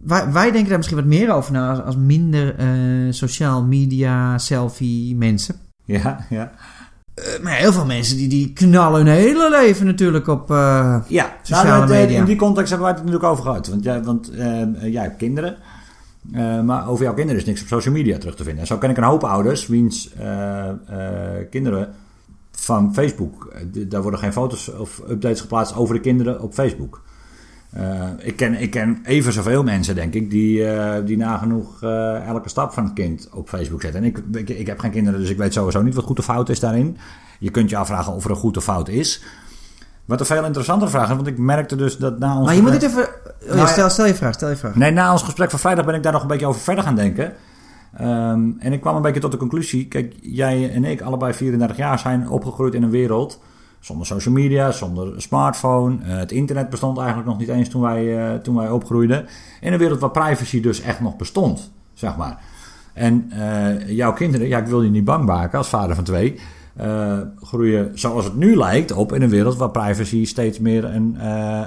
wij, 0.04 0.32
wij 0.32 0.50
denken 0.50 0.68
daar 0.68 0.76
misschien 0.76 0.98
wat 0.98 1.06
meer 1.08 1.32
over 1.32 1.52
na 1.52 1.70
als, 1.70 1.80
als 1.82 1.96
minder 1.96 2.54
social 3.10 3.64
media, 3.64 4.38
selfie 4.38 5.16
mensen. 5.16 5.54
Ja, 5.84 6.26
ja. 6.30 6.50
Maar 7.42 7.52
heel 7.52 7.72
veel 7.72 7.84
mensen 7.86 8.16
die, 8.16 8.28
die 8.28 8.52
knallen 8.52 9.06
hun 9.06 9.14
hele 9.14 9.50
leven 9.50 9.86
natuurlijk 9.86 10.26
op 10.28 10.50
uh, 10.50 10.96
ja, 11.08 11.32
sociale 11.42 11.68
nou, 11.68 11.80
dat, 11.80 11.90
eh, 11.90 11.96
media. 12.02 12.18
In 12.18 12.24
die 12.24 12.36
context 12.36 12.68
hebben 12.70 12.86
wij 12.88 12.96
het 12.96 13.04
natuurlijk 13.04 13.32
over 13.32 13.44
gehad. 13.44 13.68
Want 13.68 13.84
jij, 13.84 14.02
want, 14.02 14.32
uh, 14.32 14.92
jij 14.92 15.02
hebt 15.02 15.16
kinderen. 15.16 15.56
Uh, 16.32 16.62
maar 16.62 16.88
over 16.88 17.04
jouw 17.04 17.14
kinderen 17.14 17.40
is 17.40 17.46
niks 17.46 17.62
op 17.62 17.66
social 17.66 17.94
media 17.94 18.18
terug 18.18 18.36
te 18.36 18.44
vinden. 18.44 18.60
En 18.60 18.66
zo 18.66 18.78
ken 18.78 18.90
ik 18.90 18.96
een 18.96 19.02
hoop 19.02 19.24
ouders 19.24 19.66
wiens 19.66 20.10
kinderen 21.50 21.94
van 22.50 22.94
Facebook. 22.94 23.54
Daar 23.88 24.02
worden 24.02 24.20
geen 24.20 24.32
foto's 24.32 24.68
of 24.68 25.02
updates 25.08 25.40
geplaatst 25.40 25.76
over 25.76 25.94
de 25.94 26.00
kinderen 26.00 26.40
op 26.40 26.54
Facebook. 26.54 27.02
Ik, 28.18 28.36
ken, 28.36 28.60
ik 28.60 28.70
ken 28.70 29.00
even 29.04 29.32
zoveel 29.32 29.62
mensen, 29.62 29.94
denk 29.94 30.14
ik, 30.14 30.30
die, 30.30 30.64
die 31.04 31.16
nagenoeg 31.16 31.82
elke 32.26 32.48
stap 32.48 32.72
van 32.72 32.84
het 32.84 32.92
kind 32.92 33.28
op 33.32 33.48
Facebook 33.48 33.80
zetten. 33.82 34.02
En 34.02 34.06
ik, 34.06 34.18
ik, 34.32 34.48
ik, 34.58 34.66
heb 34.66 34.78
geen 34.78 34.90
kinderen, 34.90 35.20
dus 35.20 35.30
ik 35.30 35.36
weet 35.36 35.52
sowieso 35.52 35.82
niet 35.82 35.94
wat 35.94 36.04
goed 36.04 36.18
of 36.18 36.24
fout 36.24 36.48
is 36.48 36.60
daarin. 36.60 36.96
Je 37.38 37.50
kunt 37.50 37.70
je 37.70 37.76
afvragen 37.76 38.12
of 38.12 38.24
er 38.24 38.30
een 38.30 38.36
goed 38.36 38.56
of 38.56 38.64
fout 38.64 38.88
is. 38.88 39.22
Wat 40.04 40.20
een 40.20 40.26
veel 40.26 40.44
interessantere 40.44 40.90
vraag 40.90 41.08
is, 41.08 41.14
want 41.14 41.26
ik 41.26 41.38
merkte 41.38 41.76
dus 41.76 41.96
dat 41.96 42.18
na 42.18 42.36
ons. 42.36 42.46
Maar 42.46 42.54
je 42.54 42.62
moet 42.62 42.70
dit 42.70 42.82
even. 42.82 43.08
Oh, 43.50 43.56
ja, 43.56 43.66
stel, 43.66 43.90
stel 43.90 44.06
je 44.06 44.14
vraag, 44.14 44.34
stel 44.34 44.48
je 44.48 44.56
vraag. 44.56 44.74
Nee, 44.74 44.90
na 44.90 45.12
ons 45.12 45.22
gesprek 45.22 45.50
van 45.50 45.58
vrijdag 45.58 45.84
ben 45.84 45.94
ik 45.94 46.02
daar 46.02 46.12
nog 46.12 46.22
een 46.22 46.28
beetje 46.28 46.46
over 46.46 46.60
verder 46.60 46.84
gaan 46.84 46.94
denken. 46.94 47.32
Um, 48.00 48.56
en 48.58 48.72
ik 48.72 48.80
kwam 48.80 48.96
een 48.96 49.02
beetje 49.02 49.20
tot 49.20 49.30
de 49.30 49.36
conclusie. 49.36 49.88
Kijk, 49.88 50.14
jij 50.20 50.72
en 50.72 50.84
ik, 50.84 51.00
allebei 51.00 51.32
34 51.32 51.76
jaar, 51.76 51.98
zijn 51.98 52.28
opgegroeid 52.28 52.74
in 52.74 52.82
een 52.82 52.90
wereld 52.90 53.40
zonder 53.84 54.06
social 54.06 54.34
media, 54.34 54.70
zonder 54.70 55.22
smartphone. 55.22 55.96
Uh, 56.06 56.16
het 56.16 56.32
internet 56.32 56.70
bestond 56.70 56.98
eigenlijk 56.98 57.28
nog 57.28 57.38
niet 57.38 57.48
eens 57.48 57.68
toen 57.68 57.82
wij, 57.82 58.04
uh, 58.04 58.38
toen 58.38 58.56
wij 58.56 58.70
opgroeiden. 58.70 59.26
In 59.60 59.72
een 59.72 59.78
wereld 59.78 60.00
waar 60.00 60.10
privacy 60.10 60.60
dus 60.60 60.80
echt 60.80 61.00
nog 61.00 61.16
bestond, 61.16 61.72
zeg 61.94 62.16
maar. 62.16 62.38
En 62.92 63.32
uh, 63.32 63.88
jouw 63.88 64.12
kinderen, 64.12 64.48
ja, 64.48 64.58
ik 64.58 64.66
wil 64.66 64.82
je 64.82 64.90
niet 64.90 65.04
bang 65.04 65.24
maken 65.24 65.58
als 65.58 65.68
vader 65.68 65.94
van 65.94 66.04
twee, 66.04 66.40
groeien 67.40 67.90
zoals 67.98 68.24
het 68.24 68.36
nu 68.36 68.56
lijkt 68.56 68.92
op 68.92 69.12
in 69.12 69.22
een 69.22 69.30
wereld 69.30 69.56
waar 69.56 69.70
privacy 69.70 70.24
steeds 70.24 70.58
meer 70.58 70.84
een, 70.84 71.16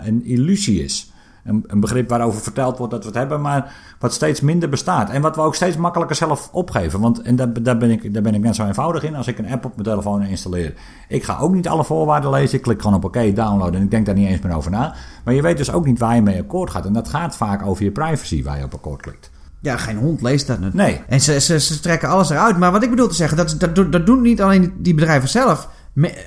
een 0.08 0.26
illusie 0.26 0.84
is. 0.84 1.12
Een, 1.48 1.64
een, 1.68 1.80
begrip 1.80 2.10
waarover 2.10 2.42
verteld 2.42 2.78
wordt 2.78 2.94
dat 2.94 3.02
we 3.02 3.08
het 3.08 3.18
hebben, 3.18 3.42
maar 3.42 3.76
wat 4.00 4.14
steeds 4.14 4.42
minder 4.42 4.70
bestaat. 4.70 5.10
En 5.10 5.22
wat 5.22 5.36
we 5.36 5.42
ook 5.42 5.56
steeds 5.56 5.78
makkelijker 5.78 6.16
zelf 6.16 6.50
opgeven. 6.52 7.00
Want 7.00 7.22
en 7.22 7.36
daar, 7.36 7.64
daar, 7.64 7.78
ben 7.78 7.92
ik, 7.92 8.14
daar 8.14 8.22
ben 8.22 8.34
ik 8.34 8.42
net 8.42 8.56
zo 8.56 8.66
eenvoudig 8.66 9.04
in. 9.04 9.16
Als 9.16 9.28
ik 9.28 9.38
een 9.38 9.50
app 9.50 9.66
op 9.66 9.72
mijn 9.72 9.88
telefoon 9.88 10.24
installeer. 10.24 10.74
Ik 11.08 11.24
ga 11.24 11.40
ook 11.40 11.54
niet 11.54 11.68
alle 11.68 11.84
voorwaarden 11.84 12.30
lezen. 12.30 12.58
Ik 12.58 12.64
klik 12.64 12.82
gewoon 12.82 12.98
op 12.98 13.06
oké, 13.06 13.34
downloaden. 13.34 13.76
En 13.76 13.86
ik 13.86 13.92
denk 13.92 14.06
daar 14.06 14.16
niet 14.16 14.28
eens 14.28 14.42
meer 14.42 14.56
over 14.56 14.72
na. 14.72 14.96
Maar 15.24 15.34
je 15.34 15.42
weet 15.42 15.58
dus 15.58 15.72
ook 15.72 15.86
niet 15.86 16.00
waar 16.00 16.16
je 16.16 16.22
mee 16.22 16.40
akkoord 16.40 16.70
gaat. 16.70 16.86
En 16.86 16.94
dat 16.94 17.10
gaat 17.10 17.36
vaak 17.36 17.66
over 17.66 17.84
je 17.84 17.92
privacy 17.92 18.44
waar 18.44 18.58
je 18.58 18.64
op 18.64 18.74
akkoord 18.74 19.02
klikt. 19.02 19.30
Ja, 19.62 19.78
geen 19.78 19.98
hond 19.98 20.22
leest 20.22 20.48
dat 20.48 20.60
natuurlijk. 20.60 20.90
Nee. 20.90 21.04
En 21.08 21.22
ze, 21.22 21.40
ze, 21.40 21.60
ze 21.60 21.80
trekken 21.80 22.10
alles 22.10 22.30
eruit. 22.30 22.58
Maar 22.58 22.72
wat 22.72 22.84
ik 22.84 22.90
bedoel 22.90 23.08
te 23.08 23.16
zeggen, 23.16 23.38
dat, 23.38 23.76
dat, 23.76 23.92
dat 23.92 24.06
doen 24.06 24.22
niet 24.22 24.42
alleen 24.42 24.74
die 24.78 24.94
bedrijven 24.94 25.30
zelf. 25.30 25.70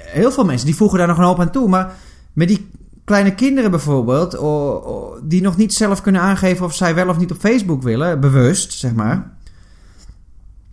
Heel 0.06 0.32
veel 0.32 0.44
mensen 0.44 0.66
die 0.66 0.76
voegen 0.76 0.98
daar 0.98 1.06
nog 1.06 1.18
een 1.18 1.24
hoop 1.24 1.40
aan 1.40 1.50
toe. 1.50 1.68
Maar 1.68 1.92
met 2.32 2.48
die 2.48 2.70
kleine 3.04 3.34
kinderen 3.34 3.70
bijvoorbeeld, 3.70 4.30
die 5.22 5.42
nog 5.42 5.56
niet 5.56 5.74
zelf 5.74 6.00
kunnen 6.00 6.20
aangeven 6.20 6.64
of 6.66 6.74
zij 6.74 6.94
wel 6.94 7.08
of 7.08 7.18
niet 7.18 7.30
op 7.30 7.38
Facebook 7.38 7.82
willen, 7.82 8.20
bewust 8.20 8.72
zeg 8.72 8.94
maar. 8.94 9.30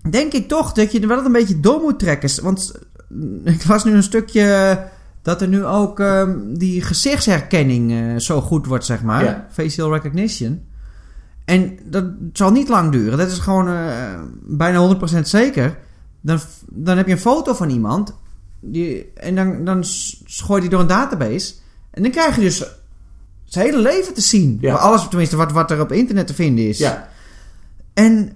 Denk 0.10 0.34
ik 0.34 0.48
toch 0.48 0.72
dat 0.72 0.91
je 0.91 1.00
er 1.00 1.08
wel 1.08 1.26
een 1.26 1.32
beetje 1.32 1.60
door 1.60 1.82
moet 1.82 2.00
trekken. 2.00 2.43
Want 2.43 2.72
ik 3.43 3.67
las 3.67 3.84
nu 3.84 3.93
een 3.93 4.04
stukje 4.04 4.80
dat 5.22 5.41
er 5.41 5.48
nu 5.48 5.65
ook 5.65 6.00
um, 6.00 6.58
die 6.58 6.82
gezichtsherkenning 6.82 7.91
uh, 7.91 8.17
zo 8.17 8.41
goed 8.41 8.65
wordt, 8.65 8.86
zeg 8.86 9.04
maar. 9.04 9.24
Ja. 9.24 9.48
Facial 9.52 9.93
recognition. 9.93 10.62
En 11.48 11.80
dat 11.84 12.06
zal 12.34 12.52
niet 12.52 12.70
lang 12.70 12.92
duren. 12.92 13.18
Dat 13.18 13.32
is 13.32 13.38
gewoon 13.38 13.68
uh, 13.68 14.20
bijna 14.42 14.96
100% 15.18 15.20
zeker. 15.22 15.78
Dan, 16.22 16.40
dan 16.70 16.98
heb 16.98 17.06
je 17.06 17.12
een 17.12 17.20
foto 17.20 17.54
van 17.54 17.70
iemand. 17.70 18.16
Die, 18.60 19.12
en 19.14 19.36
dan, 19.36 19.66
dan 19.66 19.84
gooit 20.26 20.62
hij 20.62 20.72
door 20.72 20.80
een 20.80 20.88
database. 20.88 21.54
En 21.92 22.02
dan 22.02 22.12
krijg 22.12 22.36
je 22.36 22.42
dus 22.42 22.64
zijn 23.46 23.66
hele 23.66 23.82
leven 23.82 24.14
te 24.14 24.22
zien. 24.22 24.58
Ja. 24.62 24.76
Alles, 24.76 25.08
tenminste, 25.08 25.36
wat, 25.36 25.52
wat 25.52 25.72
er 25.72 25.82
op 25.82 25.92
internet 25.92 26.28
te 26.28 26.34
vinden 26.34 26.68
is. 26.68 26.78
Ja. 26.78 27.10
En 27.94 28.32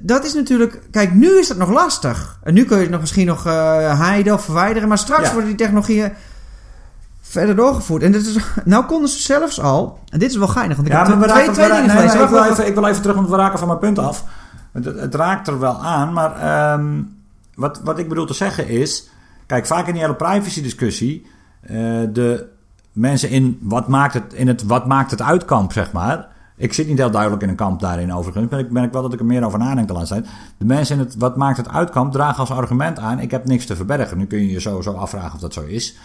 dat 0.00 0.24
is 0.24 0.34
natuurlijk... 0.34 0.80
Kijk, 0.90 1.14
nu 1.14 1.38
is 1.38 1.48
dat 1.48 1.56
nog 1.56 1.70
lastig. 1.70 2.38
En 2.42 2.54
nu 2.54 2.64
kun 2.64 2.76
je 2.76 2.82
het 2.82 2.92
nog 2.92 3.00
misschien 3.00 3.26
nog 3.26 3.46
uh, 3.46 4.10
hiden 4.10 4.34
of 4.34 4.44
verwijderen. 4.44 4.88
Maar 4.88 4.98
straks 4.98 5.26
Ja. 5.26 5.32
worden 5.32 5.48
die 5.48 5.58
technologieën 5.58 6.12
verder 7.30 7.56
doorgevoerd. 7.56 8.02
En 8.02 8.12
dat 8.12 8.20
is, 8.20 8.36
nou 8.64 8.84
konden 8.84 9.08
ze 9.08 9.20
zelfs 9.20 9.60
al... 9.60 9.98
En 10.08 10.18
dit 10.18 10.30
is 10.30 10.36
wel 10.36 10.48
geinig, 10.48 10.76
want 10.76 10.88
ik 10.88 10.94
Ja, 10.94 11.06
heb 11.06 11.08
maar 11.08 11.28
we 11.28 11.32
twee, 11.34 11.50
twee 11.50 11.68
dingen 11.68 11.96
nee, 11.96 12.22
ik, 12.22 12.28
wil 12.28 12.44
even, 12.44 12.66
ik 12.66 12.74
wil 12.74 12.86
even 12.86 13.02
terug, 13.02 13.16
want 13.16 13.28
we 13.28 13.36
raken 13.36 13.58
van 13.58 13.68
mijn 13.68 13.80
punt 13.80 13.98
af. 13.98 14.24
Het, 14.72 15.14
raakt 15.14 15.48
er 15.48 15.58
wel 15.58 15.82
aan, 15.82 16.12
maar 16.12 16.36
ehm, 16.36 17.02
wat, 17.54 17.80
wat 17.84 17.98
ik 17.98 18.08
bedoel 18.08 18.26
te 18.26 18.34
zeggen 18.34 18.68
is... 18.68 19.08
Kijk, 19.46 19.66
vaak 19.66 19.86
in 19.86 19.92
die 19.92 20.02
hele 20.02 20.14
privacy-discussie... 20.14 21.26
eh, 21.60 21.76
de 22.12 22.46
mensen 22.92 23.30
in 23.30 23.58
wat 23.62 23.88
maakt 23.88 24.14
het, 24.14 24.32
in 24.32 24.48
het 24.48 24.64
wat 24.64 24.86
maakt 24.86 25.10
het 25.10 25.22
uitkamp, 25.22 25.72
zeg 25.72 25.92
maar... 25.92 26.28
Ik 26.56 26.72
zit 26.72 26.88
niet 26.88 26.98
heel 26.98 27.10
duidelijk 27.10 27.42
in 27.42 27.48
een 27.48 27.54
kamp 27.54 27.80
daarin 27.80 28.14
overigens. 28.14 28.50
Maar 28.50 28.60
ik 28.60 28.70
merk 28.70 28.92
wel 28.92 29.02
dat 29.02 29.12
ik 29.12 29.18
er 29.18 29.24
meer 29.24 29.44
over 29.44 29.58
nadenk 29.58 29.88
de 29.88 29.94
laatste 29.94 30.14
tijd. 30.14 30.26
De 30.58 30.64
mensen 30.64 30.98
in 30.98 31.04
het 31.04 31.14
wat 31.18 31.36
maakt 31.36 31.56
het 31.56 31.68
uitkamp 31.68 32.12
dragen 32.12 32.38
als 32.38 32.50
argument 32.50 32.98
aan... 32.98 33.18
ik 33.18 33.30
heb 33.30 33.46
niks 33.46 33.66
te 33.66 33.76
verbergen. 33.76 34.18
Nu 34.18 34.26
kun 34.26 34.38
je 34.38 34.50
je 34.50 34.60
sowieso 34.60 34.92
afvragen 34.92 35.34
of 35.34 35.40
dat 35.40 35.52
zo 35.52 35.62
is... 35.62 35.96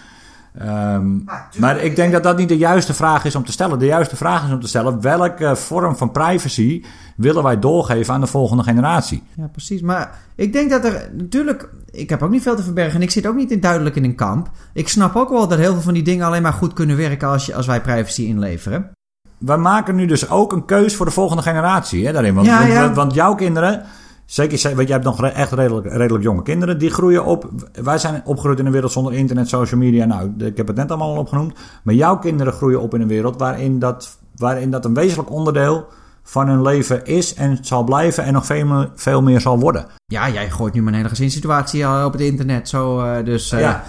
Ehm, 0.58 1.18
maar 1.58 1.82
ik 1.82 1.96
denk 1.96 2.12
dat 2.12 2.24
dat 2.24 2.38
niet 2.38 2.50
de 2.50 2.58
juiste 2.58 2.94
vraag 2.94 3.26
is 3.26 3.36
om 3.36 3.46
te 3.46 3.52
stellen. 3.52 3.80
De 3.80 3.86
juiste 3.86 4.15
vraag 4.15 4.46
is 4.46 4.52
om 4.52 4.60
te 4.60 4.68
stellen: 4.68 5.02
welke 5.02 5.56
vorm 5.56 5.96
van 5.96 6.12
privacy 6.12 6.84
willen 7.15 7.44
wij 7.44 7.60
doorgeven 7.60 8.13
aan 8.13 8.22
de 8.22 8.28
volgende 8.28 8.63
generatie? 8.63 9.24
Ja, 9.36 9.48
precies. 9.48 9.82
Maar 9.82 10.18
ik 10.36 10.54
denk 10.54 10.70
dat 10.70 10.86
er 10.86 11.10
natuurlijk... 11.13 11.70
Ik 11.91 12.10
heb 12.10 12.24
ook 12.24 12.30
niet 12.30 12.41
veel 12.41 12.56
te 12.56 12.63
verbergen. 12.63 12.96
En 12.96 13.02
ik 13.02 13.12
zit 13.12 13.28
ook 13.28 13.36
niet 13.36 13.52
in, 13.52 13.60
duidelijk 13.60 13.96
in 13.96 14.04
een 14.04 14.15
kamp. 14.15 14.50
Ik 14.74 14.88
snap 14.88 15.15
ook 15.15 15.30
wel 15.30 15.48
dat 15.48 15.60
heel 15.60 15.74
veel 15.74 15.82
van 15.82 15.94
die 15.94 16.04
dingen 16.04 16.26
alleen 16.26 16.41
maar 16.41 16.54
goed 16.54 16.74
kunnen 16.74 16.98
werken... 16.98 17.28
als, 17.28 17.46
je, 17.46 17.56
als 17.56 17.68
wij 17.68 17.82
privacy 17.82 18.22
inleveren. 18.22 18.91
We 19.38 19.56
maken 19.56 19.96
nu 19.96 20.06
dus 20.06 20.30
ook 20.30 20.52
een 20.52 20.65
keus 20.65 20.96
voor 20.96 21.06
de 21.06 21.12
volgende 21.12 21.44
generatie 21.44 22.06
hè, 22.06 22.12
daarin. 22.12 22.34
Want, 22.34 22.48
Ja, 22.48 22.60
want, 22.60 22.72
ja. 22.72 22.94
want 22.94 23.13
jouw 23.13 23.36
kinderen. 23.36 23.84
Zeker, 24.26 24.76
want 24.76 24.88
jij 24.88 24.98
hebt 24.98 25.04
nog 25.04 25.26
echt 25.26 25.52
redelijk, 25.52 25.88
redelijk 25.88 26.24
jonge 26.24 26.42
kinderen. 26.42 26.78
Die 26.80 26.90
groeien 26.90 27.26
op. 27.26 27.50
Wij 27.84 27.98
zijn 27.98 28.22
opgegroeid 28.26 28.60
in 28.60 28.66
een 28.66 28.72
wereld 28.72 28.92
zonder 28.92 29.14
internet, 29.14 29.50
social 29.50 29.80
media. 29.80 30.06
Nou, 30.06 30.34
ik 30.38 30.58
heb 30.58 30.68
het 30.68 30.76
net 30.76 30.90
allemaal 30.90 31.14
al 31.14 31.20
opgenoemd. 31.20 31.54
Maar 31.84 31.94
jouw 31.94 32.18
kinderen 32.18 32.54
groeien 32.54 32.82
op 32.82 32.94
in 32.94 33.02
een 33.02 33.08
wereld 33.08 33.38
waarin 33.38 33.80
dat, 33.80 34.18
waarin 34.36 34.72
dat 34.72 34.86
een 34.86 34.94
wezenlijk 34.94 35.32
onderdeel 35.32 35.88
van 36.24 36.48
hun 36.48 36.62
leven 36.62 37.06
is 37.06 37.34
en 37.34 37.58
zal 37.62 37.84
blijven 37.84 38.24
en 38.24 38.34
nog 38.34 38.46
veel 38.46 38.66
meer, 38.66 38.90
veel 38.96 39.22
meer 39.22 39.42
zal 39.42 39.60
worden. 39.60 39.86
Ja, 40.06 40.30
jij 40.30 40.50
gooit 40.50 40.74
nu 40.74 40.82
mijn 40.84 40.96
hele 40.96 41.10
gezinssituatie 41.10 41.86
al 41.86 42.06
op 42.06 42.12
het 42.12 42.22
internet. 42.22 42.70
Zo, 42.70 43.02
eh, 43.02 43.26
dus... 43.26 43.52
eh, 43.52 43.60
Ja. 43.60 43.84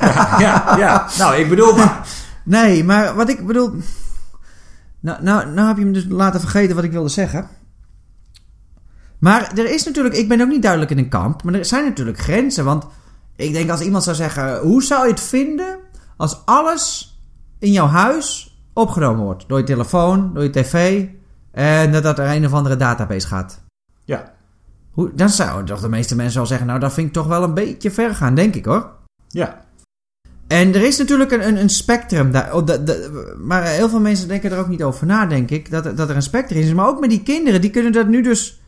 ja, 0.00 0.38
ja, 0.46 0.76
ja. 0.78 1.06
Nou, 1.18 1.34
ik 1.36 1.48
bedoel, 1.48 1.76
maar, 1.76 2.06
Nee, 2.44 2.84
maar 2.84 3.14
wat 3.14 3.28
ik 3.28 3.46
bedoel... 3.46 3.70
Nou, 5.00 5.22
nou, 5.22 5.46
nou 5.50 5.68
heb 5.68 5.76
je 5.76 5.84
me 5.84 5.92
dus 5.92 6.06
laten 6.08 6.40
vergeten 6.40 6.74
wat 6.74 6.84
ik 6.84 6.92
wilde 6.92 7.08
zeggen. 7.08 7.46
Maar 9.22 9.52
er 9.58 9.70
is 9.70 9.84
natuurlijk... 9.84 10.14
Ik 10.14 10.28
ben 10.28 10.40
ook 10.40 10.48
niet 10.48 10.62
duidelijk 10.62 10.90
in 10.90 10.98
een 10.98 11.08
kamp. 11.08 11.42
Maar 11.42 11.54
er 11.54 11.64
zijn 11.64 11.84
natuurlijk 11.84 12.18
grenzen. 12.18 12.64
Want 12.64 12.86
ik 13.36 13.52
denk 13.52 13.70
als 13.70 13.80
iemand 13.80 14.04
zou 14.04 14.16
zeggen... 14.16 14.58
Hoe 14.58 14.82
zou 14.82 15.04
je 15.04 15.10
het 15.10 15.20
vinden 15.20 15.78
als 16.16 16.42
alles 16.44 17.16
in 17.58 17.72
jouw 17.72 17.86
huis 17.86 18.56
opgenomen 18.72 19.24
wordt? 19.24 19.44
Door 19.48 19.58
je 19.58 19.64
telefoon, 19.64 20.34
door 20.34 20.42
je 20.42 20.50
tv... 20.50 21.06
En 21.50 21.92
dat 21.92 22.02
dat 22.02 22.18
er 22.18 22.30
een 22.30 22.46
of 22.46 22.52
andere 22.52 22.76
database 22.76 23.26
gaat. 23.26 23.60
ja, 24.04 24.32
Hoe, 24.90 25.10
dan 25.14 25.28
zouden 25.28 25.64
toch 25.64 25.80
de 25.80 25.88
meeste 25.88 26.16
mensen 26.16 26.38
wel 26.38 26.46
zeggen... 26.46 26.66
Nou, 26.66 26.80
dat 26.80 26.92
vind 26.92 27.06
ik 27.06 27.12
toch 27.12 27.26
wel 27.26 27.42
een 27.42 27.54
beetje 27.54 27.90
ver 27.90 28.14
gaan, 28.14 28.34
denk 28.34 28.54
ik 28.54 28.64
hoor. 28.64 28.90
ja. 29.28 29.60
En 30.46 30.74
er 30.74 30.82
is 30.82 30.98
natuurlijk 30.98 31.30
een, 31.30 31.46
een, 31.46 31.56
een 31.56 31.68
spectrum. 31.68 32.30
Daar, 32.30 32.54
oh, 32.54 32.66
maar 33.38 33.62
heel 33.62 33.88
veel 33.88 34.00
mensen 34.00 34.28
denken 34.28 34.50
er 34.50 34.58
ook 34.58 34.68
niet 34.68 34.82
over 34.82 35.06
na, 35.06 35.26
denk 35.26 35.50
ik. 35.50 35.70
Dat, 35.70 35.96
dat 35.96 36.08
er 36.08 36.16
een 36.16 36.22
spectrum 36.22 36.60
is. 36.60 36.72
Maar 36.72 36.88
ook 36.88 37.00
met 37.00 37.10
die 37.10 37.22
kinderen, 37.22 37.60
die 37.60 37.70
kunnen 37.70 37.92
dat 37.92 38.06
nu 38.08 38.22
dus. 38.22 38.61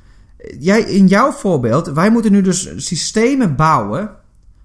Jij, 0.59 0.81
in 0.81 1.07
jouw 1.07 1.33
voorbeeld, 1.33 1.87
wij 1.87 2.11
moeten 2.11 2.33
nu 2.33 2.41
dus 2.41 2.73
systemen 2.77 3.57
bouwen. 3.57 4.11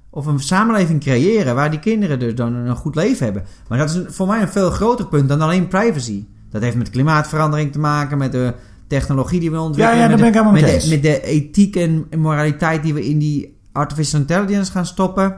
Of 0.09 0.25
een 0.25 0.39
samenleving 0.39 0.99
creëren 0.99 1.55
waar 1.55 1.69
die 1.69 1.79
kinderen 1.79 2.19
dus 2.19 2.35
dan 2.35 2.53
een 2.53 2.75
goed 2.75 2.95
leven 2.95 3.23
hebben. 3.25 3.43
Maar 3.67 3.77
dat 3.77 3.89
is 3.89 4.01
voor 4.07 4.27
mij 4.27 4.41
een 4.41 4.47
veel 4.47 4.71
groter 4.71 5.07
punt 5.07 5.29
dan 5.29 5.41
alleen 5.41 5.67
privacy. 5.67 6.25
Dat 6.51 6.61
heeft 6.61 6.75
met 6.75 6.89
klimaatverandering 6.89 7.71
te 7.71 7.79
maken, 7.79 8.17
met 8.17 8.31
de 8.31 8.53
technologie 8.87 9.39
die 9.39 9.51
we 9.51 9.59
ontwikkelen. 9.59 9.99
Ja, 9.99 10.03
ja, 10.03 10.09
met 10.09 10.19
daar 10.19 10.31
ben 10.31 10.41
ik 10.41 10.45
helemaal 10.45 10.71
met 10.71 10.81
de, 10.81 10.89
met 10.89 11.03
de 11.03 11.21
ethiek 11.21 11.75
en 11.75 12.07
moraliteit 12.17 12.83
die 12.83 12.93
we 12.93 13.05
in 13.05 13.19
die 13.19 13.57
artificial 13.71 14.21
intelligence 14.21 14.71
gaan 14.71 14.85
stoppen. 14.85 15.35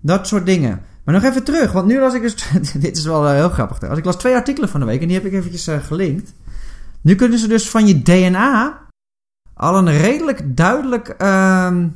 Dat 0.00 0.26
soort 0.26 0.46
dingen. 0.46 0.80
Maar 1.04 1.14
nog 1.14 1.24
even 1.24 1.44
terug, 1.44 1.72
want 1.72 1.86
nu 1.86 2.00
las 2.00 2.14
ik 2.14 2.22
dus... 2.22 2.34
dit 2.74 2.96
is 2.96 3.04
wel 3.04 3.26
eh, 3.26 3.34
heel 3.34 3.48
grappig 3.48 3.76
trouwens. 3.76 4.00
Ik 4.00 4.12
las 4.12 4.20
twee 4.20 4.34
artikelen 4.34 4.68
van 4.68 4.80
de 4.80 4.86
week 4.86 5.00
en 5.00 5.06
die 5.06 5.16
heb 5.16 5.26
ik 5.26 5.32
eventjes 5.32 5.66
eh, 5.66 5.76
gelinkt. 5.82 6.32
Nu 7.00 7.14
kunnen 7.14 7.38
ze 7.38 7.48
dus 7.48 7.68
van 7.68 7.86
je 7.86 8.02
DNA 8.02 8.83
al 9.54 9.76
een 9.76 9.98
redelijk 9.98 10.56
duidelijk 10.56 11.08
ehm, 11.08 11.88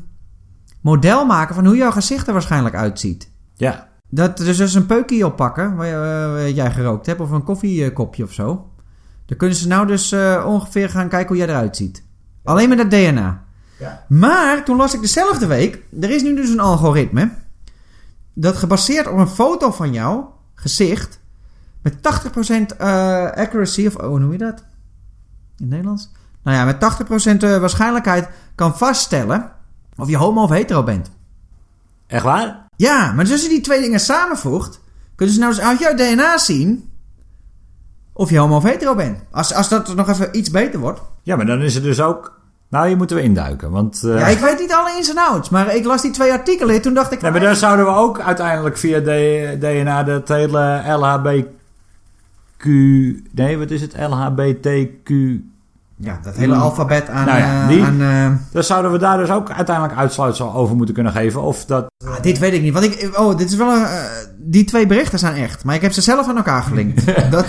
model 0.80 1.26
maken 1.26 1.54
van 1.54 1.66
hoe 1.66 1.76
jouw 1.76 1.90
gezicht 1.90 2.26
er 2.26 2.32
waarschijnlijk 2.32 2.74
uitziet. 2.74 3.30
ja. 3.56 3.86
Dat 4.10 4.36
dus, 4.36 4.56
dus 4.56 4.74
een 4.74 4.86
peukje 4.86 5.26
oppakken 5.26 5.76
waar, 5.76 5.86
eh, 5.86 6.32
waar 6.32 6.50
jij 6.50 6.70
gerookt 6.70 7.06
hebt 7.06 7.20
of 7.20 7.30
een 7.30 7.44
koffiekopje 7.44 8.24
of 8.24 8.32
zo. 8.32 8.70
Dan 9.26 9.36
kunnen 9.36 9.56
ze 9.56 9.68
nou 9.68 9.86
dus 9.86 10.12
eh, 10.12 10.44
ongeveer 10.46 10.90
gaan 10.90 11.08
kijken 11.08 11.28
hoe 11.28 11.36
jij 11.36 11.48
eruit 11.48 11.76
ziet. 11.76 12.04
Alleen 12.44 12.68
met 12.68 12.78
dat 12.78 12.90
DNA. 12.90 13.44
Ja. 13.78 14.04
Maar 14.08 14.64
toen 14.64 14.76
las 14.76 14.94
ik 14.94 15.00
dezelfde 15.00 15.46
week, 15.46 15.82
er 16.00 16.10
is 16.10 16.22
nu 16.22 16.34
dus 16.34 16.50
een 16.50 16.60
algoritme. 16.60 17.30
dat 18.32 18.56
gebaseerd 18.56 19.06
op 19.06 19.18
een 19.18 19.28
foto 19.28 19.70
van 19.70 19.92
jou, 19.92 20.24
gezicht, 20.54 21.20
met 21.82 21.94
80% 22.02 22.76
eh, 22.76 23.30
accuracy, 23.30 23.86
of 23.86 23.96
oh, 23.96 24.06
hoe 24.06 24.18
noem 24.18 24.32
je 24.32 24.38
dat? 24.38 24.58
In 24.58 24.64
het 25.56 25.68
Nederlands? 25.68 26.10
Nou 26.48 26.60
ja, 26.60 26.64
met 26.64 26.76
80% 27.40 27.42
eh, 27.42 27.58
waarschijnlijkheid 27.58 28.28
kan 28.54 28.76
vaststellen 28.76 29.50
of 29.96 30.08
je 30.08 30.16
homo 30.16 30.42
of 30.42 30.50
hetero 30.50 30.82
bent. 30.82 31.10
Echt 32.06 32.24
waar? 32.24 32.66
Ja, 32.76 33.12
maar 33.12 33.24
dus 33.24 33.32
als 33.32 33.42
je 33.42 33.48
die 33.48 33.60
twee 33.60 33.80
dingen 33.80 34.00
samenvoegt, 34.00 34.80
kunnen 35.14 35.34
ze 35.34 35.40
nou 35.40 35.52
eens 35.52 35.62
uit 35.62 35.78
jouw 35.78 35.94
DNA 35.94 36.38
zien 36.38 36.90
of 38.12 38.30
je 38.30 38.38
homo 38.38 38.56
of 38.56 38.62
hetero 38.62 38.94
bent. 38.94 39.18
Als, 39.30 39.54
als 39.54 39.68
dat 39.68 39.94
nog 39.94 40.08
even 40.08 40.36
iets 40.38 40.50
beter 40.50 40.80
wordt. 40.80 41.00
Ja, 41.22 41.36
maar 41.36 41.46
dan 41.46 41.60
is 41.60 41.74
het 41.74 41.82
dus 41.82 42.00
ook... 42.00 42.40
Nou, 42.68 42.86
hier 42.88 42.96
moeten 42.96 43.16
we 43.16 43.22
induiken, 43.22 43.70
want... 43.70 44.02
eh, 44.04 44.18
Ja, 44.18 44.26
ik 44.26 44.38
weet 44.38 44.58
niet 44.58 44.72
alle 44.72 44.96
ins 44.96 45.10
en 45.10 45.18
outs, 45.18 45.48
maar 45.48 45.74
ik 45.74 45.84
las 45.84 46.02
die 46.02 46.10
twee 46.10 46.32
artikelen 46.32 46.74
en 46.74 46.82
toen 46.82 46.94
dacht 46.94 47.12
ik... 47.12 47.20
Nee, 47.20 47.30
maar 47.30 47.40
dan 47.40 47.56
zouden 47.56 47.84
we 47.86 47.90
ook 47.92 48.20
uiteindelijk 48.20 48.76
via 48.78 49.00
DNA 49.58 50.02
dat 50.02 50.28
hele 50.28 50.82
LHBQ... 50.86 52.64
Nee, 53.32 53.58
wat 53.58 53.70
is 53.70 53.80
het? 53.80 53.94
LHBTQ... 53.96 55.10
Ja, 56.00 56.18
dat 56.22 56.36
hele 56.36 56.54
alfabet 56.54 57.08
aan... 57.08 57.26
Nou 57.26 57.38
ja, 57.38 57.62
eh, 57.62 57.68
die- 57.68 57.82
aan 57.82 58.46
Dan 58.52 58.64
zouden 58.64 58.92
we 58.92 58.98
daar 58.98 59.18
dus 59.18 59.30
ook 59.30 59.50
uiteindelijk 59.50 59.98
uitsluitsel 59.98 60.54
over 60.54 60.76
moeten 60.76 60.94
kunnen 60.94 61.12
geven. 61.12 61.42
Of 61.42 61.64
dat... 61.64 61.86
ah, 62.06 62.22
dit 62.22 62.38
weet 62.38 62.52
ik 62.52 62.62
niet, 62.62 62.72
want 62.72 62.84
ik... 62.84 63.18
Oh, 63.18 63.36
dit 63.36 63.50
is 63.50 63.56
wel 63.56 63.72
een... 63.72 63.84
eh, 63.84 64.00
die 64.38 64.64
twee 64.64 64.86
berichten 64.86 65.18
zijn 65.18 65.34
echt, 65.34 65.64
maar 65.64 65.74
ik 65.74 65.82
heb 65.82 65.92
ze 65.92 66.00
zelf 66.00 66.28
aan 66.28 66.36
elkaar 66.36 66.62
gelinkt. 66.62 67.06
dat... 67.30 67.30
Dat 67.30 67.46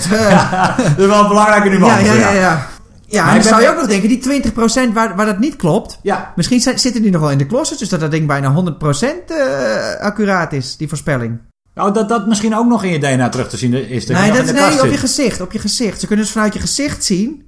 is 0.97 1.05
wel 1.05 1.21
een 1.21 1.27
belangrijke 1.27 1.69
nuance. 1.69 2.05
ja, 2.05 2.13
ja, 2.13 2.19
ja, 2.19 2.39
ja. 2.39 2.67
Ja, 3.05 3.25
Maar 3.25 3.33
dan 3.33 3.43
zou 3.43 3.61
je 3.61 3.69
ook 3.69 3.75
nog 3.75 3.87
denken, 3.87 4.09
die 4.09 4.41
20% 4.89 4.93
waar, 4.93 5.15
waar 5.15 5.25
dat 5.25 5.39
niet 5.39 5.55
klopt... 5.55 5.99
Ja, 6.01 6.33
Misschien 6.35 6.59
zitten 6.61 7.01
die 7.01 7.11
nog 7.11 7.21
wel 7.21 7.31
in 7.31 7.37
de 7.37 7.45
closet, 7.45 7.79
dus 7.79 7.89
dat 7.89 7.99
dat 7.99 8.11
ding 8.11 8.27
bijna 8.27 8.53
100% 8.53 9.05
eh, 9.27 10.05
accuraat 10.05 10.53
is, 10.53 10.77
die 10.77 10.87
voorspelling. 10.87 11.39
Nou, 11.73 11.93
dat 11.93 12.09
dat 12.09 12.27
misschien 12.27 12.55
ook 12.55 12.67
nog 12.67 12.83
in 12.83 12.91
je 12.91 12.99
DNA 12.99 13.29
terug 13.29 13.49
te 13.49 13.57
zien 13.57 13.73
is. 13.73 14.05
Dat 14.05 14.17
nee, 14.17 14.31
dat 14.31 14.45
is 14.45 14.51
nee, 14.51 14.81
op 14.81 14.91
je 14.91 14.97
gezicht, 14.97 15.41
op 15.41 15.51
je 15.51 15.59
gezicht. 15.59 15.99
Ze 15.99 16.07
kunnen 16.07 16.25
dus 16.25 16.33
vanuit 16.33 16.53
je 16.53 16.59
gezicht 16.59 17.05
zien, 17.05 17.43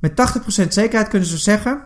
met 0.00 0.12
80% 0.64 0.68
zekerheid 0.68 1.08
kunnen 1.08 1.28
ze 1.28 1.38
zeggen 1.38 1.82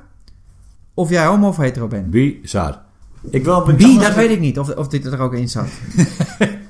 of 0.94 1.10
jij 1.10 1.26
homo 1.26 1.48
of 1.48 1.56
hetero 1.56 1.86
bent. 1.86 2.10
Bizar. 2.10 2.82
Ik 3.30 3.44
wil, 3.44 3.66
Wie, 3.66 3.98
dat 3.98 4.14
weet 4.14 4.30
ik 4.30 4.40
niet, 4.40 4.58
of, 4.58 4.74
of 4.74 4.88
dit 4.88 5.04
er 5.04 5.20
ook 5.20 5.34
in 5.34 5.48
zat. 5.48 5.68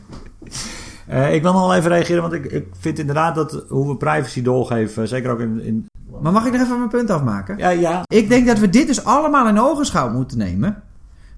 Eh, 1.06 1.34
ik 1.34 1.42
wil 1.42 1.52
nog 1.52 1.60
wel 1.60 1.74
even 1.74 1.90
reageren, 1.90 2.22
want 2.22 2.34
ik, 2.34 2.44
ik 2.44 2.66
vind 2.78 2.98
inderdaad 2.98 3.34
dat 3.34 3.64
hoe 3.68 3.88
we 3.88 3.96
privacy 3.96 4.42
doorgeven, 4.42 5.08
zeker 5.08 5.30
ook 5.30 5.40
in... 5.40 5.60
in 5.60 5.86
Maar 6.20 6.32
mag 6.32 6.46
ik 6.46 6.52
nog 6.52 6.60
even 6.60 6.78
mijn 6.78 6.88
punt 6.88 7.10
afmaken? 7.10 7.58
ja, 7.58 7.68
ja. 7.68 8.02
Ik 8.06 8.28
denk 8.28 8.46
dat 8.46 8.58
we 8.58 8.70
dit 8.70 8.86
dus 8.86 9.04
allemaal 9.04 9.48
in 9.48 9.60
ogenschouw 9.60 10.10
moeten 10.10 10.38
nemen. 10.38 10.82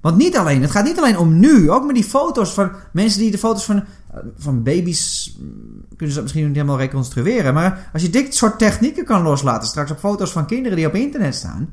Want 0.01 0.17
niet 0.17 0.37
alleen, 0.37 0.63
het 0.63 0.71
gaat 0.71 0.85
niet 0.85 0.99
alleen 0.99 1.19
om 1.19 1.39
nu. 1.39 1.71
Ook 1.71 1.87
met 1.87 1.95
die 1.95 2.05
foto's 2.05 2.53
van 2.53 2.71
mensen 2.93 3.21
die 3.21 3.31
de 3.31 3.39
foto's 3.39 3.65
van, 3.65 3.85
van 4.39 4.63
baby's. 4.63 5.37
mm, 5.41 5.49
kunnen 5.89 6.09
ze 6.09 6.15
dat 6.15 6.23
misschien 6.23 6.47
niet 6.47 6.55
helemaal 6.57 6.79
reconstrueren. 6.79 7.55
Maar 7.55 7.89
als 7.93 8.03
je 8.03 8.11
dit 8.11 8.35
soort 8.35 8.59
technieken 8.59 9.05
kan 9.05 9.23
loslaten 9.23 9.69
straks 9.69 9.91
op 9.91 9.99
foto's 9.99 10.33
van 10.33 10.47
kinderen 10.47 10.77
die 10.77 10.87
op 10.87 10.95
internet 10.95 11.35
staan. 11.35 11.69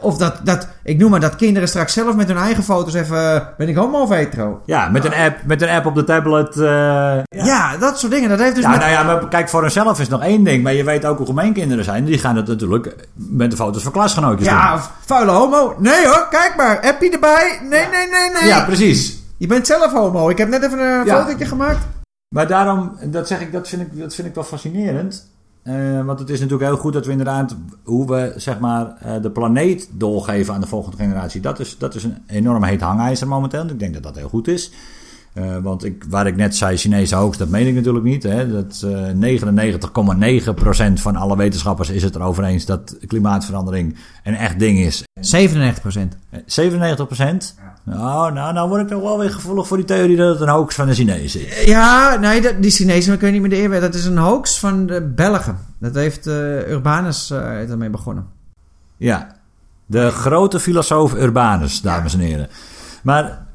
Of 0.00 0.16
dat, 0.16 0.40
dat, 0.44 0.68
ik 0.84 0.98
noem 0.98 1.10
maar 1.10 1.20
dat 1.20 1.36
kinderen 1.36 1.68
straks 1.68 1.92
zelf 1.92 2.14
met 2.16 2.28
hun 2.28 2.36
eigen 2.36 2.62
foto's 2.62 2.94
even. 2.94 3.34
eh, 3.34 3.40
Ben 3.58 3.68
ik 3.68 3.76
homo 3.76 4.00
of 4.00 4.08
hetero? 4.08 4.62
ja 4.66 4.88
met, 4.88 5.04
een 5.04 5.14
app, 5.14 5.36
met 5.46 5.62
een 5.62 5.68
app 5.68 5.86
op 5.86 5.94
de 5.94 6.04
tablet. 6.04 6.56
eh, 6.56 6.62
ja. 6.62 7.22
Ja. 7.28 7.76
dat 7.76 7.98
soort 7.98 8.12
dingen. 8.12 8.28
Dat 8.28 8.38
heeft 8.38 8.54
dus 8.54 8.64
Ja, 8.64 8.70
met- 8.70 8.78
nou 8.78 8.90
ja, 8.90 9.02
maar 9.02 9.28
kijk, 9.28 9.48
voor 9.48 9.60
hunzelf 9.60 10.00
is 10.00 10.08
nog 10.08 10.22
één 10.22 10.44
ding. 10.44 10.62
Maar 10.62 10.74
je 10.74 10.84
weet 10.84 11.04
ook 11.06 11.16
hoe 11.18 11.26
gemeen 11.26 11.52
kinderen 11.52 11.84
zijn. 11.84 12.04
Die 12.04 12.18
gaan 12.18 12.36
het 12.36 12.46
natuurlijk 12.46 12.94
met 13.14 13.50
de 13.50 13.56
foto's 13.56 13.82
van 13.82 13.92
klasgenootjes 13.92 14.48
ja, 14.48 14.68
doen. 14.70 14.78
of 14.78 14.92
vuile 15.06 15.30
homo. 15.32 15.76
Nee 15.78 16.06
hoor, 16.06 16.26
kijk 16.30 16.54
maar. 16.56 16.80
Appie 16.80 17.10
erbij. 17.12 17.58
Nee, 17.62 17.86
nee, 17.90 18.08
nee, 18.10 18.30
nee. 18.40 18.46
Ja, 18.48 18.64
precies. 18.64 19.22
Je 19.44 19.50
bent 19.50 19.66
zelf 19.66 19.92
homo. 19.92 20.28
Ik 20.28 20.38
heb 20.38 20.48
net 20.48 20.62
even 20.62 20.78
een 20.78 21.04
Ja. 21.04 21.22
fotootje 21.24 21.44
gemaakt. 21.46 21.86
Maar 22.34 22.46
daarom, 22.46 22.96
dat 23.10 23.28
zeg 23.28 23.40
ik, 23.40 23.52
dat 23.52 23.68
vind 23.68 23.82
ik, 23.82 23.98
dat 23.98 24.14
vind 24.14 24.28
ik 24.28 24.34
wel 24.34 24.44
fascinerend. 24.44 25.30
Eh, 25.62 26.04
want 26.04 26.18
het 26.18 26.30
is 26.30 26.40
natuurlijk 26.40 26.70
heel 26.70 26.78
goed 26.80 26.92
dat 26.92 27.04
we 27.06 27.10
inderdaad, 27.10 27.56
hoe 27.82 28.06
we 28.06 28.32
zeg 28.36 28.58
maar 28.58 28.96
eh, 29.00 29.22
de 29.22 29.30
planeet 29.30 29.88
doorgeven 29.92 30.54
aan 30.54 30.60
de 30.60 30.66
volgende 30.66 30.96
generatie. 30.96 31.40
Dat 31.40 31.60
is, 31.60 31.78
dat 31.78 31.94
is 31.94 32.04
een 32.04 32.16
enorm 32.26 32.62
heet 32.64 32.80
hangijzer 32.80 33.28
momenteel. 33.28 33.66
Ik 33.66 33.78
denk 33.78 33.94
dat 33.94 34.02
dat 34.02 34.16
heel 34.16 34.28
goed 34.28 34.48
is. 34.48 34.72
Eh, 35.34 35.56
want 35.62 35.84
ik, 35.84 36.04
waar 36.08 36.26
ik 36.26 36.36
net 36.36 36.56
zei, 36.56 36.76
Chinese 36.76 37.14
hoogst, 37.14 37.38
dat 37.38 37.48
meen 37.48 37.66
ik 37.66 37.74
natuurlijk 37.74 38.04
niet. 38.04 38.22
Hè. 38.22 38.50
Dat, 38.50 38.84
eh 38.84 39.08
99,9% 40.94 41.00
van 41.00 41.16
alle 41.16 41.36
wetenschappers 41.36 41.90
is 41.90 42.02
het 42.02 42.14
erover 42.14 42.44
eens 42.44 42.64
dat 42.64 42.96
klimaatverandering 43.06 43.96
een 44.24 44.34
echt 44.34 44.58
ding 44.58 44.78
is. 44.78 45.02
97 45.20 45.80
procent. 45.80 46.16
Eh, 46.30 46.40
97%? 46.46 47.54
Nou, 47.82 48.32
nou, 48.32 48.52
nou 48.52 48.68
word 48.68 48.82
ik 48.82 48.88
toch 48.88 49.02
wel 49.02 49.18
weer 49.18 49.30
gevoelig 49.30 49.66
voor 49.66 49.76
die 49.76 49.86
theorie 49.86 50.16
dat 50.16 50.32
het 50.32 50.40
een 50.40 50.54
hoax 50.54 50.74
van 50.74 50.86
de 50.86 50.94
Chinezen 50.94 51.46
is. 51.46 51.64
Ja, 51.64 52.16
nee, 52.16 52.40
dat, 52.40 52.62
die 52.62 52.70
Chinezen, 52.70 53.14
ik 53.14 53.20
weet 53.20 53.32
niet 53.32 53.40
meer 53.40 53.50
de 53.50 53.62
eer. 53.62 53.80
Dat 53.80 53.94
is 53.94 54.04
een 54.04 54.18
hoax 54.18 54.58
van 54.58 54.86
de 54.86 55.02
Belgen. 55.02 55.58
Dat 55.78 55.94
heeft 55.94 56.26
eh, 56.26 56.68
Urbanus 56.70 57.30
ermee 57.30 57.90
begonnen. 57.90 58.26
Ja, 58.96 59.36
de 59.86 60.10
grote 60.10 60.60
filosoof 60.60 61.14
Urbanus, 61.14 61.80
dames 61.80 62.14
en 62.14 62.20
heren. 62.20 62.48
Maar 63.02 63.46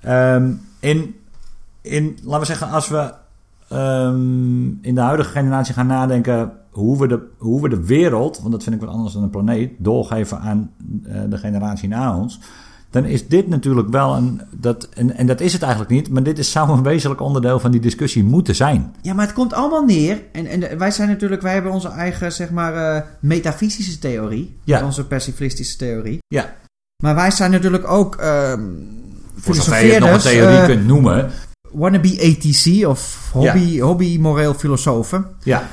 ehm, 0.00 0.50
in, 0.82 1.14
in, 1.80 2.18
laten 2.22 2.40
we 2.40 2.46
zeggen, 2.46 2.68
als 2.70 2.88
we 2.88 3.12
ehm, 3.68 4.66
in 4.66 4.94
de 4.94 5.00
huidige 5.00 5.30
generatie 5.30 5.74
gaan 5.74 5.86
nadenken 5.86 6.52
hoe 6.70 6.98
we, 6.98 7.06
de, 7.06 7.20
hoe 7.38 7.62
we 7.62 7.68
de 7.68 7.84
wereld, 7.84 8.38
want 8.40 8.52
dat 8.52 8.62
vind 8.62 8.74
ik 8.74 8.80
wat 8.80 8.90
anders 8.90 9.14
dan 9.14 9.22
een 9.22 9.30
planeet, 9.30 9.72
doorgeven 9.78 10.38
aan 10.38 10.70
eh, 11.04 11.20
de 11.28 11.38
generatie 11.38 11.88
na 11.88 12.16
ons. 12.16 12.40
Dan 12.90 13.04
is 13.04 13.28
dit 13.28 13.48
natuurlijk 13.48 13.88
wel 13.88 14.16
een. 14.16 14.40
Dat, 14.50 14.88
en, 14.94 15.16
en 15.16 15.26
dat 15.26 15.40
is 15.40 15.52
het 15.52 15.62
eigenlijk 15.62 15.92
niet, 15.92 16.08
maar 16.08 16.22
dit 16.22 16.38
is, 16.38 16.50
zou 16.50 16.70
een 16.70 16.82
wezenlijk 16.82 17.20
onderdeel 17.20 17.60
van 17.60 17.70
die 17.70 17.80
discussie 17.80 18.24
moeten 18.24 18.54
zijn. 18.54 18.94
Ja, 19.02 19.14
maar 19.14 19.26
het 19.26 19.34
komt 19.34 19.52
allemaal 19.52 19.84
neer. 19.84 20.22
En, 20.32 20.46
en 20.46 20.78
wij 20.78 20.90
zijn 20.90 21.08
natuurlijk, 21.08 21.42
wij 21.42 21.52
hebben 21.52 21.72
onze 21.72 21.88
eigen, 21.88 22.32
zeg 22.32 22.50
maar, 22.50 22.74
eh, 22.74 23.02
metafysische 23.20 23.98
theorie. 23.98 24.56
Ja. 24.64 24.84
Onze 24.84 25.06
pacifistische 25.06 25.76
theorie. 25.76 26.18
Ja, 26.26 26.54
Maar 27.02 27.14
wij 27.14 27.30
zijn 27.30 27.50
natuurlijk 27.50 27.88
ook 27.88 28.16
ehm 28.16 28.60
voor 29.44 29.54
zover 29.54 29.84
je 29.86 29.92
het 29.92 30.00
nog 30.00 30.12
een 30.12 30.20
theorie 30.20 30.56
eh, 30.58 30.64
kunt 30.64 30.86
noemen. 30.86 31.30
wannabe 31.70 32.08
ATC 32.08 32.86
of 32.88 33.28
hobby, 33.32 33.80
hobby 33.80 34.18
moreel 34.18 34.54
filosofen. 34.54 35.26
Ja, 35.42 35.68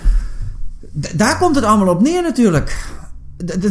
D- 1.01 1.17
daar 1.19 1.37
komt 1.37 1.55
het 1.55 1.63
allemaal 1.65 1.93
op 1.95 2.01
neer 2.01 2.21
natuurlijk. 2.21 2.85
D- 3.45 3.61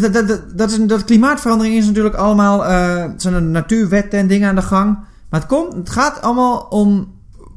Dat, 0.56 0.70
is, 0.70 0.86
dat 0.86 1.04
klimaatverandering 1.04 1.76
is 1.76 1.86
natuurlijk 1.86 2.14
allemaal... 2.14 2.64
eh 2.66 3.04
zijn 3.16 3.50
natuurwetten 3.50 4.18
en 4.18 4.26
dingen 4.26 4.48
aan 4.48 4.54
de 4.54 4.62
gang. 4.62 4.98
Maar 5.30 5.40
het, 5.40 5.48
komt, 5.48 5.74
het 5.74 5.90
gaat 5.90 6.22
allemaal 6.22 6.58
om 6.58 7.12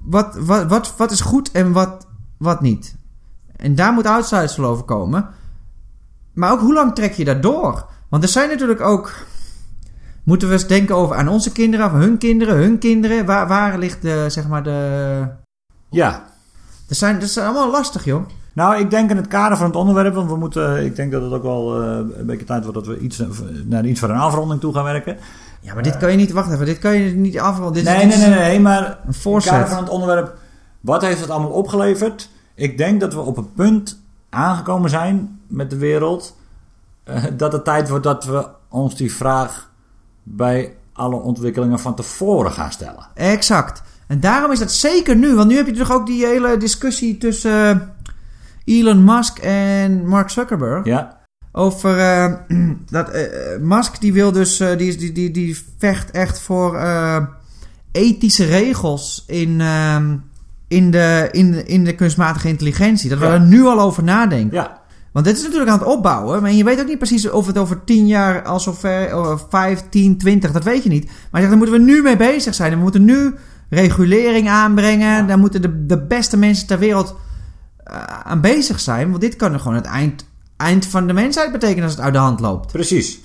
wat, 0.06 0.38
wat, 0.40 0.66
wat, 0.68 0.94
wat 0.98 1.12
is 1.12 1.22
goed 1.22 1.52
en 1.52 1.72
wat, 1.72 2.08
wat 2.38 2.62
niet. 2.62 2.96
En 3.56 3.76
daar 3.76 3.94
moet 3.94 4.08
uitsluitsel 4.08 4.66
over 4.66 4.84
komen. 4.84 5.28
Maar 6.34 6.52
ook 6.52 6.60
hoe 6.60 6.74
lang 6.74 6.96
trek 6.96 7.14
je 7.14 7.26
dat 7.26 7.42
door? 7.42 7.86
Want 8.10 8.24
er 8.24 8.30
zijn 8.30 8.50
natuurlijk 8.50 8.82
ook... 8.82 9.14
Moeten 10.24 10.48
we 10.48 10.54
eens 10.54 10.68
denken 10.68 10.96
over 10.96 11.16
aan 11.16 11.28
onze 11.28 11.52
kinderen, 11.52 11.86
of 11.86 11.92
hun 11.92 12.18
kinderen, 12.18 12.56
hun 12.56 12.78
kinderen. 12.78 13.26
Waar, 13.26 13.48
waar 13.48 13.78
ligt 13.78 14.02
de, 14.02 14.26
zeg 14.28 14.48
maar, 14.48 14.64
de... 14.64 15.28
ja. 15.90 16.24
Dat 16.88 16.98
zijn, 16.98 17.14
dat 17.20 17.24
is 17.24 17.38
allemaal 17.38 17.72
lastig, 17.72 18.06
joh. 18.06 18.26
Nou, 18.54 18.80
ik 18.80 18.90
denk 18.90 19.10
in 19.10 19.18
het 19.18 19.28
kader 19.28 19.58
van 19.58 19.66
het 19.66 19.76
onderwerp, 19.76 20.14
want 20.14 20.30
we 20.30 20.36
moeten, 20.36 20.86
ik 20.86 20.96
denk 20.96 21.12
dat 21.12 21.22
het 21.22 21.32
ook 21.32 21.44
wel 21.44 21.82
eh, 21.82 21.98
een 22.18 22.26
beetje 22.26 22.46
tijd 22.46 22.64
wordt 22.64 22.78
dat 22.78 22.88
we 22.88 23.00
iets, 23.00 23.24
naar 23.66 23.86
iets 23.86 24.00
van 24.00 24.10
een 24.10 24.18
afronding 24.18 24.62
toe 24.62 24.74
gaan 24.74 24.84
werken. 24.84 25.18
Ja, 25.62 25.74
maar 25.74 25.84
dit 25.84 25.98
kan 25.98 26.12
je 26.12 26.18
niet... 26.18 26.32
Wacht 26.32 26.52
even, 26.52 26.66
dit 26.66 26.80
kan 26.80 26.94
je 26.94 27.16
niet 27.16 27.40
afronden. 27.40 27.74
Dit 27.74 27.84
Nee, 27.84 28.06
nee, 28.06 28.18
nee, 28.18 28.30
nee, 28.30 28.60
maar 28.60 29.00
Een 29.08 29.14
in 29.24 29.34
het 29.34 29.44
kader 29.44 29.68
van 29.68 29.78
het 29.84 29.90
onderwerp, 29.90 30.34
wat 30.80 31.02
heeft 31.02 31.22
het 31.22 31.30
allemaal 31.30 31.52
opgeleverd? 31.52 32.30
Ik 32.56 32.78
denk 32.78 33.00
dat 33.00 33.14
we 33.14 33.20
op 33.20 33.38
een 33.38 33.54
punt 33.54 34.02
aangekomen 34.30 34.90
zijn 34.90 35.40
met 35.48 35.70
de 35.70 35.78
wereld, 35.78 36.36
eh, 37.04 37.24
dat 37.38 37.52
het 37.52 37.64
tijd 37.64 37.90
wordt 37.90 38.04
dat 38.04 38.26
we 38.26 38.48
ons 38.70 38.96
die 38.96 39.14
vraag 39.14 39.71
bij 40.24 40.74
alle 40.94 41.16
ontwikkelingen 41.16 41.80
van 41.80 41.96
tevoren 41.96 42.52
gaan 42.52 42.72
stellen. 42.72 43.08
Exact. 43.14 43.82
En 44.08 44.20
daarom 44.20 44.52
is 44.52 44.60
dat 44.60 44.72
zeker 44.72 45.16
nu. 45.16 45.36
Want 45.36 45.50
nu 45.50 45.56
heb 45.56 45.66
je 45.66 45.72
toch 45.74 45.92
ook 45.92 46.06
die 46.06 46.26
hele 46.26 46.58
discussie 46.58 47.18
tussen 47.18 47.72
eh, 48.66 48.80
Elon 48.80 49.04
Musk 49.04 49.38
en 49.40 50.08
Mark 50.08 50.30
Zuckerberg. 50.30 50.86
Ja, 50.86 51.20
Over 51.52 52.00
eh, 52.00 52.34
dat 52.90 53.10
eh, 53.10 53.26
Musk 53.60 54.02
die 54.02 54.14
wil 54.14 54.32
dus, 54.32 54.58
die, 54.58 54.78
die, 54.98 55.12
die, 55.12 55.32
die 55.32 55.58
vecht 55.78 56.12
echt 56.12 56.40
voor 56.40 56.80
ethische 57.92 58.46
regels 58.46 59.24
in, 59.28 59.62
ehm, 59.62 60.16
in, 60.68 60.92
de, 60.92 61.30
in, 61.32 61.68
in 61.68 61.84
de 61.84 61.96
kunstmatige 61.96 62.48
intelligentie. 62.48 63.10
Dat 63.10 63.20
we 63.20 63.26
Ja. 63.26 63.34
er 63.34 63.42
nu 63.42 63.66
al 63.66 63.80
over 63.80 64.04
nadenken. 64.04 64.58
ja, 64.58 64.81
Want 65.12 65.26
dit 65.26 65.38
is 65.38 65.44
natuurlijk 65.44 65.72
aan 65.72 65.80
het 65.80 65.88
opbouwen. 65.88 66.42
Maar 66.42 66.52
je 66.52 66.64
weet 66.64 66.80
ook 66.80 66.88
niet 66.88 66.98
precies 66.98 67.30
of 67.30 67.48
het 67.48 67.58
over 67.58 67.84
10 67.84 68.08
jaar, 68.08 68.44
al 68.44 68.60
zover, 68.60 69.18
of 69.32 69.46
5, 69.50 69.84
10, 69.90 70.18
20, 70.18 70.52
dat 70.52 70.64
weet 70.64 70.84
je 70.84 70.90
niet. 70.90 71.06
Maar 71.06 71.16
je 71.42 71.48
zegt, 71.48 71.50
daar 71.50 71.58
moeten 71.58 71.76
we 71.76 71.92
nu 71.92 72.02
mee 72.02 72.18
bezig 72.18 72.54
zijn. 72.54 72.72
We 72.72 72.78
moeten 72.78 73.06
nu 73.06 73.36
regulering 73.70 74.50
aanbrengen. 74.50 75.28
Daar 75.28 75.40
moeten 75.40 75.62
de, 75.62 75.86
de 75.86 76.02
beste 76.02 76.38
mensen 76.38 76.68
ter 76.68 76.80
wereld 76.80 77.16
eh, 77.84 78.04
aan 78.24 78.42
bezig 78.42 78.80
zijn. 78.80 79.10
Want 79.10 79.22
dit 79.22 79.36
kan 79.36 79.54
er 79.54 79.60
gewoon 79.60 79.78
het 79.78 79.86
eind, 79.86 80.26
eind 80.58 80.86
van 80.86 81.08
de 81.08 81.14
mensheid 81.14 81.52
betekenen 81.52 81.84
als 81.84 81.94
het 81.94 82.02
uit 82.02 82.14
de 82.14 82.20
hand 82.20 82.40
loopt. 82.40 82.72
precies. 82.72 83.20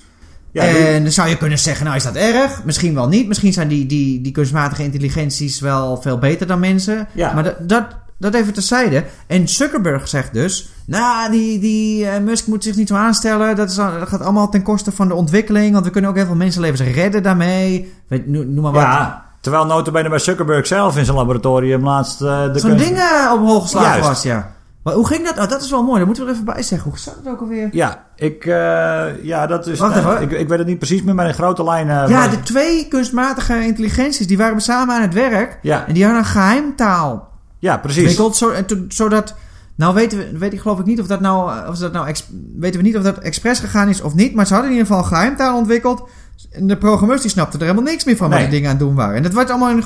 Ja, 0.51 0.63
en 0.63 1.03
dan 1.03 1.11
zou 1.11 1.29
je 1.29 1.37
kunnen 1.37 1.59
zeggen, 1.59 1.85
nou 1.85 1.97
is 1.97 2.03
dat 2.03 2.15
erg? 2.15 2.63
Misschien 2.63 2.93
wel 2.93 3.07
niet. 3.07 3.27
Misschien 3.27 3.53
zijn 3.53 3.67
die, 3.67 3.85
die, 3.85 4.21
die 4.21 4.31
kunstmatige 4.31 4.83
intelligenties 4.83 5.59
wel 5.59 6.01
veel 6.01 6.17
beter 6.17 6.47
dan 6.47 6.59
mensen. 6.59 7.07
Ja. 7.13 7.33
Maar 7.33 7.43
dat, 7.43 7.69
dat, 7.69 7.85
dat 8.17 8.33
even 8.33 8.53
terzijde. 8.53 9.03
En 9.27 9.47
Zuckerberg 9.47 10.07
zegt 10.07 10.33
dus, 10.33 10.69
nou, 10.85 11.31
die, 11.31 11.59
die 11.59 12.07
eh, 12.09 12.21
Musk 12.21 12.47
moet 12.47 12.63
zich 12.63 12.75
niet 12.75 12.87
zo 12.87 12.95
aanstellen. 12.95 13.55
Dat, 13.55 13.69
is, 13.69 13.75
dat 13.75 14.07
gaat 14.07 14.21
allemaal 14.21 14.49
ten 14.49 14.63
koste 14.63 14.91
van 14.91 15.07
de 15.07 15.13
ontwikkeling. 15.13 15.73
Want 15.73 15.85
we 15.85 15.91
kunnen 15.91 16.09
ook 16.09 16.15
heel 16.15 16.25
veel 16.25 16.35
mensenlevens 16.35 16.81
redden 16.81 17.23
daarmee. 17.23 17.93
Weet, 18.07 18.27
noem, 18.27 18.53
noem 18.53 18.63
maar 18.63 18.71
wat. 18.71 18.81
Ja, 18.81 19.25
terwijl 19.41 19.65
notabene 19.65 20.09
bij 20.09 20.19
Zuckerberg 20.19 20.67
zelf 20.67 20.97
in 20.97 21.05
zijn 21.05 21.17
laboratorium 21.17 21.83
laatst... 21.83 22.19
de 22.19 22.51
Zo'n 22.55 22.69
kunst- 22.69 22.85
ding 22.85 22.99
hol 23.39 23.61
geslagen 23.61 23.89
Juist. 23.89 24.07
was, 24.07 24.23
ja. 24.23 24.55
Maar 24.83 24.95
hoe 24.95 25.07
ging 25.07 25.25
dat? 25.25 25.37
Oh, 25.39 25.49
dat 25.49 25.61
is 25.63 25.69
wel 25.69 25.83
mooi. 25.83 25.97
Dat 25.97 26.05
moeten 26.05 26.23
we 26.23 26.29
er 26.29 26.35
even 26.35 26.53
bij 26.53 26.63
zeggen. 26.63 26.89
Hoe 26.89 26.99
zat 26.99 27.15
het 27.15 27.27
ook 27.27 27.39
alweer? 27.41 27.69
Ja, 27.71 28.03
ik... 28.15 28.45
eh, 28.45 29.23
ja, 29.23 29.47
dat 29.47 29.67
is... 29.67 29.79
Wacht 29.79 30.21
ik, 30.21 30.31
ik 30.31 30.47
weet 30.47 30.57
het 30.57 30.67
niet 30.67 30.77
precies 30.77 31.03
meer, 31.03 31.15
maar 31.15 31.27
in 31.27 31.33
grote 31.33 31.63
lijnen... 31.63 32.09
Ja, 32.09 32.25
was- 32.25 32.29
de 32.35 32.39
twee 32.43 32.87
kunstmatige 32.87 33.65
intelligenties, 33.65 34.27
die 34.27 34.37
waren 34.37 34.61
samen 34.61 34.95
aan 34.95 35.01
het 35.01 35.13
werk. 35.13 35.59
Ja. 35.61 35.87
En 35.87 35.93
die 35.93 36.03
hadden 36.03 36.21
een 36.21 36.27
geheimtaal 36.27 37.27
ja, 37.59 37.77
precies. 37.77 37.99
ontwikkeld. 37.99 38.35
Zo, 38.35 38.49
en 38.49 38.65
to- 38.65 38.85
zodat... 38.87 39.35
Nou 39.75 39.93
weten 39.93 40.17
we, 40.17 40.37
weet 40.37 40.53
ik 40.53 40.59
geloof 40.59 40.79
ik 40.79 40.85
niet 40.85 40.99
of 41.01 41.07
dat 41.07 41.19
nou... 41.19 41.51
eh, 41.57 41.69
Of 41.69 41.77
dat 41.77 41.91
nou 41.93 42.07
ex- 42.07 42.29
weten 42.57 42.79
we 42.81 42.85
niet 42.85 42.97
of 42.97 43.03
dat 43.03 43.17
expres 43.17 43.59
gegaan 43.59 43.89
is 43.89 44.01
of 44.01 44.15
niet. 44.15 44.35
Maar 44.35 44.45
ze 44.47 44.53
hadden 44.53 44.71
in 44.71 44.77
ieder 44.77 44.91
geval 44.93 45.03
een 45.09 45.15
geheimtaal 45.17 45.57
ontwikkeld. 45.57 46.09
En 46.51 46.67
de 46.67 46.77
programmeurs 46.77 47.21
die 47.21 47.29
snapten 47.31 47.59
er 47.59 47.65
helemaal 47.65 47.91
niks 47.91 48.03
meer 48.05 48.17
van 48.17 48.29
wat 48.29 48.37
Nee. 48.39 48.47
die 48.47 48.55
dingen 48.55 48.69
aan 48.71 48.77
het 48.77 48.85
doen 48.85 48.95
waren. 48.95 49.15
En 49.15 49.23
dat 49.23 49.33
werd 49.33 49.49
allemaal 49.49 49.69
in 49.69 49.83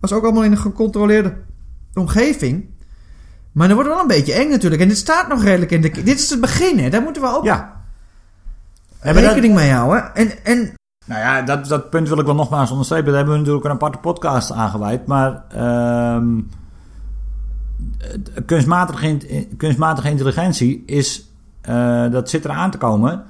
was 0.00 0.12
ook 0.12 0.24
allemaal 0.24 0.42
in 0.44 0.50
een 0.52 0.58
gecontroleerde 0.58 1.34
omgeving. 1.94 2.68
Maar 3.52 3.66
dat 3.68 3.76
wordt 3.76 3.90
wel 3.92 4.00
een 4.00 4.06
beetje 4.06 4.32
eng 4.32 4.50
natuurlijk. 4.50 4.82
En 4.82 4.88
dit 4.88 4.96
staat 4.96 5.28
nog 5.28 5.42
redelijk 5.42 5.70
in 5.70 5.80
de... 5.80 5.90
Dit 5.90 6.18
is 6.18 6.30
het 6.30 6.40
begin, 6.40 6.78
hè. 6.78 6.90
Daar 6.90 7.02
moeten 7.02 7.22
we 7.22 7.28
ook 7.28 7.44
Ja. 7.44 7.82
Dat- 9.02 9.16
rekening 9.16 9.54
mee 9.54 9.70
houden. 9.70 10.14
En, 10.14 10.44
en 10.44 10.72
Nou 11.06 11.20
ja, 11.20 11.42
dat, 11.42 11.66
dat 11.66 11.90
punt 11.90 12.08
wil 12.08 12.18
ik 12.18 12.26
wel 12.26 12.34
nogmaals 12.34 12.70
onderstrepen. 12.70 13.06
Daar 13.06 13.16
hebben 13.16 13.32
we 13.32 13.38
natuurlijk 13.38 13.64
een 13.66 13.70
aparte 13.72 13.98
podcast 13.98 14.52
aan 14.52 14.70
gewijd. 14.70 15.06
Maar 15.06 15.44
ehm, 15.48 16.38
eh, 16.38 16.42
kunstmatige, 18.46 19.06
in- 19.06 19.56
kunstmatige 19.56 20.08
intelligentie 20.10 20.82
is, 20.86 21.30
eh, 21.60 22.10
dat 22.10 22.30
zit 22.30 22.44
eraan 22.44 22.70
te 22.70 22.78
komen. 22.78 23.22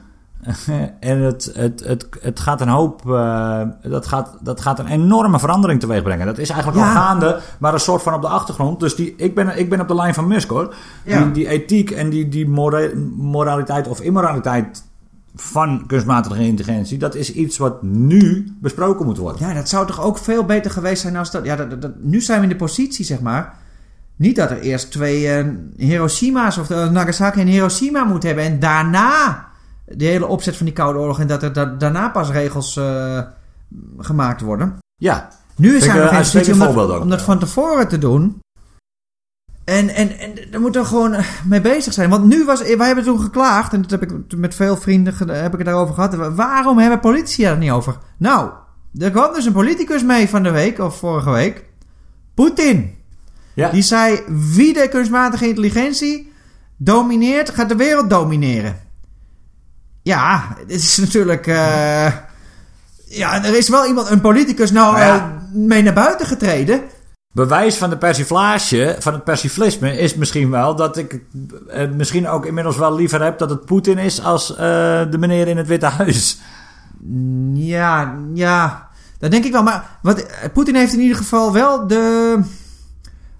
en 1.00 1.18
het, 1.22 1.52
het, 1.54 1.84
het, 1.84 2.08
het 2.20 2.40
gaat 2.40 2.60
een 2.60 2.68
hoop, 2.68 3.10
eh, 3.10 3.60
dat, 3.82 4.06
gaat, 4.06 4.36
dat 4.40 4.60
gaat 4.60 4.78
een 4.78 4.86
enorme 4.86 5.38
verandering 5.38 5.80
teweeg 5.80 6.02
brengen. 6.02 6.26
Dat 6.26 6.38
is 6.38 6.48
eigenlijk 6.50 6.80
Ja. 6.82 6.88
al 6.88 6.94
gaande, 7.00 7.40
maar 7.58 7.72
een 7.72 7.80
soort 7.80 8.02
van 8.02 8.14
op 8.14 8.20
de 8.22 8.28
achtergrond. 8.28 8.80
Dus 8.80 8.94
die, 8.94 9.14
ik, 9.16 9.34
ben, 9.34 9.58
ik 9.58 9.68
ben 9.70 9.80
op 9.80 9.88
de 9.88 9.94
lijn 9.94 10.14
van 10.14 10.26
Musk 10.28 10.48
hoor. 10.48 10.74
Ja. 11.04 11.22
Die, 11.22 11.30
die 11.32 11.48
ethiek 11.48 11.90
en 11.90 12.10
die, 12.10 12.28
die 12.28 12.48
mora- 12.48 12.90
moraliteit 13.16 13.88
of 13.88 14.00
immoraliteit 14.00 14.84
van 15.34 15.86
kunstmatige 15.86 16.42
intelligentie, 16.42 16.98
dat 16.98 17.14
is 17.14 17.32
iets 17.32 17.58
wat 17.58 17.82
nu 17.82 18.54
besproken 18.60 19.06
moet 19.06 19.18
worden. 19.18 19.48
Ja, 19.48 19.54
dat 19.54 19.68
zou 19.68 19.86
toch 19.86 20.00
ook 20.02 20.18
veel 20.18 20.44
beter 20.44 20.70
geweest 20.70 21.02
zijn 21.02 21.16
als 21.16 21.30
dat... 21.30 21.44
Ja, 21.44 21.56
dat- 21.56 21.82
dat- 21.82 21.94
nu 22.02 22.20
zijn 22.20 22.38
we 22.38 22.44
in 22.44 22.50
de 22.52 22.56
positie, 22.56 23.04
zeg 23.04 23.20
maar... 23.20 23.54
Niet 24.16 24.36
dat 24.36 24.50
er 24.50 24.60
eerst 24.60 24.90
twee 24.90 25.28
eh, 25.28 25.46
Hiroshima's 25.76 26.58
of 26.58 26.70
eh, 26.70 26.90
Nagasaki 26.90 27.40
en 27.40 27.46
Hiroshima 27.46 28.04
moet 28.04 28.22
hebben... 28.22 28.44
en 28.44 28.58
daarna 28.58 29.46
de 29.86 30.04
hele 30.04 30.26
opzet 30.26 30.56
van 30.56 30.66
die 30.66 30.74
Koude 30.74 30.98
Oorlog... 30.98 31.20
en 31.20 31.26
dat 31.26 31.42
er 31.42 31.52
da- 31.52 31.74
daarna 31.78 32.08
pas 32.08 32.30
regels 32.30 32.76
eh, 32.76 33.20
gemaakt 33.98 34.40
worden. 34.40 34.78
Ja, 34.96 35.28
Nu 35.56 35.80
zijn 35.80 35.96
we 35.96 36.02
een 36.02 36.08
in 36.08 36.14
de 36.14 36.18
positie 36.18 36.52
om 36.52 36.58
dat, 36.74 37.00
om 37.00 37.10
dat 37.10 37.22
van 37.22 37.38
tevoren 37.38 37.88
te 37.88 37.98
doen. 37.98 38.40
En, 39.64 39.88
en, 39.88 40.18
en 40.18 40.34
daar 40.50 40.60
moeten 40.60 40.80
we 40.82 40.86
gewoon 40.86 41.16
mee 41.44 41.60
bezig 41.60 41.92
zijn. 41.92 42.10
Want 42.10 42.24
nu 42.24 42.44
was... 42.44 42.62
Wij 42.76 42.86
hebben 42.86 43.04
toen 43.04 43.20
geklaagd... 43.20 43.72
en 43.72 43.82
dat 43.82 43.90
heb 43.90 44.02
ik 44.02 44.36
met 44.36 44.54
veel 44.54 44.76
vrienden 44.76 45.14
heb 45.16 45.52
ik 45.52 45.58
het 45.58 45.66
daarover 45.66 45.94
gehad. 45.94 46.34
Waarom 46.34 46.78
hebben 46.78 47.00
politici 47.00 47.44
er 47.44 47.58
niet 47.58 47.70
over? 47.70 47.98
Nou, 48.16 48.50
er 48.98 49.10
kwam 49.10 49.34
dus 49.34 49.44
een 49.44 49.52
politicus 49.52 50.02
mee 50.02 50.28
van 50.28 50.42
de 50.42 50.50
week... 50.50 50.78
of 50.78 50.98
vorige 50.98 51.30
week. 51.30 51.64
Poetin. 52.34 52.94
Ja. 53.54 53.70
Die 53.70 53.82
zei... 53.82 54.20
wie 54.28 54.72
de 54.72 54.88
kunstmatige 54.88 55.48
intelligentie 55.48 56.32
domineert... 56.76 57.50
gaat 57.50 57.68
de 57.68 57.76
wereld 57.76 58.10
domineren. 58.10 58.82
Ja, 60.02 60.56
dit 60.66 60.80
is 60.80 60.96
natuurlijk... 60.96 61.46
eh, 61.46 62.12
ja, 63.04 63.44
er 63.44 63.56
is 63.56 63.68
wel 63.68 63.86
iemand, 63.86 64.10
een 64.10 64.20
politicus, 64.20 64.70
nou 64.70 64.98
ja. 64.98 65.16
eh, 65.16 65.24
mee 65.52 65.82
naar 65.82 65.92
buiten 65.92 66.26
getreden. 66.26 66.82
bewijs 67.32 67.76
van 67.76 67.90
de 67.90 67.98
persiflage, 67.98 68.96
van 68.98 69.12
het 69.12 69.24
persiflisme, 69.24 69.98
is 69.98 70.14
misschien 70.14 70.50
wel 70.50 70.76
dat 70.76 70.96
ik 70.96 71.20
eh, 71.68 71.90
misschien 71.90 72.28
ook 72.28 72.46
inmiddels 72.46 72.76
wel 72.76 72.94
liever 72.94 73.22
heb 73.22 73.38
dat 73.38 73.50
het 73.50 73.64
Poetin 73.64 73.98
is 73.98 74.22
als 74.22 74.46
de 74.46 75.16
meneer 75.18 75.48
in 75.48 75.56
het 75.56 75.66
Witte 75.66 75.86
Huis. 75.86 76.38
Ja, 77.52 78.18
ja, 78.34 78.88
dat 79.18 79.30
denk 79.30 79.44
ik 79.44 79.52
wel. 79.52 79.62
Maar 79.62 79.98
wat, 80.02 80.26
Poetin 80.52 80.74
heeft 80.74 80.92
in 80.92 81.00
ieder 81.00 81.16
geval 81.16 81.52
wel 81.52 81.86
de... 81.86 82.40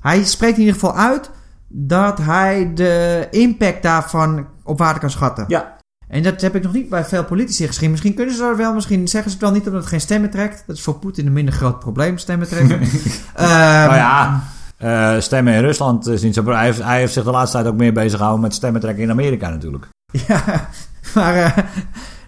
Hij 0.05 0.25
spreekt 0.25 0.55
in 0.55 0.61
ieder 0.61 0.75
geval 0.75 0.97
uit 0.97 1.31
dat 1.69 2.19
hij 2.19 2.71
de 2.75 3.27
impact 3.31 3.83
daarvan 3.83 4.47
op 4.65 4.79
waarde 4.79 5.01
kan 5.01 5.11
schatten. 5.11 5.45
Ja, 5.49 5.77
En 6.09 6.23
dat 6.23 6.41
heb 6.41 6.55
ik 6.55 6.63
nog 6.63 6.73
niet 6.73 6.89
bij 6.89 7.05
veel 7.05 7.25
politici 7.25 7.67
gezien. 7.67 7.91
Misschien 7.91 8.15
kunnen 8.15 8.35
ze 8.35 8.45
er 8.45 8.57
wel, 8.57 8.75
misschien 8.75 9.09
zeggen 9.09 9.31
ze 9.31 9.37
het 9.37 9.47
wel 9.47 9.55
niet 9.55 9.67
omdat 9.67 9.81
het 9.81 9.91
geen 9.91 10.01
stemmen 10.01 10.31
trekt. 10.31 10.65
Dat 10.67 10.77
is 10.77 10.83
voor 10.83 10.95
Poetin 10.95 11.27
een 11.27 11.33
minder 11.33 11.55
groot 11.55 11.79
probleem, 11.79 12.19
stemmen 12.19 12.49
trekken. 12.49 12.81
Ehm, 13.35 13.49
nou 13.89 13.95
ja, 13.95 14.43
eh, 14.77 15.21
stemmen 15.21 15.55
in 15.55 15.61
Rusland 15.61 16.07
is 16.07 16.23
niet 16.23 16.35
zo. 16.35 16.45
Hij 16.45 16.65
heeft, 16.65 16.83
hij 16.83 16.99
heeft 16.99 17.13
zich 17.13 17.25
de 17.25 17.31
laatste 17.31 17.57
tijd 17.57 17.69
ook 17.69 17.79
meer 17.79 17.93
bezig 17.93 18.17
gehouden 18.17 18.43
met 18.43 18.55
stemmen 18.55 18.81
trekken 18.81 19.03
in 19.03 19.11
Amerika 19.11 19.49
natuurlijk. 19.49 19.89
Ja, 20.27 20.69
maar... 21.15 21.35
eh, 21.37 21.59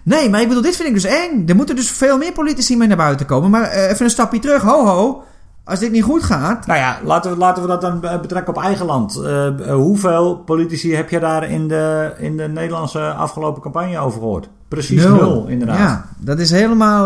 nee, 0.03 0.29
maar 0.29 0.41
ik 0.41 0.47
bedoel, 0.47 0.63
dit 0.63 0.75
vind 0.75 0.87
ik 0.87 0.93
dus 0.93 1.03
eng. 1.03 1.43
Er 1.47 1.55
moeten 1.55 1.75
dus 1.75 1.91
veel 1.91 2.17
meer 2.17 2.31
politici 2.31 2.77
mee 2.77 2.87
naar 2.87 2.97
buiten 2.97 3.25
komen. 3.25 3.49
Maar 3.49 3.63
eh, 3.63 3.89
even 3.89 4.05
een 4.05 4.11
stapje 4.11 4.39
terug. 4.39 4.61
Ho, 4.61 4.85
ho. 4.85 5.23
Als 5.67 5.79
dit 5.79 5.91
niet 5.91 6.03
goed 6.03 6.23
gaat... 6.23 6.65
Nou 6.65 6.79
ja, 6.79 6.97
laten 7.03 7.31
we, 7.31 7.37
laten 7.37 7.61
we 7.61 7.67
dat 7.69 7.81
dan 7.81 8.03
eh, 8.03 8.19
betrekken 8.19 8.55
op 8.55 8.63
eigen 8.63 8.85
land. 8.85 9.15
Eh, 9.15 9.47
eh, 9.47 9.75
hoeveel 9.75 10.35
politici 10.37 10.95
heb 10.95 11.09
je 11.09 11.19
daar 11.19 11.49
in 11.49 11.67
de, 11.67 12.13
in 12.17 12.37
de 12.37 12.47
Nederlandse 12.47 13.11
afgelopen 13.11 13.61
campagne 13.61 13.99
over 13.99 14.19
gehoord? 14.19 14.49
Precies 14.67 15.03
nul, 15.03 15.45
inderdaad. 15.47 15.77
Ja, 15.77 16.05
dat 16.17 16.39
is 16.39 16.51
helemaal... 16.51 17.03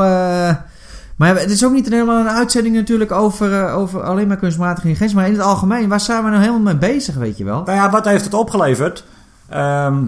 maar 1.16 1.40
het 1.40 1.50
is 1.50 1.66
ook 1.66 1.72
niet 1.72 1.90
helemaal 1.90 2.20
een 2.20 2.30
uitzending 2.30 2.76
natuurlijk 2.76 3.12
over, 3.12 3.70
over 3.70 4.04
alleen 4.04 4.28
maar 4.28 4.38
kunstmatige 4.38 4.88
intelligentie. 4.88 5.16
Maar 5.16 5.28
in 5.28 5.34
het 5.34 5.42
algemeen, 5.42 5.90
waar 5.90 6.00
zijn 6.00 6.24
we 6.24 6.30
nou 6.30 6.42
helemaal 6.42 6.74
mee 6.74 6.92
bezig, 6.92 7.16
weet 7.16 7.38
je 7.38 7.44
wel? 7.44 7.64
Nou 7.64 7.78
ja, 7.78 7.90
wat 7.90 8.06
heeft 8.06 8.24
het 8.24 8.34
opgeleverd? 8.34 9.06
Ehm, 9.50 10.04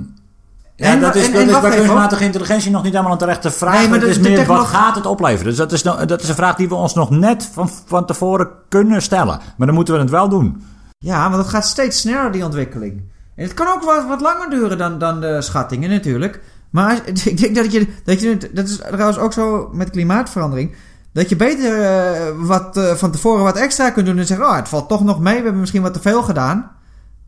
ja, 0.84 0.90
En 0.92 1.00
dat 1.00 1.16
is, 1.16 1.26
en- 1.26 1.32
dat 1.32 1.42
en 1.42 1.50
is 1.50 1.60
bij 1.60 1.76
kunstmatige 1.76 2.24
intelligentie 2.24 2.72
nog 2.72 2.84
niet 2.84 2.92
helemaal 2.92 3.12
een 3.14 3.18
terechte 3.18 3.52
vraag. 3.52 3.80
Nee, 3.80 3.90
maar 3.90 4.00
het 4.00 4.08
is 4.08 4.20
meer, 4.20 4.46
wat 4.46 4.66
gaat 4.66 4.96
het 4.96 5.06
opleveren? 5.06 5.46
Dus 5.46 5.56
dat 5.58 5.72
is, 5.72 5.84
no- 5.84 6.06
dat 6.06 6.22
is 6.22 6.30
een 6.30 6.36
vraag 6.36 6.56
die 6.56 6.70
we 6.70 6.76
ons 6.76 6.94
nog 6.94 7.10
net 7.10 7.50
van, 7.54 7.70
van 7.86 8.06
tevoren 8.06 8.48
kunnen 8.70 9.02
stellen. 9.02 9.40
Maar 9.58 9.68
dan 9.68 9.76
moeten 9.76 9.94
we 9.94 10.00
het 10.00 10.10
wel 10.10 10.30
doen. 10.30 10.64
Ja, 10.98 11.30
want 11.30 11.42
het 11.42 11.52
gaat 11.52 11.66
steeds 11.66 12.00
sneller, 12.00 12.32
die 12.32 12.44
ontwikkeling. 12.46 13.02
En 13.36 13.44
het 13.44 13.54
kan 13.54 13.68
ook 13.68 13.84
wat, 13.84 14.08
wat 14.08 14.22
langer 14.22 14.50
duren 14.50 14.78
dan, 14.78 14.98
dan 15.00 15.22
de 15.22 15.42
schattingen 15.42 15.90
natuurlijk. 15.90 16.42
Maar 16.70 17.02
ik 17.24 17.38
denk 17.38 17.56
dat 17.56 17.72
je, 17.72 17.88
dat 18.04 18.22
je... 18.22 18.50
Dat 18.54 18.68
is 18.68 18.78
trouwens 18.78 19.18
ook 19.18 19.34
zo 19.34 19.70
met 19.72 19.90
klimaatverandering. 19.90 20.76
Dat 21.14 21.30
je 21.30 21.36
beter 21.36 21.82
eh, 21.82 22.28
wat, 22.38 22.78
eh, 22.78 22.92
van 22.94 23.12
tevoren 23.12 23.44
wat 23.44 23.58
extra 23.58 23.90
kunt 23.90 24.06
doen 24.06 24.18
en 24.18 24.26
zeggen... 24.26 24.46
Oh, 24.46 24.56
het 24.56 24.70
valt 24.70 24.90
toch 24.90 25.04
nog 25.04 25.20
mee, 25.20 25.38
we 25.38 25.42
hebben 25.44 25.60
misschien 25.60 25.82
wat 25.82 25.94
te 25.94 26.02
veel 26.02 26.24
gedaan. 26.24 26.72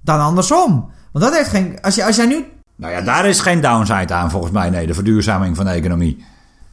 Dan 0.02 0.20
andersom. 0.20 0.90
Want 1.12 1.26
dat 1.26 1.36
heeft 1.36 1.50
geen... 1.50 1.78
Als, 1.82 1.96
je, 1.96 2.06
als 2.06 2.16
jij 2.16 2.26
nu... 2.26 2.46
Nou 2.76 2.94
ja, 2.94 3.02
daar 3.02 3.26
is 3.26 3.40
geen 3.40 3.62
downside 3.62 4.14
aan 4.14 4.32
volgens 4.32 4.52
mij. 4.52 4.70
Nee, 4.70 4.88
de 4.88 4.94
verduurzaming 4.94 5.56
van 5.56 5.66
de 5.66 5.72
economie. 5.72 6.26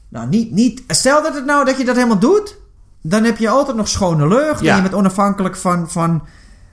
Nou, 0.09 0.29
niet, 0.29 0.51
niet... 0.51 0.83
Stel 0.89 1.23
dat, 1.23 1.35
het 1.35 1.45
nou, 1.45 1.65
dat 1.65 1.79
je 1.79 1.85
dat 1.85 1.95
helemaal 1.97 2.19
doet... 2.19 2.61
Dan 3.03 3.25
heb 3.25 3.39
je 3.39 3.49
altijd 3.49 3.77
nog 3.77 3.89
schone 3.89 4.29
lucht. 4.29 4.61
Ja. 4.61 4.71
En 4.71 4.77
je 4.77 4.83
bent 4.83 4.95
onafhankelijk 4.95 5.57
van... 5.57 5.91
van 5.91 6.23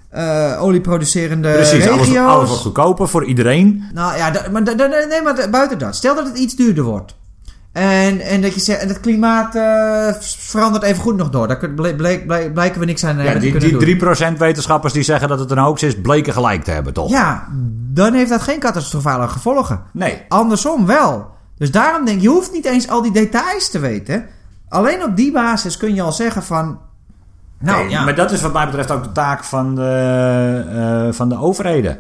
eh 0.10 0.58
olieproducerende 0.64 1.52
Precies, 1.52 1.88
alles, 1.88 2.08
regio's. 2.08 2.28
alles 2.28 2.48
wordt 2.48 2.64
goedkoper 2.64 3.08
voor 3.08 3.26
iedereen. 3.26 3.84
Nou 3.94 4.18
ja, 4.18 4.32
maar, 4.52 4.62
nee, 4.62 5.22
maar 5.24 5.50
buiten 5.50 5.78
dat. 5.78 5.96
Stel 5.96 6.16
dat 6.16 6.26
het 6.26 6.38
iets 6.38 6.56
duurder 6.56 6.84
wordt. 6.84 7.16
En, 7.80 8.20
en 8.20 8.42
dat 8.42 8.54
je 8.54 8.60
zegt, 8.60 8.82
en 8.82 8.88
het 8.88 9.00
klimaat 9.00 9.56
eh, 9.56 10.08
verandert 10.22 10.84
even 10.84 11.02
goed 11.02 11.16
nog 11.16 11.30
door. 11.30 11.48
Daar 11.48 11.70
bleek- 11.76 11.98
bleek- 11.98 12.54
blijken 12.54 12.80
we 12.80 12.86
niks 12.86 13.04
aan 13.06 13.18
Ja, 13.18 13.24
hebben 13.24 13.42
te 13.42 13.58
die, 13.58 13.78
die 13.78 13.96
doen. 13.96 14.34
3% 14.34 14.38
wetenschappers 14.38 14.94
die 14.94 15.04
zeggen 15.04 15.28
dat 15.28 15.40
het 15.40 15.52
een 15.52 15.58
hoax 15.58 15.84
is, 15.84 16.02
bleken 16.02 16.34
gelijk 16.34 16.64
te 16.64 16.72
hebben, 16.72 16.94
toch? 16.94 17.10
Ja, 17.10 17.48
dan 17.94 18.14
heeft 18.14 18.30
dat 18.30 18.42
geen 18.42 18.60
catastrofale 18.60 19.28
gevolgen. 19.28 19.82
Nee. 19.94 20.22
Andersom 20.28 20.86
wel. 20.86 21.28
Dus 21.58 21.72
daarom 21.72 22.06
denk 22.06 22.18
ik, 22.18 22.24
je 22.24 22.30
hoeft 22.30 22.52
niet 22.52 22.66
eens 22.66 22.90
al 22.90 23.02
die 23.02 23.12
details 23.12 23.70
te 23.70 23.80
weten. 23.80 24.26
Alleen 24.70 25.04
op 25.04 25.16
die 25.16 25.32
basis 25.32 25.78
kun 25.78 25.96
je 25.96 26.02
al 26.02 26.12
zeggen 26.12 26.44
van... 26.44 26.80
Nou 27.60 27.82
Nee, 27.82 27.90
ja, 27.90 28.04
Maar 28.04 28.16
dat 28.16 28.32
is 28.32 28.42
wat 28.42 28.54
mij 28.54 28.66
betreft 28.66 28.92
ook 28.92 29.04
de 29.04 29.12
taak 29.12 29.44
van 29.44 29.76
de, 29.76 30.64
eh, 31.08 31.14
van 31.14 31.30
de 31.30 31.38
overheden. 31.40 31.98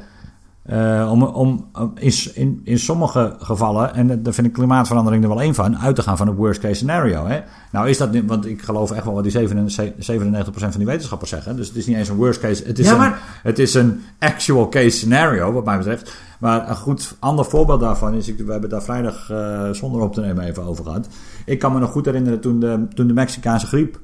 Eh, 0.70 1.11
om, 1.11 1.24
om 1.24 1.67
om 1.74 1.93
in, 1.95 2.13
in, 2.34 2.61
in 2.63 2.80
sommige 2.80 3.36
gevallen, 3.39 3.93
en 3.95 4.24
daar 4.24 4.34
vind 4.34 4.47
ik 4.47 4.53
klimaatverandering 4.53 5.24
er 5.24 5.30
wel 5.30 5.41
één 5.41 5.55
van, 5.55 5.78
uit 5.78 5.95
te 5.95 6.01
gaan 6.01 6.17
van 6.17 6.28
het 6.28 6.36
worst 6.36 6.59
case 6.59 6.74
scenario. 6.74 7.26
Hè? 7.26 7.39
Nou 7.72 7.89
is 7.89 7.97
dat 7.97 8.11
niet, 8.11 8.26
want 8.26 8.45
ik 8.45 8.61
geloof 8.61 8.91
echt 8.91 9.05
wel 9.05 9.13
wat 9.13 9.24
die 9.24 9.32
97, 9.32 10.20
97% 10.20 10.51
van 10.53 10.72
die 10.78 10.86
wetenschappers 10.86 11.30
zeggen. 11.30 11.55
Dus 11.55 11.67
het 11.67 11.76
is 11.76 11.86
niet 11.86 11.97
eens 11.97 12.09
een 12.09 12.15
worst 12.15 12.39
case, 12.39 12.63
het 12.65 12.80
is, 12.80 12.86
Ja, 12.86 13.05
een, 13.05 13.13
het 13.43 13.59
is 13.59 13.74
een 13.74 14.01
actual 14.20 14.70
case 14.70 14.89
scenario, 14.89 15.51
wat 15.51 15.65
mij 15.65 15.78
betreft. 15.78 16.17
Maar 16.39 16.70
een 16.70 16.76
goed 16.76 17.15
ander 17.20 17.45
voorbeeld 17.45 17.80
daarvan 17.80 18.13
is, 18.13 18.36
we 18.36 18.51
hebben 18.51 18.70
daar 18.70 18.84
vrijdag 18.84 19.30
eh, 19.30 19.70
zonder 19.72 20.01
op 20.01 20.13
te 20.13 20.22
nemen 20.22 20.43
even 20.43 20.63
over 20.63 20.84
gehad. 20.84 21.07
Ik 21.45 21.59
kan 21.59 21.74
me 21.74 21.80
nog 21.80 21.91
goed 21.91 22.05
herinneren 22.05 22.39
toen 22.39 22.59
de, 22.59 22.88
toen 22.93 23.07
de 23.07 23.13
Mexicaanse 23.13 23.67
griep 23.67 23.99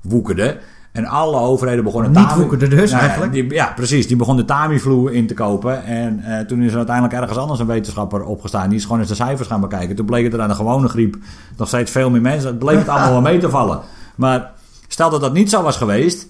woekerde. 0.00 0.58
En 0.92 1.06
alle 1.06 1.36
overheden 1.36 1.84
begonnen... 1.84 2.10
Niet 2.10 2.28
Tami- 2.28 2.40
woekerde 2.40 2.68
dus, 2.68 2.90
eigenlijk. 2.90 3.32
die- 3.32 3.52
ja, 3.54 3.72
precies. 3.76 4.06
Die 4.06 4.16
begon 4.16 4.36
de 4.36 4.44
Tamiflu 4.44 5.12
in 5.12 5.26
te 5.26 5.34
kopen. 5.34 5.84
En 5.84 6.20
eh, 6.24 6.46
toen 6.46 6.62
is 6.62 6.70
er 6.70 6.76
uiteindelijk 6.76 7.14
ergens 7.16 7.38
anders 7.38 7.60
een 7.60 7.66
wetenschapper 7.66 8.24
opgestaan. 8.24 8.68
Die 8.68 8.78
is 8.78 8.84
gewoon 8.84 8.98
eens 8.98 9.08
de 9.08 9.14
cijfers 9.14 9.48
gaan 9.48 9.60
bekijken. 9.60 9.96
Toen 9.96 10.06
bleek 10.06 10.24
het 10.24 10.32
er 10.32 10.40
aan 10.40 10.48
de 10.48 10.54
gewone 10.54 10.88
griep 10.88 11.16
nog 11.56 11.68
steeds 11.68 11.90
veel 11.90 12.10
meer 12.10 12.20
mensen. 12.20 12.48
Het 12.50 12.58
bleek 12.58 12.78
het 12.78 12.88
allemaal 12.88 13.10
wel 13.12 13.20
mee 13.20 13.38
te 13.38 13.50
vallen. 13.50 13.80
Maar 14.14 14.50
stel 14.88 15.10
dat 15.10 15.20
dat 15.20 15.32
niet 15.32 15.50
zo 15.50 15.62
was 15.62 15.76
geweest... 15.76 16.26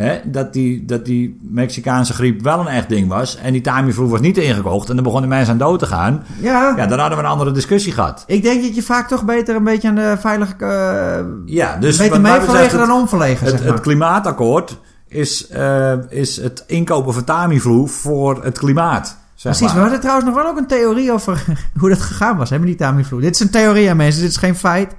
Hè, 0.00 0.20
dat, 0.24 0.52
die, 0.52 0.84
dat 0.84 1.04
die 1.04 1.38
Mexicaanse 1.42 2.12
griep 2.12 2.42
wel 2.42 2.60
een 2.60 2.66
echt 2.66 2.88
ding 2.88 3.08
was... 3.08 3.36
en 3.36 3.52
die 3.52 3.60
Tamiflu 3.60 4.04
was 4.04 4.20
niet 4.20 4.38
ingekocht... 4.38 4.88
en 4.88 4.94
dan 4.94 5.04
begonnen 5.04 5.28
mensen 5.28 5.52
aan 5.52 5.58
dood 5.58 5.78
te 5.78 5.86
gaan... 5.86 6.24
Ja, 6.40 6.74
ja, 6.76 6.86
dan 6.86 6.98
hadden 6.98 7.18
we 7.18 7.24
een 7.24 7.30
andere 7.30 7.52
discussie 7.52 7.92
gehad. 7.92 8.24
ik 8.26 8.42
denk 8.42 8.62
dat 8.62 8.74
je 8.74 8.82
vaak 8.82 9.08
toch 9.08 9.24
beter 9.24 9.56
een 9.56 9.64
beetje 9.64 9.88
aan 9.88 9.94
de 9.94 10.16
veilige... 10.20 10.54
eh 10.58 11.24
Ja, 11.54 11.76
dus 11.76 11.96
beter 11.96 12.20
meeverlegen 12.20 12.78
dan 12.78 12.90
onverlegen, 12.90 13.46
Het, 13.46 13.54
zeg 13.54 13.64
maar. 13.64 13.72
het 13.72 13.82
klimaatakkoord 13.82 14.78
is, 15.08 15.48
eh, 15.48 15.92
is 16.08 16.36
het 16.36 16.64
inkopen 16.66 17.14
van 17.14 17.24
Tamiflu 17.24 17.88
voor 17.88 18.44
het 18.44 18.58
klimaat. 18.58 19.16
Zeg 19.34 19.52
Precies, 19.52 19.68
we 19.68 19.72
maar. 19.72 19.82
hadden 19.82 20.00
trouwens 20.00 20.26
nog 20.26 20.36
wel 20.36 20.46
ook 20.46 20.58
een 20.58 20.66
theorie 20.66 21.12
over 21.12 21.44
hoe 21.80 21.88
dat 21.88 22.00
gegaan 22.00 22.36
was, 22.36 22.50
met 22.50 22.62
die 22.62 22.74
Tamiflu. 22.74 23.20
Dit 23.20 23.34
is 23.34 23.40
een 23.40 23.50
theorie 23.50 23.90
aan 23.90 23.96
mensen, 23.96 24.22
dit 24.22 24.30
is 24.30 24.36
geen 24.36 24.56
feit. 24.56 24.94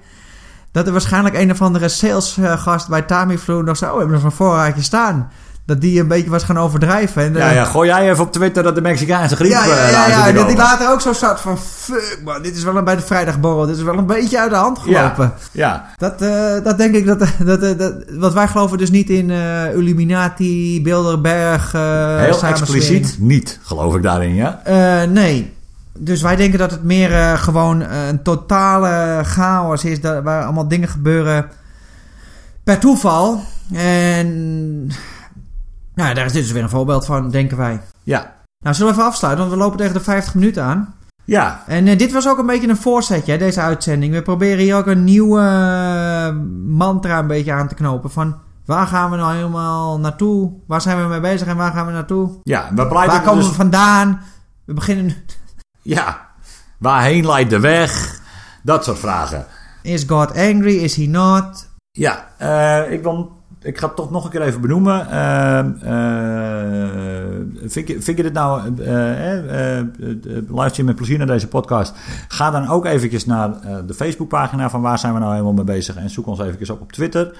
Dat 0.72 0.86
er 0.86 0.92
waarschijnlijk 0.92 1.36
een 1.38 1.52
of 1.52 1.62
andere 1.62 1.88
salesgast 1.90 2.88
bij 2.90 3.02
Tamiflu 3.02 3.64
nog 3.64 3.78
zo, 3.78 3.86
oh, 3.86 3.92
we 3.94 3.98
hebben 3.98 4.16
nog 4.16 4.24
een 4.24 4.32
voorraadje 4.32 4.82
staan. 4.82 5.30
Dat 5.66 5.82
die 5.82 6.00
een 6.00 6.08
beetje 6.08 6.30
was 6.30 6.44
gaan 6.44 6.58
overdrijven. 6.58 7.24
En, 7.24 7.34
Ja, 7.34 7.50
eh, 7.50 7.56
ja, 7.56 7.66
gooi 7.66 7.90
jij 7.90 8.10
even 8.12 8.24
op 8.24 8.32
Twitter 8.32 8.64
dat 8.64 8.76
de 8.76 8.82
Mexicaanse 8.82 9.36
griep 9.36 9.52
ja, 9.52 9.66
ja, 9.66 9.72
eh, 10.06 10.10
ja, 10.10 10.32
dat 10.32 10.48
die 10.48 10.58
later 10.58 10.90
ook 10.92 11.02
zo 11.02 11.14
zat 11.14 11.42
van, 11.42 11.58
fuck 11.58 12.20
man, 12.26 12.42
dit 12.42 12.56
is 12.56 12.64
wel 12.64 12.76
een, 12.78 12.84
bij 12.84 12.96
de 12.96 13.02
vrijdagborrel, 13.02 13.66
dit 13.66 13.78
is 13.78 13.84
wel 13.84 13.98
een 13.98 14.06
beetje 14.06 14.40
uit 14.40 14.50
de 14.50 14.56
hand 14.56 14.80
gelopen. 14.80 15.34
Ja, 15.52 15.68
ja. 15.68 15.86
Dat, 15.98 16.22
eh, 16.22 16.64
dat 16.64 16.78
denk 16.78 16.96
ik, 16.96 17.06
dat, 17.06 17.20
dat, 17.46 17.62
dat, 17.62 17.80
dat- 17.80 17.94
want 18.12 18.34
wij 18.34 18.48
geloven 18.48 18.78
dus 18.78 18.92
niet 18.92 19.10
in 19.10 19.30
Illuminati, 19.76 20.82
Bilderberg, 20.84 21.74
eh 21.74 22.18
heel 22.18 22.44
expliciet 22.44 23.16
niet, 23.20 23.60
geloof 23.64 23.96
ik 23.96 24.04
daarin, 24.04 24.36
ja. 24.36 24.62
Nee. 25.10 25.54
Dus 25.98 26.22
wij 26.22 26.36
denken 26.36 26.60
dat 26.60 26.72
het 26.72 26.84
meer 26.84 27.14
eh, 27.14 27.34
gewoon 27.34 27.82
eh, 27.82 28.08
een 28.08 28.24
totale 28.24 29.22
chaos 29.24 29.86
is. 29.86 30.02
Dat, 30.02 30.24
waar 30.24 30.44
allemaal 30.44 30.68
dingen 30.68 30.88
gebeuren 30.88 31.50
per 32.64 32.80
toeval. 32.80 33.42
En 33.74 34.28
nou, 35.96 36.14
daar 36.14 36.26
is 36.26 36.32
dit 36.32 36.42
dus 36.42 36.52
weer 36.52 36.64
een 36.64 36.70
voorbeeld 36.70 37.06
van, 37.06 37.30
denken 37.30 37.58
wij. 37.58 37.82
Ja, 38.04 38.34
Nou, 38.64 38.76
zullen 38.76 38.94
we 38.94 38.98
even 39.00 39.10
afsluiten, 39.12 39.46
want 39.46 39.58
we 39.58 39.64
lopen 39.64 39.78
tegen 39.78 39.94
de 39.94 40.00
50 40.00 40.34
minuten 40.34 40.64
aan. 40.64 40.94
ja, 41.26 41.64
En 41.68 41.88
eh, 41.88 41.98
dit 41.98 42.12
was 42.12 42.28
ook 42.28 42.38
een 42.38 42.46
beetje 42.46 42.68
een 42.68 42.78
voorzetje, 42.78 43.38
deze 43.38 43.62
uitzending. 43.62 44.14
We 44.14 44.22
proberen 44.22 44.64
hier 44.64 44.76
ook 44.76 44.88
een 44.88 45.04
nieuwe 45.04 45.42
mantra 46.66 47.20
een 47.20 47.28
beetje 47.28 47.54
aan 47.54 47.68
te 47.68 47.76
knopen. 47.76 48.12
Van 48.12 48.36
waar 48.66 48.88
gaan 48.88 49.12
we 49.12 49.18
nou 49.18 49.36
helemaal 49.36 50.00
naartoe? 50.00 50.52
Waar 50.68 50.82
zijn 50.82 51.02
we 51.02 51.08
mee 51.08 51.20
bezig 51.20 51.48
en 51.48 51.58
waar 51.58 51.72
gaan 51.72 51.86
we 51.86 51.92
naartoe? 51.92 52.40
ja. 52.44 52.70
We 52.76 52.88
pleiten 52.88 53.16
Waar 53.16 53.26
komen 53.26 53.40
dus, 53.40 53.50
we 53.50 53.56
vandaan? 53.56 54.22
We 54.66 54.74
beginnen... 54.74 55.16
Ja, 55.90 56.28
waarheen 56.78 57.26
leidt 57.26 57.50
de 57.50 57.60
weg? 57.60 58.22
Dat 58.64 58.84
soort 58.84 59.00
vragen. 59.00 59.46
Is 59.82 60.04
God 60.04 60.36
angry? 60.36 60.78
Is 60.78 60.96
he 60.96 61.06
not? 61.06 61.70
Ja, 61.92 62.28
eh, 62.38 62.92
ik, 62.92 63.04
wil, 63.04 63.32
ik 63.62 63.78
ga 63.78 63.86
het 63.88 63.96
toch 63.96 64.12
nog 64.12 64.24
een 64.24 64.30
keer 64.30 64.42
even 64.42 64.62
benoemen. 64.62 65.10
Eh, 65.10 65.60
eh, 65.60 65.66
vind, 67.66 67.88
je, 67.88 68.02
vind 68.02 68.18
je 68.18 68.24
dit 68.24 68.34
nou... 68.34 68.76
eh 68.84 69.82
luister 70.48 70.80
je 70.82 70.84
met 70.84 70.96
plezier 70.96 71.18
naar 71.18 71.28
deze 71.28 71.48
podcast? 71.48 71.94
Ga 72.28 72.52
dan 72.52 72.68
ook 72.68 72.86
eventjes 72.86 73.26
naar 73.26 73.52
de 73.86 73.94
Facebookpagina 73.94 74.70
van 74.70 74.82
Waar 74.82 75.00
zijn 75.00 75.14
we 75.14 75.20
nou 75.20 75.32
helemaal 75.32 75.54
mee 75.54 75.64
bezig? 75.64 75.96
En 75.96 76.10
zoek 76.10 76.28
ons 76.28 76.40
eventjes 76.40 76.70
op 76.70 76.82
op 76.82 76.92
Twitter. 76.92 77.38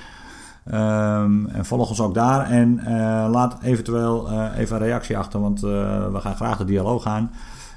Ehm, 0.66 1.46
en 1.46 1.66
volg 1.66 1.90
ons 1.90 2.02
ook 2.02 2.14
daar. 2.14 2.50
En 2.50 2.82
laat 3.32 3.58
eventueel 3.62 4.30
even 4.58 4.76
een 4.76 4.84
reactie 4.84 5.18
achter, 5.18 5.40
want 5.40 5.60
we 5.62 6.18
gaan 6.20 6.36
graag 6.36 6.58
de 6.58 6.66
dialoog 6.66 7.06
aan. 7.06 7.32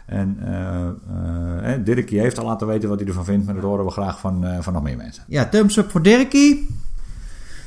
En 0.07 0.36
eh 0.44 1.72
eh, 1.72 1.78
Dirkie 1.84 2.20
heeft 2.20 2.38
al 2.38 2.44
laten 2.46 2.66
weten 2.66 2.88
wat 2.88 2.98
hij 2.98 3.09
ervan 3.09 3.24
vindt, 3.24 3.44
maar 3.46 3.55
dat 3.55 3.64
horen 3.64 3.84
we 3.84 3.90
graag 3.90 4.18
van, 4.20 4.44
eh, 4.46 4.57
van 4.61 4.72
nog 4.72 4.82
meer 4.82 4.96
mensen. 4.96 5.24
Ja, 5.26 5.44
thumbs 5.44 5.76
up 5.76 5.90
voor 5.90 6.03
Dirkie. 6.03 6.76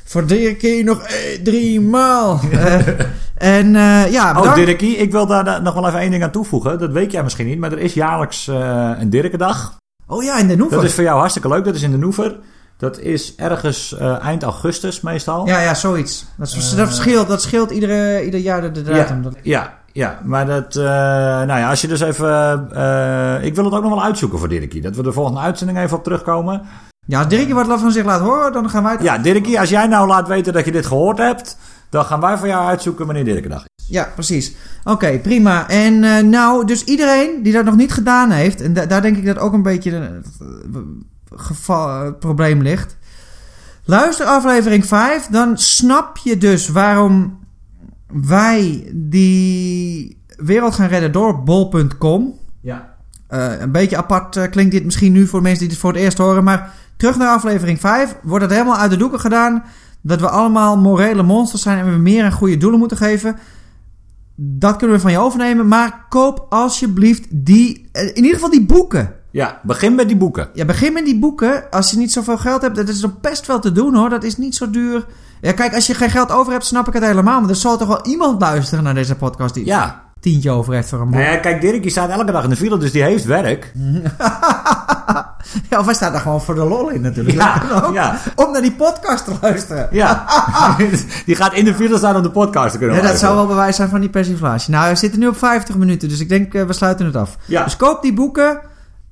Voor 0.04 0.26
Dirkie 0.26 0.84
nog 0.84 1.02
eh, 1.02 1.42
drie 1.42 1.80
maal. 1.80 2.40
Eh, 2.52 3.54
en 3.58 3.76
eh, 3.76 4.12
ja, 4.12 4.40
Oh. 4.40 4.54
Dirkie, 4.54 4.96
ik 4.96 5.12
wil 5.12 5.26
daar 5.26 5.44
daar 5.44 5.62
nog 5.62 5.74
wel 5.74 5.86
even 5.86 6.00
één 6.00 6.10
ding 6.10 6.22
aan 6.22 6.30
toevoegen. 6.30 6.78
Dat 6.78 6.90
weet 6.92 7.12
jij 7.12 7.22
misschien 7.22 7.46
niet, 7.46 7.58
maar 7.58 7.72
er 7.72 7.78
is 7.78 7.94
jaarlijks 7.94 8.48
eh, 8.48 8.90
een 8.98 9.10
Dirkendag. 9.10 9.76
Oh 10.06 10.22
ja, 10.24 10.38
in 10.38 10.46
de 10.48 10.56
Noever. 10.56 10.76
Dat 10.76 10.84
is 10.86 10.94
voor 10.94 11.04
jou 11.04 11.18
hartstikke 11.18 11.48
leuk. 11.48 11.64
Dat 11.64 11.74
is 11.74 11.82
in 11.82 11.90
de 11.90 11.96
Noever. 11.98 12.36
Dat 12.76 12.98
is 12.98 13.34
ergens 13.34 13.96
eh, 13.98 14.18
eind 14.24 14.42
augustus 14.42 15.00
meestal. 15.00 15.46
Ja, 15.46 15.60
ja, 15.60 15.74
zoiets. 15.74 16.26
Dat, 16.36 16.48
is- 16.48 16.74
dat, 16.74 16.94
scheelt, 16.94 17.28
dat 17.28 17.42
scheelt 17.42 17.70
iedere, 17.70 18.24
ieder 18.24 18.40
jaar 18.40 18.60
de, 18.60 18.70
de 18.70 18.82
datum. 18.82 19.22
ja, 19.22 19.30
ja, 19.42 19.78
ja, 19.96 20.20
maar 20.24 20.46
dat, 20.46 20.76
eh, 20.76 20.82
nou 20.84 21.58
ja, 21.58 21.68
als 21.70 21.80
je 21.80 21.88
dus 21.88 22.00
even, 22.00 22.68
eh, 22.72 23.44
ik 23.44 23.54
wil 23.54 23.64
het 23.64 23.74
ook 23.74 23.82
nog 23.82 23.92
wel 23.94 24.02
uitzoeken 24.04 24.38
voor 24.38 24.48
Dirkie. 24.48 24.80
Dat 24.80 24.96
we 24.96 25.02
de 25.02 25.12
volgende 25.12 25.40
uitzending 25.40 25.78
even 25.78 25.96
op 25.96 26.04
terugkomen. 26.04 26.62
Ja, 27.06 27.18
als 27.18 27.28
Dirkie 27.28 27.54
wat 27.54 27.80
van 27.80 27.90
zich 27.92 28.04
laat 28.04 28.20
horen, 28.20 28.52
dan 28.52 28.70
gaan 28.70 28.82
wij 28.82 28.92
het... 28.92 29.02
Ja, 29.02 29.18
Dirkie, 29.18 29.60
als 29.60 29.68
jij 29.68 29.86
nou 29.86 30.08
laat 30.08 30.28
weten 30.28 30.52
dat 30.52 30.64
je 30.64 30.72
dit 30.72 30.86
gehoord 30.86 31.18
hebt, 31.18 31.56
dan 31.90 32.04
gaan 32.04 32.20
wij 32.20 32.38
voor 32.38 32.46
jou 32.46 32.66
uitzoeken 32.66 33.06
wanneer 33.06 33.24
Dirkendag 33.24 33.64
is. 33.76 33.84
Ja, 33.88 34.08
precies. 34.14 34.54
Oké, 34.84 35.18
prima. 35.18 35.68
En 35.68 36.04
eh, 36.04 36.22
nou, 36.22 36.66
dus 36.66 36.84
iedereen 36.84 37.42
die 37.42 37.52
dat 37.52 37.64
nog 37.64 37.76
niet 37.76 37.92
gedaan 37.92 38.30
heeft, 38.30 38.60
en 38.60 38.72
da- 38.72 38.86
daar 38.86 39.02
denk 39.02 39.16
ik 39.16 39.26
dat 39.26 39.38
ook 39.38 39.52
een 39.52 39.62
beetje 39.62 39.90
het 39.90 40.26
probleem 42.18 42.62
ligt. 42.62 42.96
Luister 43.84 44.26
aflevering 44.26 44.86
5, 44.86 45.26
dan 45.26 45.58
snap 45.58 46.16
je 46.16 46.38
dus 46.38 46.68
waarom 46.68 47.38
wij 48.12 48.90
die 48.94 50.20
wereld 50.36 50.74
gaan 50.74 50.88
redden 50.88 51.12
door 51.12 51.42
bol.com. 51.42 52.34
Ja. 52.60 52.94
Eh, 53.26 53.60
een 53.60 53.72
beetje 53.72 53.96
apart 53.96 54.36
eh, 54.36 54.50
klinkt 54.50 54.72
dit 54.72 54.84
misschien 54.84 55.12
nu 55.12 55.26
voor 55.26 55.42
mensen 55.42 55.60
die 55.60 55.68
dit 55.68 55.78
voor 55.78 55.92
het 55.92 56.00
eerst 56.00 56.18
horen. 56.18 56.44
Maar 56.44 56.74
terug 56.96 57.16
naar 57.16 57.28
aflevering 57.34 57.80
5. 57.80 58.16
Wordt 58.22 58.44
het 58.44 58.52
helemaal 58.52 58.76
uit 58.76 58.90
de 58.90 58.96
doeken 58.96 59.20
gedaan. 59.20 59.64
Dat 60.00 60.20
we 60.20 60.28
allemaal 60.28 60.76
morele 60.78 61.22
monsters 61.22 61.62
zijn. 61.62 61.78
En 61.78 61.92
we 61.92 61.98
meer 61.98 62.24
aan 62.24 62.32
goede 62.32 62.56
doelen 62.56 62.78
moeten 62.78 62.96
geven. 62.96 63.36
Dat 64.34 64.76
kunnen 64.76 64.96
we 64.96 65.02
van 65.02 65.12
je 65.12 65.18
overnemen. 65.18 65.68
Maar 65.68 66.04
koop 66.08 66.46
alsjeblieft 66.48 67.26
die. 67.30 67.88
eh, 67.92 68.06
in 68.08 68.16
ieder 68.16 68.34
geval 68.34 68.50
die 68.50 68.66
boeken. 68.66 69.14
Ja, 69.30 69.60
begin 69.62 69.94
met 69.94 70.08
die 70.08 70.16
boeken. 70.16 70.48
Ja, 70.54 70.64
begin 70.64 70.92
met 70.92 71.04
die 71.04 71.18
boeken. 71.18 71.70
Als 71.70 71.90
je 71.90 71.96
niet 71.96 72.12
zoveel 72.12 72.38
geld 72.38 72.62
hebt. 72.62 72.76
Dat 72.76 72.88
is 72.88 73.00
nog 73.00 73.20
best 73.20 73.46
wel 73.46 73.58
te 73.58 73.72
doen 73.72 73.94
hoor. 73.94 74.08
Dat 74.08 74.24
is 74.24 74.36
niet 74.36 74.54
zo 74.54 74.70
duur. 74.70 75.06
Ja, 75.40 75.52
kijk, 75.52 75.74
als 75.74 75.86
je 75.86 75.94
geen 75.94 76.10
geld 76.10 76.30
over 76.32 76.52
hebt, 76.52 76.64
snap 76.64 76.86
ik 76.88 76.92
het 76.94 77.02
helemaal. 77.04 77.40
Maar 77.40 77.50
er 77.50 77.56
zal 77.56 77.76
toch 77.78 77.88
wel 77.88 78.06
iemand 78.06 78.40
luisteren 78.40 78.84
naar 78.84 78.94
deze 78.94 79.14
podcast 79.14 79.54
die 79.54 79.64
Ja. 79.66 80.02
tientje 80.20 80.50
over 80.50 80.74
heeft 80.74 80.88
voor 80.88 81.00
een 81.00 81.10
boek. 81.10 81.14
Nou 81.20 81.30
ja, 81.32 81.36
kijk, 81.36 81.60
Dirkie 81.60 81.90
staat 81.90 82.08
elke 82.10 82.32
dag 82.32 82.44
in 82.44 82.50
de 82.50 82.56
file, 82.56 82.78
dus 82.78 82.92
die 82.92 83.02
heeft 83.02 83.24
werk. 83.24 83.72
Ja, 85.70 85.78
of 85.78 85.84
hij 85.84 85.94
staat 85.94 86.12
daar 86.12 86.20
gewoon 86.20 86.40
voor 86.42 86.54
de 86.54 86.64
lol 86.64 86.88
in 86.90 87.00
natuurlijk. 87.00 87.36
Ja, 87.36 87.62
ja. 87.92 88.18
Om 88.34 88.52
naar 88.52 88.62
die 88.62 88.72
podcast 88.72 89.24
te 89.24 89.32
luisteren. 89.40 89.88
Ja. 89.90 90.24
die 91.26 91.36
gaat 91.36 91.52
in 91.54 91.64
de 91.64 91.74
file 91.74 91.96
staan 91.98 92.16
om 92.16 92.22
de 92.22 92.30
podcast 92.30 92.72
te 92.72 92.78
kunnen 92.78 92.96
Ja, 92.96 93.02
dat 93.02 93.18
zou 93.18 93.34
wel 93.34 93.46
bewijs 93.46 93.76
zijn 93.76 93.88
van 93.88 94.00
die 94.00 94.08
persiflage. 94.10 94.70
Nou, 94.70 94.88
we 94.90 94.96
zitten 94.96 95.20
nu 95.20 95.26
op 95.26 95.38
50 95.38 95.76
minuten, 95.76 96.08
dus 96.08 96.20
ik 96.20 96.28
denk 96.28 96.54
eh, 96.54 96.62
we 96.64 96.72
sluiten 96.72 97.06
het 97.06 97.16
af. 97.16 97.36
Ja. 97.44 97.64
Dus 97.64 97.76
koop 97.76 98.02
die 98.02 98.12
boeken. 98.12 98.60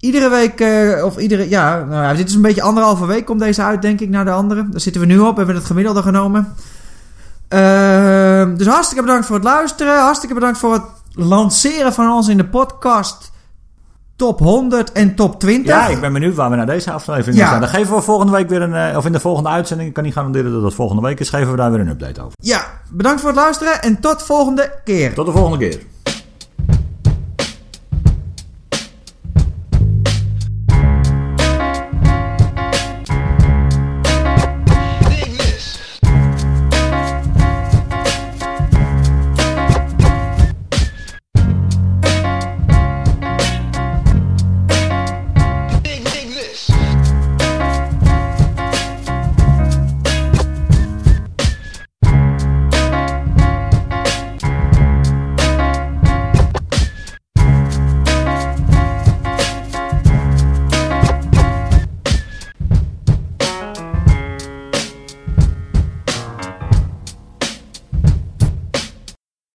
Iedere 0.05 0.29
week, 0.29 0.61
eh, 0.61 1.05
of 1.05 1.17
iedere, 1.17 1.49
ja, 1.49 1.85
nou 1.85 2.03
ja, 2.03 2.15
dit 2.15 2.29
is 2.29 2.35
een 2.35 2.43
beetje 2.43 2.63
anderhalve 2.63 3.07
week 3.07 3.25
komt 3.25 3.41
deze 3.41 3.63
uit, 3.63 3.83
denk 3.83 4.01
ik, 4.01 4.09
naar 4.09 4.25
de 4.25 4.31
andere. 4.31 4.69
Daar 4.71 4.81
zitten 4.81 5.01
we 5.01 5.07
nu 5.07 5.19
op, 5.19 5.31
we 5.31 5.37
hebben 5.37 5.55
het 5.57 5.65
gemiddelde 5.65 6.03
genomen. 6.03 6.55
Ehm, 7.49 8.57
dus 8.57 8.67
hartstikke 8.67 9.03
bedankt 9.05 9.27
voor 9.27 9.35
het 9.35 9.45
luisteren. 9.45 9.99
Hartstikke 10.01 10.35
bedankt 10.35 10.59
voor 10.59 10.73
het 10.73 10.83
lanceren 11.13 11.93
van 11.93 12.13
ons 12.13 12.29
in 12.29 12.37
de 12.37 12.45
podcast 12.47 13.31
top 14.17 14.39
100 14.39 14.93
en 14.93 15.15
top 15.15 15.41
20. 15.41 15.67
Ja, 15.75 15.87
ik 15.89 16.01
ben 16.01 16.13
benieuwd 16.13 16.35
waar 16.35 16.51
we 16.51 16.57
naar 16.57 16.67
deze 16.67 16.91
aflevering 16.93 17.37
Ja. 17.39 17.47
staan. 17.47 17.61
Dan 17.61 17.69
geven 17.69 17.95
we 17.95 18.03
volgende 18.03 18.33
week 18.33 18.49
weer 18.49 18.63
een, 18.63 18.75
eh, 18.91 18.97
of 18.97 19.07
in 19.07 19.13
de 19.13 19.21
volgende 19.21 19.49
uitzending, 19.49 19.89
ik 19.89 19.95
kan 19.95 20.05
niet 20.05 20.13
garanderen 20.13 20.53
dat 20.53 20.63
het 20.63 20.75
volgende 20.75 21.03
week 21.03 21.21
is, 21.21 21.29
geven 21.29 21.51
we 21.51 21.57
daar 21.57 21.71
weer 21.71 21.81
een 21.81 21.89
update 21.89 22.21
over. 22.21 22.33
ja, 22.43 22.65
bedankt 22.91 23.21
voor 23.21 23.31
het 23.31 23.39
luisteren 23.39 23.83
en 23.83 24.01
tot 24.01 24.23
volgende 24.23 24.73
keer. 24.85 25.15
Tot 25.15 25.27
de 25.27 25.33
volgende 25.33 25.59
keer. 25.59 25.79